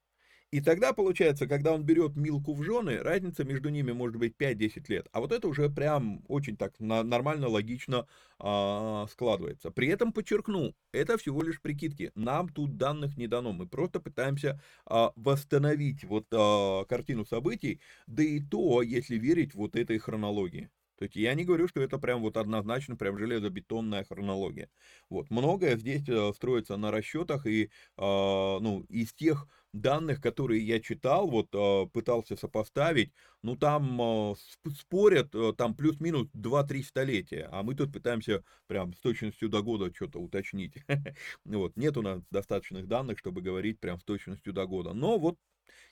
И 0.54 0.60
тогда, 0.60 0.92
получается, 0.92 1.48
когда 1.48 1.72
он 1.72 1.82
берет 1.82 2.14
Милку 2.14 2.54
в 2.54 2.62
жены, 2.62 2.98
разница 2.98 3.42
между 3.42 3.70
ними 3.70 3.90
может 3.90 4.14
быть 4.14 4.36
5-10 4.38 4.84
лет. 4.86 5.08
А 5.10 5.18
вот 5.18 5.32
это 5.32 5.48
уже 5.48 5.68
прям 5.68 6.22
очень 6.28 6.56
так 6.56 6.78
нормально, 6.78 7.48
логично 7.48 8.06
а, 8.38 9.08
складывается. 9.10 9.72
При 9.72 9.88
этом 9.88 10.12
подчеркну, 10.12 10.76
это 10.92 11.18
всего 11.18 11.42
лишь 11.42 11.60
прикидки. 11.60 12.12
Нам 12.14 12.48
тут 12.50 12.76
данных 12.76 13.16
не 13.16 13.26
дано. 13.26 13.52
Мы 13.52 13.66
просто 13.66 13.98
пытаемся 13.98 14.62
а, 14.86 15.10
восстановить 15.16 16.04
вот 16.04 16.26
а, 16.30 16.84
картину 16.84 17.24
событий, 17.24 17.80
да 18.06 18.22
и 18.22 18.38
то, 18.38 18.80
если 18.82 19.16
верить 19.16 19.56
вот 19.56 19.74
этой 19.74 19.98
хронологии. 19.98 20.70
То 20.98 21.06
есть 21.06 21.16
я 21.16 21.34
не 21.34 21.44
говорю, 21.44 21.66
что 21.66 21.80
это 21.80 21.98
прям 21.98 22.20
вот 22.20 22.36
однозначно 22.36 22.94
прям 22.94 23.18
железобетонная 23.18 24.04
хронология. 24.04 24.70
Вот. 25.10 25.28
Многое 25.30 25.76
здесь 25.76 26.08
э, 26.08 26.32
строится 26.32 26.76
на 26.76 26.92
расчетах 26.92 27.46
и, 27.46 27.68
ну, 27.96 28.86
из 28.88 29.12
тех 29.12 29.48
данных, 29.74 30.20
которые 30.20 30.64
я 30.66 30.80
читал, 30.80 31.28
вот 31.28 31.48
а, 31.54 31.86
пытался 31.86 32.36
сопоставить, 32.36 33.12
ну 33.42 33.56
там 33.56 34.00
а, 34.00 34.34
спорят, 34.78 35.34
э, 35.34 35.52
там 35.56 35.74
плюс-минус 35.74 36.28
2-3 36.32 36.82
столетия, 36.82 37.48
а 37.52 37.62
мы 37.62 37.74
тут 37.74 37.92
пытаемся 37.92 38.44
прям 38.66 38.94
с 38.94 39.00
точностью 39.00 39.48
до 39.48 39.62
года 39.62 39.92
что-то 39.94 40.20
уточнить. 40.20 40.74
Вот, 41.44 41.76
нет 41.76 41.96
у 41.96 42.02
нас 42.02 42.22
достаточных 42.30 42.86
данных, 42.88 43.18
чтобы 43.18 43.42
говорить 43.42 43.78
прям 43.80 43.98
с 43.98 44.04
точностью 44.04 44.52
до 44.52 44.66
года. 44.66 44.92
Но 44.92 45.18
вот 45.18 45.36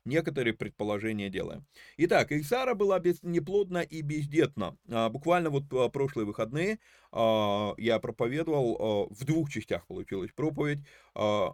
некоторые 0.05 0.55
предположения 0.55 1.29
делаем. 1.29 1.67
Итак, 1.97 2.33
Исара 2.33 2.75
была 2.75 2.99
без, 2.99 3.23
неплодна 3.23 3.79
и 3.79 4.03
бездетна. 4.03 4.77
Буквально 5.11 5.51
вот 5.51 5.65
а, 5.73 5.89
прошлые 5.89 6.27
выходные 6.27 6.79
а, 7.11 7.75
я 7.77 7.99
проповедовал, 7.99 8.77
а, 8.79 9.15
в 9.15 9.25
двух 9.25 9.51
частях 9.51 9.87
получилась 9.87 10.33
проповедь, 10.33 10.81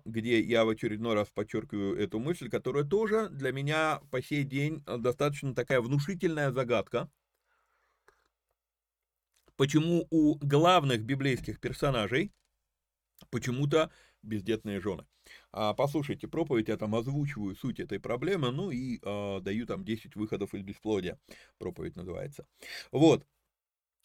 где 0.04 0.40
я 0.40 0.64
в 0.64 0.68
очередной 0.68 1.14
раз 1.14 1.28
подчеркиваю 1.28 1.98
эту 1.98 2.18
мысль, 2.18 2.48
которая 2.48 2.84
тоже 2.84 3.28
для 3.28 3.52
меня 3.52 4.00
по 4.10 4.22
сей 4.22 4.44
день 4.44 4.84
достаточно 4.86 5.54
такая 5.54 5.80
внушительная 5.80 6.52
загадка. 6.52 7.10
Почему 9.56 10.06
у 10.10 10.36
главных 10.36 11.02
библейских 11.02 11.58
персонажей 11.58 12.32
почему-то 13.30 13.90
бездетные 14.22 14.80
жены. 14.80 15.04
А, 15.52 15.74
послушайте 15.74 16.28
проповедь, 16.28 16.68
я 16.68 16.76
там 16.76 16.94
озвучиваю 16.94 17.56
суть 17.56 17.80
этой 17.80 18.00
проблемы, 18.00 18.50
ну 18.50 18.70
и 18.70 19.00
а, 19.02 19.40
даю 19.40 19.66
там 19.66 19.84
10 19.84 20.16
выходов 20.16 20.54
из 20.54 20.62
бесплодия. 20.62 21.18
Проповедь 21.58 21.96
называется. 21.96 22.46
Вот. 22.92 23.26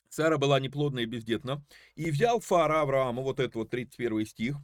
Сара 0.09 0.37
была 0.37 0.59
неплодна 0.59 0.99
и 0.99 1.05
бездетна. 1.05 1.65
И 1.95 2.11
взял 2.11 2.39
Фара 2.39 2.81
Авраама, 2.81 3.23
вот 3.23 3.39
это 3.39 3.57
вот 3.57 3.71
31 3.71 4.25
стих, 4.27 4.57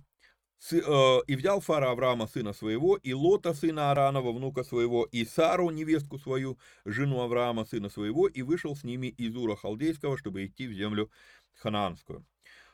с, 0.60 0.74
э, 0.74 1.22
и 1.26 1.36
взял 1.36 1.62
Фара 1.62 1.90
Авраама, 1.92 2.28
сына 2.28 2.54
своего, 2.54 2.98
и 2.98 3.14
Лота, 3.14 3.54
сына 3.54 3.92
Аранова, 3.92 4.32
внука 4.32 4.64
своего, 4.64 5.06
и 5.06 5.26
Сару, 5.26 5.70
невестку 5.72 6.20
свою, 6.20 6.60
жену 6.86 7.22
Авраама, 7.22 7.66
сына 7.66 7.90
своего, 7.90 8.28
и 8.28 8.42
вышел 8.42 8.76
с 8.76 8.84
ними 8.84 9.08
из 9.08 9.36
Ура 9.36 9.56
Халдейского, 9.56 10.18
чтобы 10.18 10.46
идти 10.46 10.68
в 10.68 10.74
землю 10.74 11.10
ханаанскую. 11.56 12.26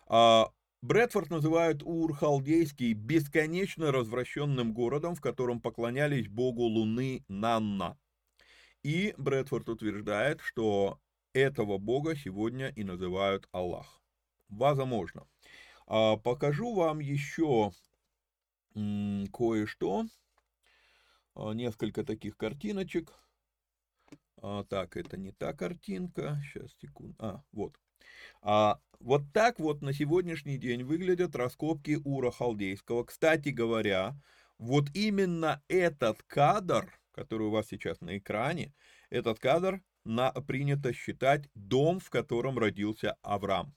А, 0.08 0.52
Брэдфорд 0.86 1.32
называют 1.32 1.82
Ур-Халдейский 1.82 2.94
бесконечно 2.94 3.92
развращенным 3.92 4.72
городом, 4.72 5.16
в 5.16 5.20
котором 5.20 5.60
поклонялись 5.60 6.28
богу 6.28 6.62
Луны 6.62 7.26
Нанна. 7.28 7.98
И 8.84 9.16
Брэдфорд 9.18 9.68
утверждает, 9.68 10.42
что 10.42 11.00
этого 11.34 11.80
бога 11.80 12.16
сегодня 12.16 12.68
и 12.68 12.84
называют 12.84 13.50
Аллах. 13.52 14.00
Возможно. 14.48 15.28
А 15.88 16.18
покажу 16.18 16.76
вам 16.76 17.00
еще 17.00 17.72
кое-что. 18.76 20.06
А, 21.34 21.54
несколько 21.54 22.04
таких 22.04 22.38
картиночек. 22.38 23.12
А, 24.38 24.64
так, 24.66 24.98
это 24.98 25.18
не 25.18 25.32
та 25.32 25.54
картинка. 25.54 26.40
Сейчас, 26.46 26.76
секунду. 26.80 27.16
А, 27.18 27.42
вот. 27.54 27.76
А, 28.42 28.80
вот 29.00 29.24
так 29.34 29.60
вот 29.60 29.82
на 29.82 29.94
сегодняшний 29.94 30.58
день 30.58 30.84
выглядят 30.84 31.36
раскопки 31.36 32.00
Ура 32.04 32.32
Халдейского. 32.32 33.04
Кстати 33.04 33.50
говоря, 33.50 34.16
вот 34.58 34.90
именно 34.94 35.62
этот 35.68 36.24
кадр, 36.24 36.92
который 37.12 37.48
у 37.48 37.52
вас 37.52 37.68
сейчас 37.68 38.02
на 38.02 38.18
экране, 38.18 38.74
этот 39.10 39.40
кадр 39.40 39.82
на, 40.06 40.32
принято 40.32 40.94
считать 40.94 41.50
дом, 41.56 42.00
в 42.00 42.10
котором 42.10 42.58
родился 42.58 43.18
Авраам. 43.22 43.76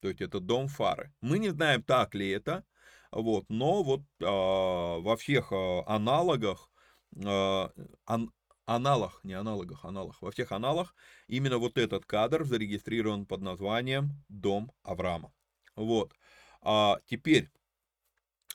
То 0.00 0.08
есть 0.08 0.20
это 0.20 0.40
дом 0.40 0.68
Фары. 0.68 1.12
Мы 1.20 1.38
не 1.38 1.50
знаем, 1.50 1.82
так 1.82 2.14
ли 2.14 2.30
это, 2.30 2.64
вот, 3.12 3.44
но 3.48 3.82
вот 3.82 4.00
э, 4.20 4.24
во 4.24 5.16
всех 5.16 5.52
э, 5.52 5.82
аналогах 5.86 6.70
э, 7.16 7.68
ан, 8.06 8.32
аналах, 8.70 9.20
не 9.24 9.34
аналогах, 9.34 9.84
аналах, 9.84 10.22
во 10.22 10.30
всех 10.30 10.52
аналах 10.52 10.94
именно 11.26 11.58
вот 11.58 11.76
этот 11.76 12.06
кадр 12.06 12.44
зарегистрирован 12.44 13.26
под 13.26 13.40
названием 13.40 14.10
«Дом 14.28 14.70
Авраама». 14.84 15.32
Вот. 15.74 16.12
А 16.62 17.00
теперь, 17.06 17.48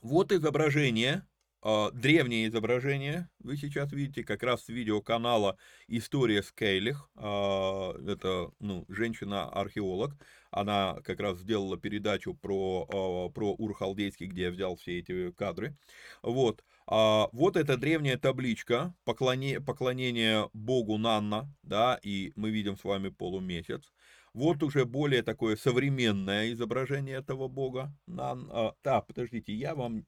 вот 0.01 0.32
изображение, 0.32 1.28
а, 1.61 1.91
древнее 1.91 2.47
изображение, 2.47 3.30
вы 3.39 3.57
сейчас 3.57 3.91
видите, 3.91 4.24
как 4.24 4.43
раз 4.43 4.63
с 4.63 4.70
видеоканала 4.70 5.57
«История 5.89 6.43
Скейлих», 6.43 7.09
а, 7.16 7.93
это 8.07 8.51
ну, 8.59 8.86
женщина-археолог, 8.88 10.16
она 10.49 11.01
как 11.03 11.20
раз 11.20 11.39
сделала 11.39 11.78
передачу 11.78 12.34
про, 12.34 12.88
а, 12.88 13.30
про 13.32 13.53
Ур-Халдейский, 13.53 14.28
где 14.28 14.43
я 14.43 14.51
взял 14.51 14.78
все 14.78 14.99
эти 14.99 15.32
кадры. 15.32 15.76
Вот. 16.22 16.63
А, 16.88 17.30
вот 17.32 17.58
эта 17.58 17.78
древняя 17.78 18.18
табличка 18.18 18.94
поклоне, 19.06 19.60
поклонения 19.60 20.50
богу 20.54 20.98
Нанна, 20.98 21.52
да, 21.64 22.00
и 22.04 22.32
мы 22.36 22.52
видим 22.52 22.78
с 22.78 22.84
вами 22.84 23.10
полумесяц. 23.10 23.92
Вот 24.34 24.62
уже 24.64 24.86
более 24.86 25.24
такое 25.24 25.56
современное 25.56 26.52
изображение 26.52 27.18
этого 27.18 27.48
бога. 27.48 27.92
Нан, 28.06 28.50
а, 28.52 28.76
да, 28.84 29.02
подождите, 29.02 29.54
я 29.54 29.74
вам... 29.76 30.06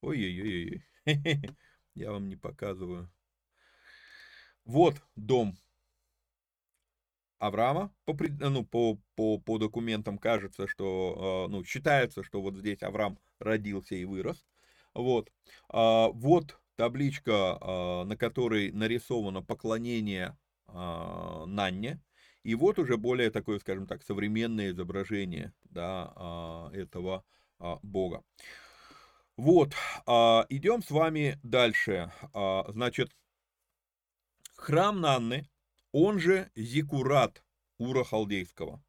Ой-ой-ой, 0.00 0.84
я 1.94 2.12
вам 2.12 2.28
не 2.28 2.36
показываю. 2.36 3.10
Вот 4.64 5.02
дом 5.16 5.54
Авраама, 7.38 7.92
по, 8.06 8.16
ну, 8.40 8.64
по, 8.64 8.98
по, 9.16 9.38
по 9.38 9.58
документам 9.58 10.16
кажется, 10.16 10.66
что, 10.66 11.44
а, 11.46 11.48
ну, 11.50 11.62
считается, 11.64 12.22
что 12.22 12.40
вот 12.40 12.56
здесь 12.56 12.82
Авраам 12.82 13.18
родился 13.38 13.94
и 13.96 14.04
вырос. 14.06 14.46
Вот. 14.94 15.30
А, 15.68 16.08
вот 16.08 16.58
табличка, 16.76 17.58
а, 17.60 18.04
на 18.04 18.16
которой 18.16 18.72
нарисовано 18.72 19.42
поклонение 19.42 20.36
а, 20.66 21.44
Нанне. 21.46 22.00
И 22.42 22.54
вот 22.54 22.78
уже 22.78 22.96
более 22.96 23.30
такое, 23.30 23.58
скажем 23.58 23.86
так, 23.86 24.02
современное 24.02 24.70
изображение 24.70 25.52
да, 25.64 26.12
а, 26.14 26.70
этого 26.72 27.24
а, 27.58 27.78
бога. 27.82 28.22
Вот, 29.36 29.72
а, 30.06 30.46
идем 30.48 30.82
с 30.82 30.90
вами 30.90 31.38
дальше. 31.42 32.12
А, 32.32 32.64
значит, 32.68 33.10
храм 34.56 35.00
Нанны, 35.00 35.48
он 35.92 36.18
же 36.18 36.50
Зикурат 36.54 37.42
Ура 37.78 38.04
Халдейского. 38.04 38.82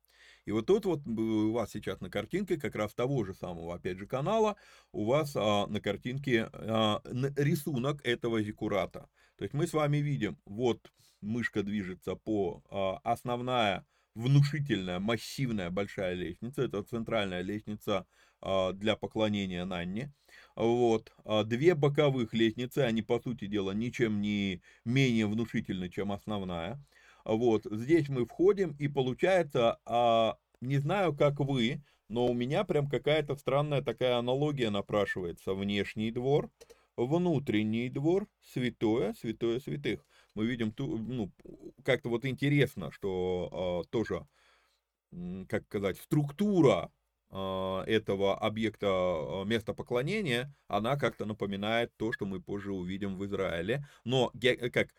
И 0.45 0.51
вот 0.51 0.67
тут 0.67 0.85
вот 0.85 1.07
у 1.07 1.51
вас 1.51 1.71
сейчас 1.71 2.01
на 2.01 2.09
картинке 2.09 2.57
как 2.57 2.75
раз 2.75 2.93
того 2.93 3.25
же 3.25 3.33
самого, 3.33 3.75
опять 3.75 3.97
же, 3.97 4.07
канала, 4.07 4.55
у 4.91 5.05
вас 5.05 5.35
а, 5.35 5.67
на 5.67 5.81
картинке 5.81 6.49
а, 6.53 7.01
рисунок 7.35 8.05
этого 8.05 8.41
зикурата. 8.41 9.09
То 9.37 9.43
есть 9.43 9.53
мы 9.53 9.67
с 9.67 9.73
вами 9.73 9.97
видим, 9.97 10.37
вот 10.45 10.91
мышка 11.21 11.63
движется 11.63 12.15
по 12.15 12.63
а, 12.69 12.99
основная 13.03 13.85
внушительная, 14.15 14.99
массивная 14.99 15.69
большая 15.69 16.13
лестница. 16.13 16.63
Это 16.63 16.83
центральная 16.83 17.41
лестница 17.41 18.07
а, 18.41 18.71
для 18.71 18.95
поклонения 18.95 19.65
Нанне. 19.65 20.13
Вот. 20.55 21.11
А 21.25 21.43
две 21.43 21.75
боковых 21.75 22.33
лестницы, 22.33 22.79
они, 22.79 23.01
по 23.01 23.19
сути 23.19 23.47
дела, 23.47 23.71
ничем 23.71 24.21
не 24.21 24.61
менее 24.85 25.27
внушительны, 25.27 25.89
чем 25.89 26.11
основная. 26.11 26.81
Вот, 27.25 27.65
здесь 27.71 28.07
мы 28.07 28.25
входим, 28.25 28.75
и 28.77 28.87
получается, 28.87 29.79
а, 29.85 30.37
не 30.61 30.77
знаю, 30.77 31.15
как 31.15 31.39
вы, 31.39 31.81
но 32.07 32.27
у 32.27 32.33
меня 32.33 32.63
прям 32.63 32.87
какая-то 32.87 33.35
странная 33.35 33.81
такая 33.81 34.17
аналогия 34.17 34.69
напрашивается. 34.69 35.55
Внешний 35.55 36.11
двор, 36.11 36.51
внутренний 36.95 37.89
двор, 37.89 38.27
святое, 38.53 39.15
святое 39.19 39.59
святых. 39.59 40.05
Мы 40.35 40.45
видим, 40.45 40.71
ту, 40.71 40.97
ну, 40.97 41.31
как-то 41.83 42.09
вот 42.09 42.25
интересно, 42.25 42.91
что 42.91 43.49
а, 43.51 43.89
тоже, 43.89 44.27
как 45.49 45.65
сказать, 45.65 45.97
структура 45.97 46.91
а, 47.31 47.83
этого 47.85 48.37
объекта 48.37 48.87
а, 48.87 49.43
места 49.45 49.73
поклонения, 49.73 50.53
она 50.67 50.95
как-то 50.95 51.25
напоминает 51.25 51.91
то, 51.97 52.11
что 52.11 52.25
мы 52.25 52.39
позже 52.39 52.71
увидим 52.71 53.17
в 53.17 53.25
Израиле. 53.25 53.87
Но 54.03 54.31
как 54.71 54.89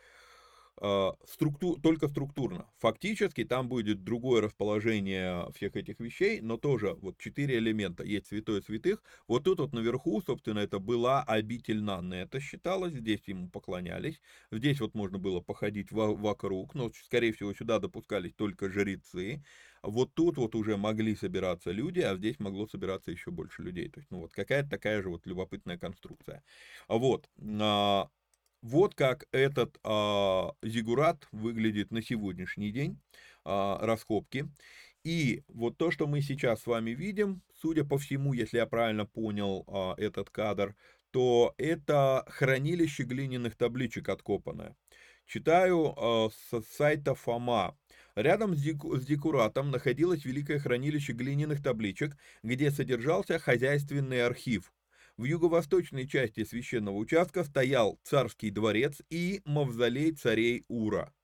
а, 0.79 1.15
структур, 1.25 1.81
только 1.81 2.09
структурно. 2.09 2.67
Фактически 2.79 3.45
там 3.45 3.69
будет 3.69 4.05
другое 4.05 4.43
расположение 4.43 5.51
всех 5.55 5.77
этих 5.77 6.01
вещей, 6.01 6.41
но 6.41 6.59
тоже 6.59 6.95
вот 7.01 7.19
четыре 7.19 7.59
элемента. 7.59 8.05
Есть 8.05 8.27
святой 8.27 8.63
святых. 8.63 9.03
Вот 9.27 9.45
тут 9.45 9.61
вот 9.61 9.73
наверху, 9.73 10.21
собственно, 10.21 10.59
это 10.59 10.79
была 10.79 11.23
обитель 11.23 11.83
Нанны. 11.83 12.15
Это 12.15 12.41
считалось, 12.41 12.93
здесь 12.93 13.23
ему 13.27 13.49
поклонялись. 13.49 14.21
Здесь 14.51 14.81
вот 14.81 14.95
можно 14.95 15.19
было 15.19 15.41
походить 15.41 15.93
вокруг, 15.93 16.75
но, 16.75 16.91
скорее 17.05 17.33
всего, 17.33 17.55
сюда 17.55 17.79
допускались 17.79 18.35
только 18.35 18.69
жрецы. 18.69 19.43
Вот 19.83 20.15
тут 20.15 20.37
вот 20.37 20.55
уже 20.55 20.77
могли 20.77 21.15
собираться 21.15 21.71
люди, 21.71 22.01
а 22.01 22.17
здесь 22.17 22.39
могло 22.41 22.67
собираться 22.67 23.11
еще 23.11 23.31
больше 23.31 23.63
людей. 23.63 23.89
То 23.89 24.01
есть, 24.01 24.11
ну 24.11 24.21
вот 24.21 24.33
какая-то 24.33 24.69
такая 24.69 25.01
же 25.03 25.09
вот 25.09 25.27
любопытная 25.27 25.79
конструкция. 25.79 26.43
Вот. 26.89 27.31
Вот 28.69 28.97
как 28.97 29.29
этот 29.31 29.79
а, 29.85 30.51
зигурат 30.61 31.29
выглядит 31.31 31.93
на 31.93 32.03
сегодняшний 32.03 32.73
день, 32.73 32.99
а, 33.45 33.79
раскопки. 33.81 34.49
И 35.05 35.45
вот 35.47 35.79
то, 35.79 35.93
что 35.93 36.09
мы 36.09 36.21
сейчас 36.21 36.63
с 36.63 36.67
вами 36.67 36.91
видим, 36.91 37.43
судя 37.55 37.85
по 37.85 37.97
всему, 37.97 38.33
если 38.33 38.57
я 38.57 38.67
правильно 38.67 39.07
понял 39.07 39.63
а, 39.69 39.95
этот 39.99 40.31
кадр, 40.31 40.75
то 41.13 41.55
это 41.59 42.25
хранилище 42.27 43.05
глиняных 43.05 43.55
табличек 43.55 44.09
откопанное. 44.09 44.75
Читаю 45.27 45.95
а, 45.97 46.29
с 46.31 46.61
сайта 46.77 47.15
Фома. 47.15 47.79
Рядом 48.17 48.57
с, 48.57 48.61
дику, 48.61 48.97
с 48.97 49.07
декуратом 49.07 49.71
находилось 49.71 50.25
великое 50.25 50.59
хранилище 50.59 51.13
глиняных 51.13 51.63
табличек, 51.63 52.17
где 52.43 52.73
содержался 52.73 53.39
хозяйственный 53.39 54.27
архив. 54.27 54.73
В 55.17 55.25
юго-восточной 55.25 56.07
части 56.07 56.45
священного 56.45 56.97
участка 56.97 57.43
стоял 57.43 57.99
царский 58.03 58.51
дворец 58.51 59.01
и 59.09 59.41
мавзолей 59.47 60.13
царей 60.13 60.67
Ура. 60.69 61.15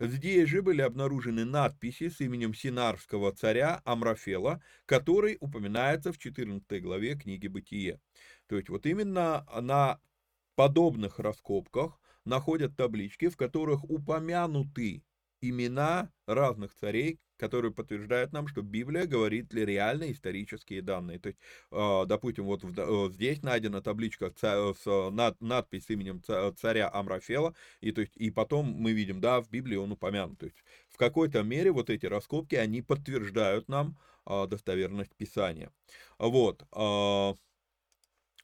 Здесь 0.00 0.48
же 0.48 0.62
были 0.62 0.80
обнаружены 0.80 1.44
надписи 1.44 2.08
с 2.08 2.20
именем 2.20 2.54
синарского 2.54 3.32
царя 3.32 3.82
Амрафела, 3.84 4.62
который 4.86 5.36
упоминается 5.40 6.12
в 6.12 6.18
14 6.18 6.82
главе 6.82 7.14
книги 7.14 7.46
«Бытие». 7.46 8.00
То 8.46 8.56
есть 8.56 8.70
вот 8.70 8.86
именно 8.86 9.46
на 9.60 10.00
подобных 10.54 11.18
раскопках 11.18 12.00
находят 12.24 12.74
таблички, 12.74 13.28
в 13.28 13.36
которых 13.36 13.84
упомянуты 13.84 15.02
имена 15.48 16.10
разных 16.26 16.74
царей, 16.74 17.18
которые 17.36 17.72
подтверждают 17.72 18.32
нам, 18.32 18.48
что 18.48 18.62
Библия 18.62 19.06
говорит 19.06 19.52
ли 19.52 19.64
реально 19.64 20.10
исторические 20.10 20.82
данные. 20.82 21.18
То 21.18 21.28
есть, 21.28 21.38
а, 21.70 22.06
допустим, 22.06 22.44
вот 22.44 22.64
э, 22.64 23.08
здесь 23.12 23.42
найдена 23.42 23.82
табличка 23.82 24.32
с 24.40 25.36
надпись 25.40 25.86
с 25.86 25.90
именем 25.90 26.22
царя 26.56 26.90
Амрафела, 26.92 27.54
и, 27.80 27.92
то 27.92 28.00
есть, 28.00 28.16
и 28.16 28.30
потом 28.30 28.66
мы 28.66 28.92
видим, 28.92 29.20
да, 29.20 29.40
в 29.40 29.50
Библии 29.50 29.76
он 29.76 29.92
упомянут. 29.92 30.38
То 30.38 30.46
есть, 30.46 30.56
в 30.88 30.96
какой-то 30.96 31.42
мере 31.42 31.72
вот 31.72 31.90
эти 31.90 32.06
раскопки, 32.06 32.54
они 32.54 32.82
подтверждают 32.82 33.68
нам 33.68 33.98
а, 34.24 34.46
достоверность 34.46 35.14
Писания. 35.16 35.70
Вот. 36.18 36.64
А, 36.72 37.34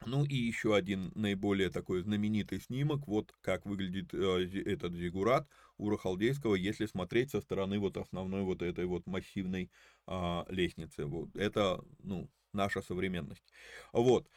ну 0.06 0.24
и 0.24 0.34
еще 0.34 0.74
один 0.74 1.12
наиболее 1.14 1.70
такой 1.70 2.02
знаменитый 2.02 2.60
снимок, 2.60 3.06
вот 3.06 3.32
как 3.40 3.66
выглядит 3.66 4.12
э, 4.12 4.62
этот 4.66 4.94
зигурат 4.94 5.46
Ура 5.82 5.96
Халдейского, 5.96 6.54
если 6.54 6.86
смотреть 6.86 7.30
со 7.30 7.40
стороны 7.40 7.78
вот 7.78 7.96
основной 7.96 8.42
вот 8.42 8.62
этой 8.62 8.86
вот 8.86 9.06
массивной 9.06 9.70
э, 10.06 10.44
лестницы. 10.48 11.04
Вот 11.06 11.34
это, 11.36 11.82
ну, 11.98 12.30
наша 12.52 12.82
современность. 12.82 13.52
Вот. 13.92 14.28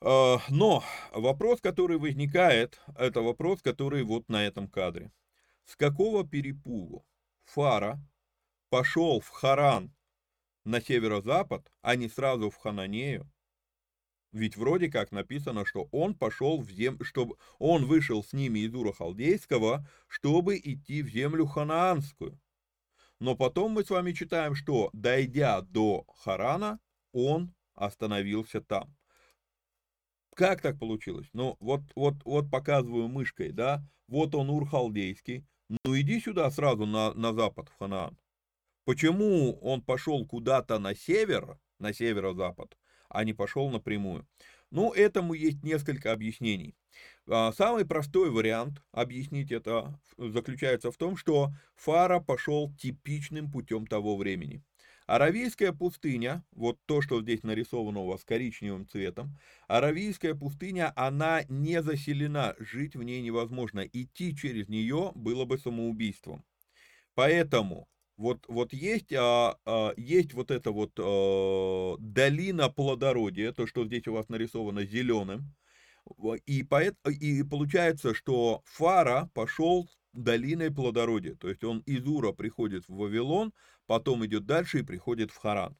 Э, 0.00 0.36
но 0.48 0.84
вопрос, 1.12 1.60
который 1.60 1.98
возникает, 1.98 2.80
это 2.96 3.22
вопрос, 3.22 3.62
который 3.62 4.04
вот 4.04 4.28
на 4.28 4.46
этом 4.46 4.68
кадре. 4.68 5.10
С 5.64 5.74
какого 5.74 6.26
перепугу 6.26 7.04
Фара 7.44 7.98
пошел 8.70 9.20
в 9.20 9.28
Харан 9.28 9.92
на 10.64 10.80
северо-запад, 10.80 11.72
а 11.82 11.96
не 11.96 12.08
сразу 12.08 12.50
в 12.50 12.56
Хананею, 12.56 13.28
ведь 14.36 14.56
вроде 14.56 14.90
как 14.90 15.12
написано, 15.12 15.64
что 15.64 15.88
он 15.92 16.14
пошел 16.14 16.60
в 16.60 16.70
землю, 16.70 17.04
чтобы 17.04 17.36
он 17.58 17.86
вышел 17.86 18.22
с 18.22 18.32
ними 18.32 18.60
из 18.60 18.74
Ура 18.74 18.92
Халдейского, 18.92 19.88
чтобы 20.08 20.56
идти 20.58 21.02
в 21.02 21.08
землю 21.08 21.46
ханаанскую. 21.46 22.38
Но 23.18 23.34
потом 23.34 23.72
мы 23.72 23.84
с 23.84 23.90
вами 23.90 24.12
читаем, 24.12 24.54
что 24.54 24.90
дойдя 24.92 25.62
до 25.62 26.04
Харана, 26.18 26.78
он 27.12 27.54
остановился 27.74 28.60
там. 28.60 28.94
Как 30.34 30.60
так 30.60 30.78
получилось? 30.78 31.28
Ну, 31.32 31.56
вот, 31.60 31.80
вот, 31.94 32.16
вот 32.24 32.50
показываю 32.50 33.08
мышкой, 33.08 33.52
да, 33.52 33.82
вот 34.06 34.34
он 34.34 34.50
Ур-Халдейский, 34.50 35.46
ну 35.68 35.98
иди 35.98 36.20
сюда 36.20 36.50
сразу 36.50 36.84
на, 36.84 37.14
на 37.14 37.32
запад, 37.32 37.70
в 37.70 37.78
Ханаан. 37.78 38.18
Почему 38.84 39.58
он 39.60 39.82
пошел 39.82 40.26
куда-то 40.26 40.78
на 40.78 40.94
север, 40.94 41.58
на 41.78 41.94
северо-запад, 41.94 42.76
а 43.08 43.24
не 43.24 43.32
пошел 43.32 43.70
напрямую. 43.70 44.26
Ну, 44.70 44.92
этому 44.92 45.34
есть 45.34 45.62
несколько 45.62 46.12
объяснений. 46.12 46.74
А, 47.28 47.52
самый 47.52 47.84
простой 47.84 48.30
вариант 48.30 48.82
объяснить 48.92 49.52
это 49.52 49.98
заключается 50.16 50.90
в 50.90 50.96
том, 50.96 51.16
что 51.16 51.50
Фара 51.76 52.20
пошел 52.20 52.72
типичным 52.74 53.50
путем 53.50 53.86
того 53.86 54.16
времени. 54.16 54.62
Аравийская 55.06 55.72
пустыня, 55.72 56.44
вот 56.50 56.80
то, 56.84 57.00
что 57.00 57.22
здесь 57.22 57.44
нарисовано 57.44 58.00
у 58.00 58.06
вас 58.06 58.24
коричневым 58.24 58.88
цветом, 58.88 59.38
Аравийская 59.68 60.34
пустыня, 60.34 60.92
она 60.96 61.44
не 61.48 61.80
заселена, 61.80 62.56
жить 62.58 62.96
в 62.96 63.02
ней 63.04 63.22
невозможно, 63.22 63.80
идти 63.80 64.34
через 64.36 64.68
нее 64.68 65.12
было 65.14 65.44
бы 65.44 65.58
самоубийством. 65.58 66.44
Поэтому 67.14 67.88
вот, 68.16 68.44
вот 68.48 68.72
есть, 68.72 69.12
а, 69.12 69.58
а, 69.64 69.92
есть 69.96 70.32
вот 70.34 70.50
эта 70.50 70.70
вот 70.72 70.92
а, 70.98 71.96
долина 71.98 72.70
плодородия, 72.70 73.52
то, 73.52 73.66
что 73.66 73.84
здесь 73.84 74.06
у 74.06 74.12
вас 74.12 74.28
нарисовано 74.28 74.84
зеленым, 74.84 75.54
и, 76.46 76.62
поэт, 76.62 76.96
и 77.08 77.42
получается, 77.42 78.14
что 78.14 78.62
Фара 78.64 79.28
пошел 79.34 79.88
долиной 80.12 80.70
плодородия, 80.72 81.34
то 81.34 81.48
есть 81.48 81.62
он 81.64 81.80
из 81.80 82.06
Ура 82.06 82.32
приходит 82.32 82.88
в 82.88 82.96
Вавилон, 82.96 83.52
потом 83.86 84.24
идет 84.24 84.46
дальше 84.46 84.80
и 84.80 84.82
приходит 84.82 85.30
в 85.30 85.36
Харан. 85.36 85.76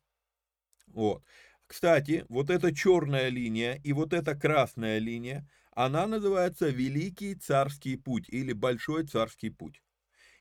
Вот. 0.89 1.22
Кстати, 1.66 2.24
вот 2.28 2.51
эта 2.51 2.74
черная 2.74 3.28
линия 3.28 3.80
и 3.82 3.93
вот 3.93 4.12
эта 4.12 4.34
красная 4.37 4.99
линия, 4.99 5.49
она 5.72 6.07
называется 6.07 6.68
Великий 6.68 7.34
Царский 7.34 7.97
Путь 7.97 8.28
или 8.28 8.53
Большой 8.53 9.07
Царский 9.07 9.51
Путь. 9.51 9.82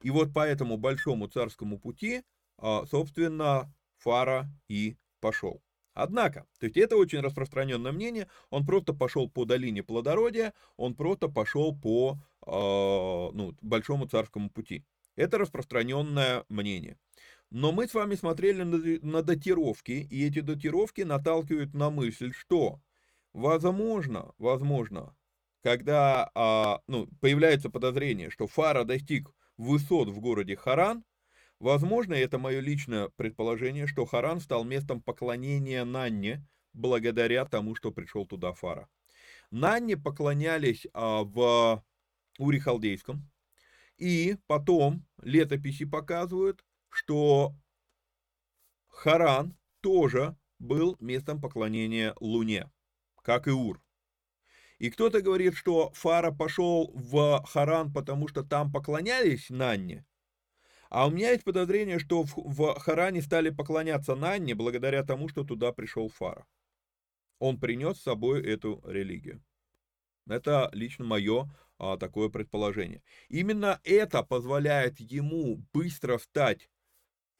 И 0.01 0.09
вот 0.09 0.33
по 0.33 0.45
этому 0.45 0.77
большому 0.77 1.27
царскому 1.27 1.79
пути, 1.79 2.23
а, 2.57 2.85
собственно, 2.85 3.73
Фара 3.97 4.49
и 4.67 4.97
пошел. 5.19 5.61
Однако, 5.93 6.45
то 6.59 6.65
есть 6.65 6.75
это 6.75 6.97
очень 6.97 7.21
распространенное 7.21 7.93
мнение, 7.93 8.27
он 8.49 8.65
просто 8.65 8.93
пошел 8.93 9.29
по 9.29 9.45
долине 9.45 9.81
плодородия, 9.81 10.53
он 10.75 10.93
просто 10.93 11.29
пошел 11.29 11.73
по 11.73 12.19
э, 12.45 12.51
ну, 12.51 13.55
большому 13.61 14.05
царскому 14.05 14.49
пути. 14.49 14.83
Это 15.15 15.37
распространенное 15.37 16.43
мнение. 16.49 16.97
Но 17.49 17.71
мы 17.71 17.87
с 17.87 17.93
вами 17.93 18.15
смотрели 18.15 18.63
на, 18.63 18.77
на 19.01 19.23
датировки, 19.23 20.05
и 20.11 20.27
эти 20.27 20.41
датировки 20.41 21.01
наталкивают 21.01 21.73
на 21.73 21.89
мысль, 21.89 22.33
что 22.33 22.81
возможно, 23.31 24.33
возможно, 24.37 25.15
когда 25.63 26.29
а, 26.35 26.81
ну, 26.87 27.07
появляется 27.21 27.69
подозрение, 27.69 28.29
что 28.29 28.47
Фара 28.47 28.83
достиг 28.83 29.31
высот 29.57 30.09
в 30.09 30.19
городе 30.19 30.55
Харан, 30.55 31.03
Возможно, 31.59 32.13
это 32.13 32.37
мое 32.37 32.59
личное 32.59 33.09
предположение, 33.15 33.87
что 33.87 34.05
Харан 34.05 34.39
стал 34.39 34.65
местом 34.65 35.01
поклонения 35.01 35.85
Нанне, 35.85 36.45
благодаря 36.73 37.45
тому, 37.45 37.75
что 37.75 37.91
пришел 37.91 38.25
туда 38.25 38.53
Фара. 38.53 38.89
Нанне 39.51 39.95
поклонялись 39.95 40.85
а, 40.93 41.23
в 41.23 41.83
Ури-Халдейском, 42.37 43.21
и 43.97 44.37
потом 44.47 45.05
летописи 45.21 45.85
показывают, 45.85 46.65
что 46.89 47.55
Харан 48.89 49.57
тоже 49.79 50.37
был 50.59 50.97
местом 50.99 51.39
поклонения 51.39 52.13
Луне, 52.19 52.69
как 53.21 53.47
и 53.47 53.51
Ур. 53.51 53.81
И 54.77 54.89
кто-то 54.89 55.21
говорит, 55.21 55.55
что 55.55 55.91
Фара 55.93 56.31
пошел 56.31 56.91
в 56.93 57.43
Харан, 57.45 57.93
потому 57.93 58.27
что 58.27 58.43
там 58.43 58.71
поклонялись 58.71 59.49
Нанне, 59.49 60.05
а 60.89 61.07
у 61.07 61.11
меня 61.11 61.31
есть 61.31 61.43
подозрение, 61.43 61.99
что 61.99 62.23
в, 62.23 62.35
в 62.35 62.79
Харане 62.79 63.21
стали 63.21 63.49
поклоняться 63.49 64.15
Нанне 64.15 64.55
благодаря 64.55 65.03
тому, 65.03 65.27
что 65.27 65.43
туда 65.43 65.71
пришел 65.71 66.09
Фара. 66.09 66.45
Он 67.39 67.59
принес 67.59 67.97
с 67.97 68.03
собой 68.03 68.41
эту 68.43 68.81
религию. 68.85 69.43
Это 70.27 70.69
лично 70.73 71.05
мое 71.05 71.49
а, 71.77 71.97
такое 71.97 72.29
предположение. 72.29 73.03
Именно 73.27 73.81
это 73.83 74.23
позволяет 74.23 74.99
ему 74.99 75.65
быстро 75.73 76.17
стать 76.17 76.69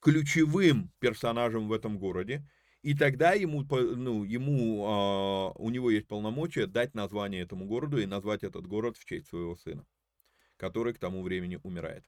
ключевым 0.02 0.92
персонажем 1.00 1.68
в 1.68 1.74
этом 1.74 1.98
городе, 1.98 2.46
и 2.86 2.94
тогда 2.94 3.34
ему, 3.34 3.64
ну, 3.64 4.24
ему, 4.24 4.86
а, 4.86 5.52
у 5.56 5.72
него 5.72 5.90
есть 5.90 6.08
полномочия 6.08 6.68
дать 6.68 6.94
название 6.94 7.42
этому 7.42 7.66
городу 7.66 7.98
и 7.98 8.06
назвать 8.06 8.44
этот 8.44 8.68
город 8.68 8.96
в 8.96 9.06
честь 9.06 9.28
своего 9.28 9.56
сына, 9.56 9.88
который 10.58 10.94
к 10.94 11.00
тому 11.00 11.24
времени 11.24 11.60
умирает. 11.64 12.06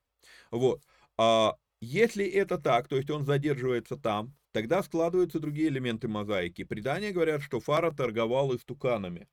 Вот. 0.52 0.84
А 1.18 1.56
если 1.82 2.26
это 2.26 2.60
так, 2.60 2.88
то 2.88 2.96
есть 2.96 3.10
он 3.10 3.26
задерживается 3.26 3.98
там, 3.98 4.36
тогда 4.52 4.84
складываются 4.84 5.40
другие 5.40 5.70
элементы 5.70 6.08
мозаики. 6.08 6.64
Предания 6.64 7.12
говорят, 7.12 7.42
что 7.42 7.60
Фара 7.60 7.90
торговал 7.90 8.56
истуканами. 8.56 9.28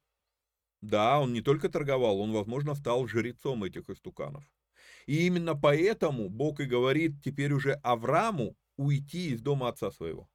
Да, 0.81 1.21
он 1.21 1.35
не 1.35 1.43
только 1.43 1.69
торговал, 1.69 2.21
он, 2.21 2.33
возможно, 2.33 2.75
стал 2.75 3.07
жрецом 3.07 3.65
этих 3.65 3.91
истуканов. 3.91 4.45
И 5.05 5.27
именно 5.27 5.55
поэтому 5.55 6.31
Бог 6.31 6.61
и 6.61 6.65
говорит 6.65 7.23
теперь 7.23 7.53
уже 7.53 7.75
Аврааму 7.83 8.57
уйти 8.79 9.29
из 9.35 9.43
дома 9.43 9.69
отца 9.69 9.91
своего. 9.91 10.27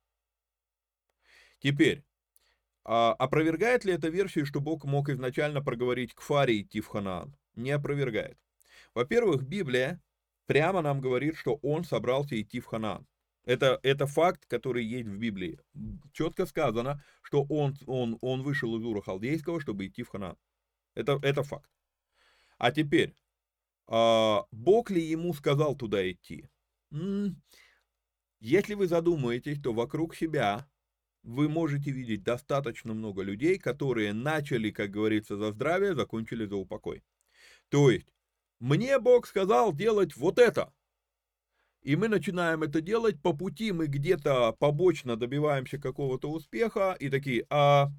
Теперь, 1.60 2.04
а 2.86 3.14
опровергает 3.14 3.86
ли 3.86 3.94
это 3.94 4.10
версию, 4.10 4.46
что 4.46 4.62
Бог 4.62 4.86
мог 4.86 5.10
изначально 5.10 5.62
проговорить 5.62 6.14
к 6.14 6.22
Фаре 6.22 6.62
идти 6.62 6.82
в 6.82 6.88
Ханаан? 6.88 7.36
Не 7.56 7.72
опровергает. 7.72 8.38
Во-первых, 8.96 9.44
Библия 9.44 10.02
прямо 10.46 10.82
нам 10.82 11.02
говорит, 11.02 11.36
что 11.36 11.60
он 11.62 11.84
собрался 11.84 12.40
идти 12.42 12.60
в 12.60 12.66
Ханаан. 12.66 13.06
Это, 13.46 13.80
это 13.84 14.08
факт, 14.08 14.46
который 14.46 14.86
есть 14.86 15.08
в 15.08 15.18
Библии. 15.18 15.60
Четко 16.14 16.46
сказано, 16.46 17.04
что 17.22 17.44
он, 17.50 17.76
он, 17.88 18.18
он 18.22 18.42
вышел 18.42 18.78
из 18.78 18.84
Ура 18.84 19.02
Халдейского, 19.02 19.60
чтобы 19.60 19.88
идти 19.88 20.04
в 20.04 20.10
Ханаан. 20.10 20.38
Это, 20.96 21.20
это 21.22 21.44
факт. 21.44 21.70
А 22.58 22.72
теперь, 22.72 23.16
а, 23.88 24.46
Бог 24.52 24.92
ли 24.92 25.02
ему 25.02 25.34
сказал 25.34 25.76
туда 25.76 26.10
идти? 26.10 26.50
Если 28.40 28.74
вы 28.74 28.88
задумаетесь, 28.88 29.62
то 29.62 29.74
вокруг 29.74 30.16
себя 30.16 30.68
вы 31.24 31.50
можете 31.50 31.92
видеть 31.92 32.24
достаточно 32.24 32.94
много 32.94 33.22
людей, 33.22 33.58
которые 33.58 34.14
начали, 34.14 34.72
как 34.72 34.92
говорится, 34.92 35.38
за 35.38 35.52
здравие, 35.52 35.96
закончили 35.96 36.46
за 36.46 36.56
упокой. 36.56 37.04
То 37.70 37.92
есть, 37.92 38.08
мне 38.60 39.00
Бог 39.00 39.28
сказал 39.28 39.74
делать 39.74 40.16
вот 40.16 40.40
это. 40.40 40.74
И 41.82 41.96
мы 41.96 42.10
начинаем 42.10 42.64
это 42.64 42.82
делать, 42.82 43.22
по 43.22 43.34
пути 43.34 43.72
мы 43.72 43.88
где-то 43.88 44.54
побочно 44.60 45.16
добиваемся 45.16 45.78
какого-то 45.78 46.30
успеха, 46.30 46.96
и 47.00 47.10
такие, 47.10 47.46
а, 47.50 47.90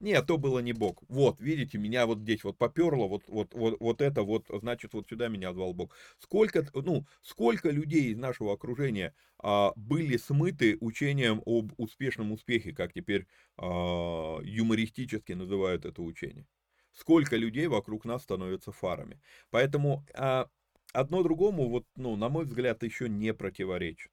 нет, 0.00 0.26
то 0.26 0.38
было 0.38 0.58
не 0.60 0.72
Бог. 0.72 1.02
Вот, 1.08 1.40
видите, 1.40 1.78
меня 1.78 2.06
вот 2.06 2.20
здесь 2.20 2.42
вот 2.44 2.58
поперло, 2.58 3.06
вот, 3.06 3.24
вот, 3.28 3.54
вот, 3.54 3.76
вот 3.80 4.00
это 4.00 4.22
вот, 4.22 4.46
значит, 4.48 4.94
вот 4.94 5.08
сюда 5.08 5.28
меня 5.28 5.52
звал 5.52 5.74
Бог. 5.74 5.94
Сколько, 6.18 6.66
ну, 6.74 7.06
сколько 7.22 7.70
людей 7.70 8.12
из 8.12 8.16
нашего 8.18 8.54
окружения 8.54 9.14
а, 9.38 9.72
были 9.76 10.16
смыты 10.16 10.78
учением 10.80 11.42
об 11.46 11.72
успешном 11.78 12.32
успехе, 12.32 12.72
как 12.72 12.92
теперь 12.92 13.26
а, 13.58 14.38
юмористически 14.42 15.32
называют 15.32 15.84
это 15.84 16.02
учение 16.02 16.46
сколько 16.92 17.36
людей 17.36 17.66
вокруг 17.68 18.04
нас 18.04 18.22
становятся 18.22 18.72
фарами. 18.72 19.20
Поэтому 19.50 20.04
а, 20.14 20.48
одно 20.92 21.22
другому, 21.22 21.68
вот, 21.68 21.86
ну, 21.96 22.16
на 22.16 22.28
мой 22.28 22.44
взгляд, 22.44 22.82
еще 22.82 23.08
не 23.08 23.32
противоречит. 23.32 24.10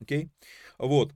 Окей? 0.00 0.30
Вот. 0.78 1.12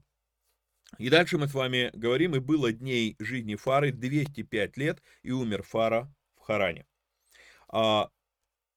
И 0.97 1.09
дальше 1.09 1.37
мы 1.37 1.47
с 1.47 1.53
вами 1.53 1.91
говорим, 1.93 2.35
и 2.35 2.39
было 2.39 2.71
дней 2.71 3.15
жизни 3.19 3.55
Фары 3.55 3.91
205 3.91 4.77
лет, 4.77 5.01
и 5.21 5.31
умер 5.31 5.63
Фара 5.63 6.11
в 6.35 6.41
Харане. 6.41 6.85
А, 7.67 8.09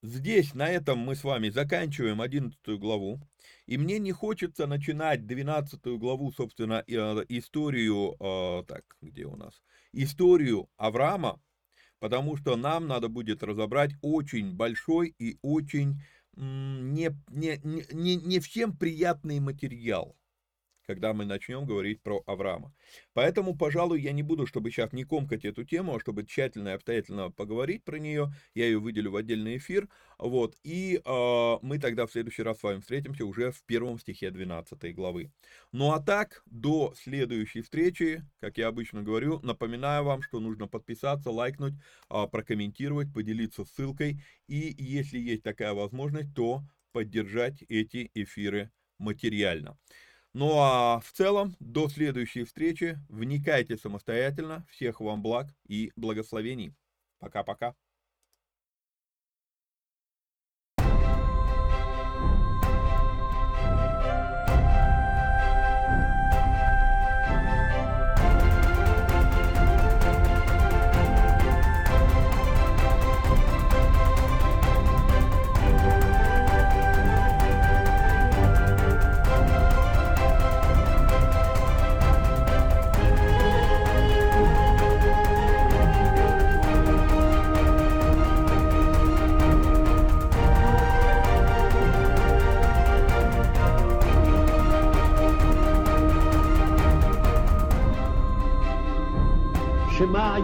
здесь, 0.03 0.55
на 0.55 0.69
этом 0.69 0.99
мы 0.99 1.17
с 1.17 1.25
вами 1.25 1.49
заканчиваем 1.49 2.21
11 2.21 2.59
главу. 2.79 3.21
И 3.67 3.79
мне 3.79 3.99
не 3.99 4.13
хочется 4.13 4.67
начинать 4.67 5.27
12 5.27 5.99
главу, 5.99 6.33
собственно, 6.33 6.85
э, 6.87 7.25
историю, 7.29 8.17
а, 8.21 8.63
так, 8.65 8.85
где 9.01 9.25
у 9.25 9.37
нас, 9.37 9.63
историю 9.93 10.69
Авраама, 10.77 11.41
потому 11.99 12.37
что 12.37 12.57
нам 12.57 12.87
надо 12.89 13.09
будет 13.09 13.43
разобрать 13.43 13.93
очень 14.03 14.55
большой 14.55 15.15
и 15.19 15.39
очень 15.41 16.03
не, 16.35 17.11
не, 17.31 17.61
не, 17.63 18.17
не 18.17 18.41
всем 18.41 18.77
приятный 18.77 19.39
материал 19.39 20.17
когда 20.87 21.13
мы 21.13 21.25
начнем 21.25 21.65
говорить 21.65 22.03
про 22.03 22.23
Авраама. 22.27 22.75
Поэтому, 23.13 23.57
пожалуй, 23.57 24.01
я 24.01 24.13
не 24.13 24.23
буду, 24.23 24.47
чтобы 24.47 24.71
сейчас 24.71 24.93
не 24.93 25.05
комкать 25.05 25.45
эту 25.45 25.65
тему, 25.65 25.97
а 25.97 26.01
чтобы 26.01 26.25
тщательно 26.25 26.71
и 26.71 26.73
обстоятельно 26.73 27.31
поговорить 27.31 27.85
про 27.85 27.99
нее, 27.99 28.33
я 28.55 28.67
ее 28.67 28.79
выделю 28.79 29.11
в 29.11 29.17
отдельный 29.17 29.57
эфир, 29.57 29.89
вот, 30.19 30.57
и 30.63 31.01
э, 31.05 31.57
мы 31.63 31.79
тогда 31.79 32.07
в 32.07 32.13
следующий 32.13 32.43
раз 32.43 32.61
с 32.61 32.63
вами 32.63 32.81
встретимся 32.81 33.25
уже 33.25 33.51
в 33.51 33.63
первом 33.65 33.99
стихе 33.99 34.31
12 34.31 34.95
главы. 34.95 35.33
Ну 35.73 35.93
а 35.93 36.01
так, 36.01 36.43
до 36.47 36.95
следующей 36.97 37.63
встречи, 37.63 38.25
как 38.41 38.59
я 38.59 38.69
обычно 38.69 39.03
говорю, 39.03 39.41
напоминаю 39.41 40.05
вам, 40.05 40.23
что 40.23 40.41
нужно 40.41 40.69
подписаться, 40.69 41.31
лайкнуть, 41.31 41.75
э, 42.11 42.27
прокомментировать, 42.31 43.13
поделиться 43.13 43.65
ссылкой, 43.65 44.23
и 44.47 44.75
если 44.79 45.19
есть 45.19 45.43
такая 45.43 45.75
возможность, 45.75 46.35
то 46.35 46.63
поддержать 46.93 47.63
эти 47.69 48.11
эфиры 48.15 48.71
материально. 48.99 49.79
Ну 50.35 50.59
а 50.59 51.01
в 51.01 51.13
целом, 51.13 51.55
до 51.61 51.89
следующей 51.89 52.45
встречи. 52.45 52.99
Вникайте 53.09 53.77
самостоятельно. 53.77 54.67
Всех 54.71 55.01
вам 55.01 55.23
благ 55.23 55.55
и 55.69 55.93
благословений. 55.97 56.75
Пока-пока. 57.19 57.75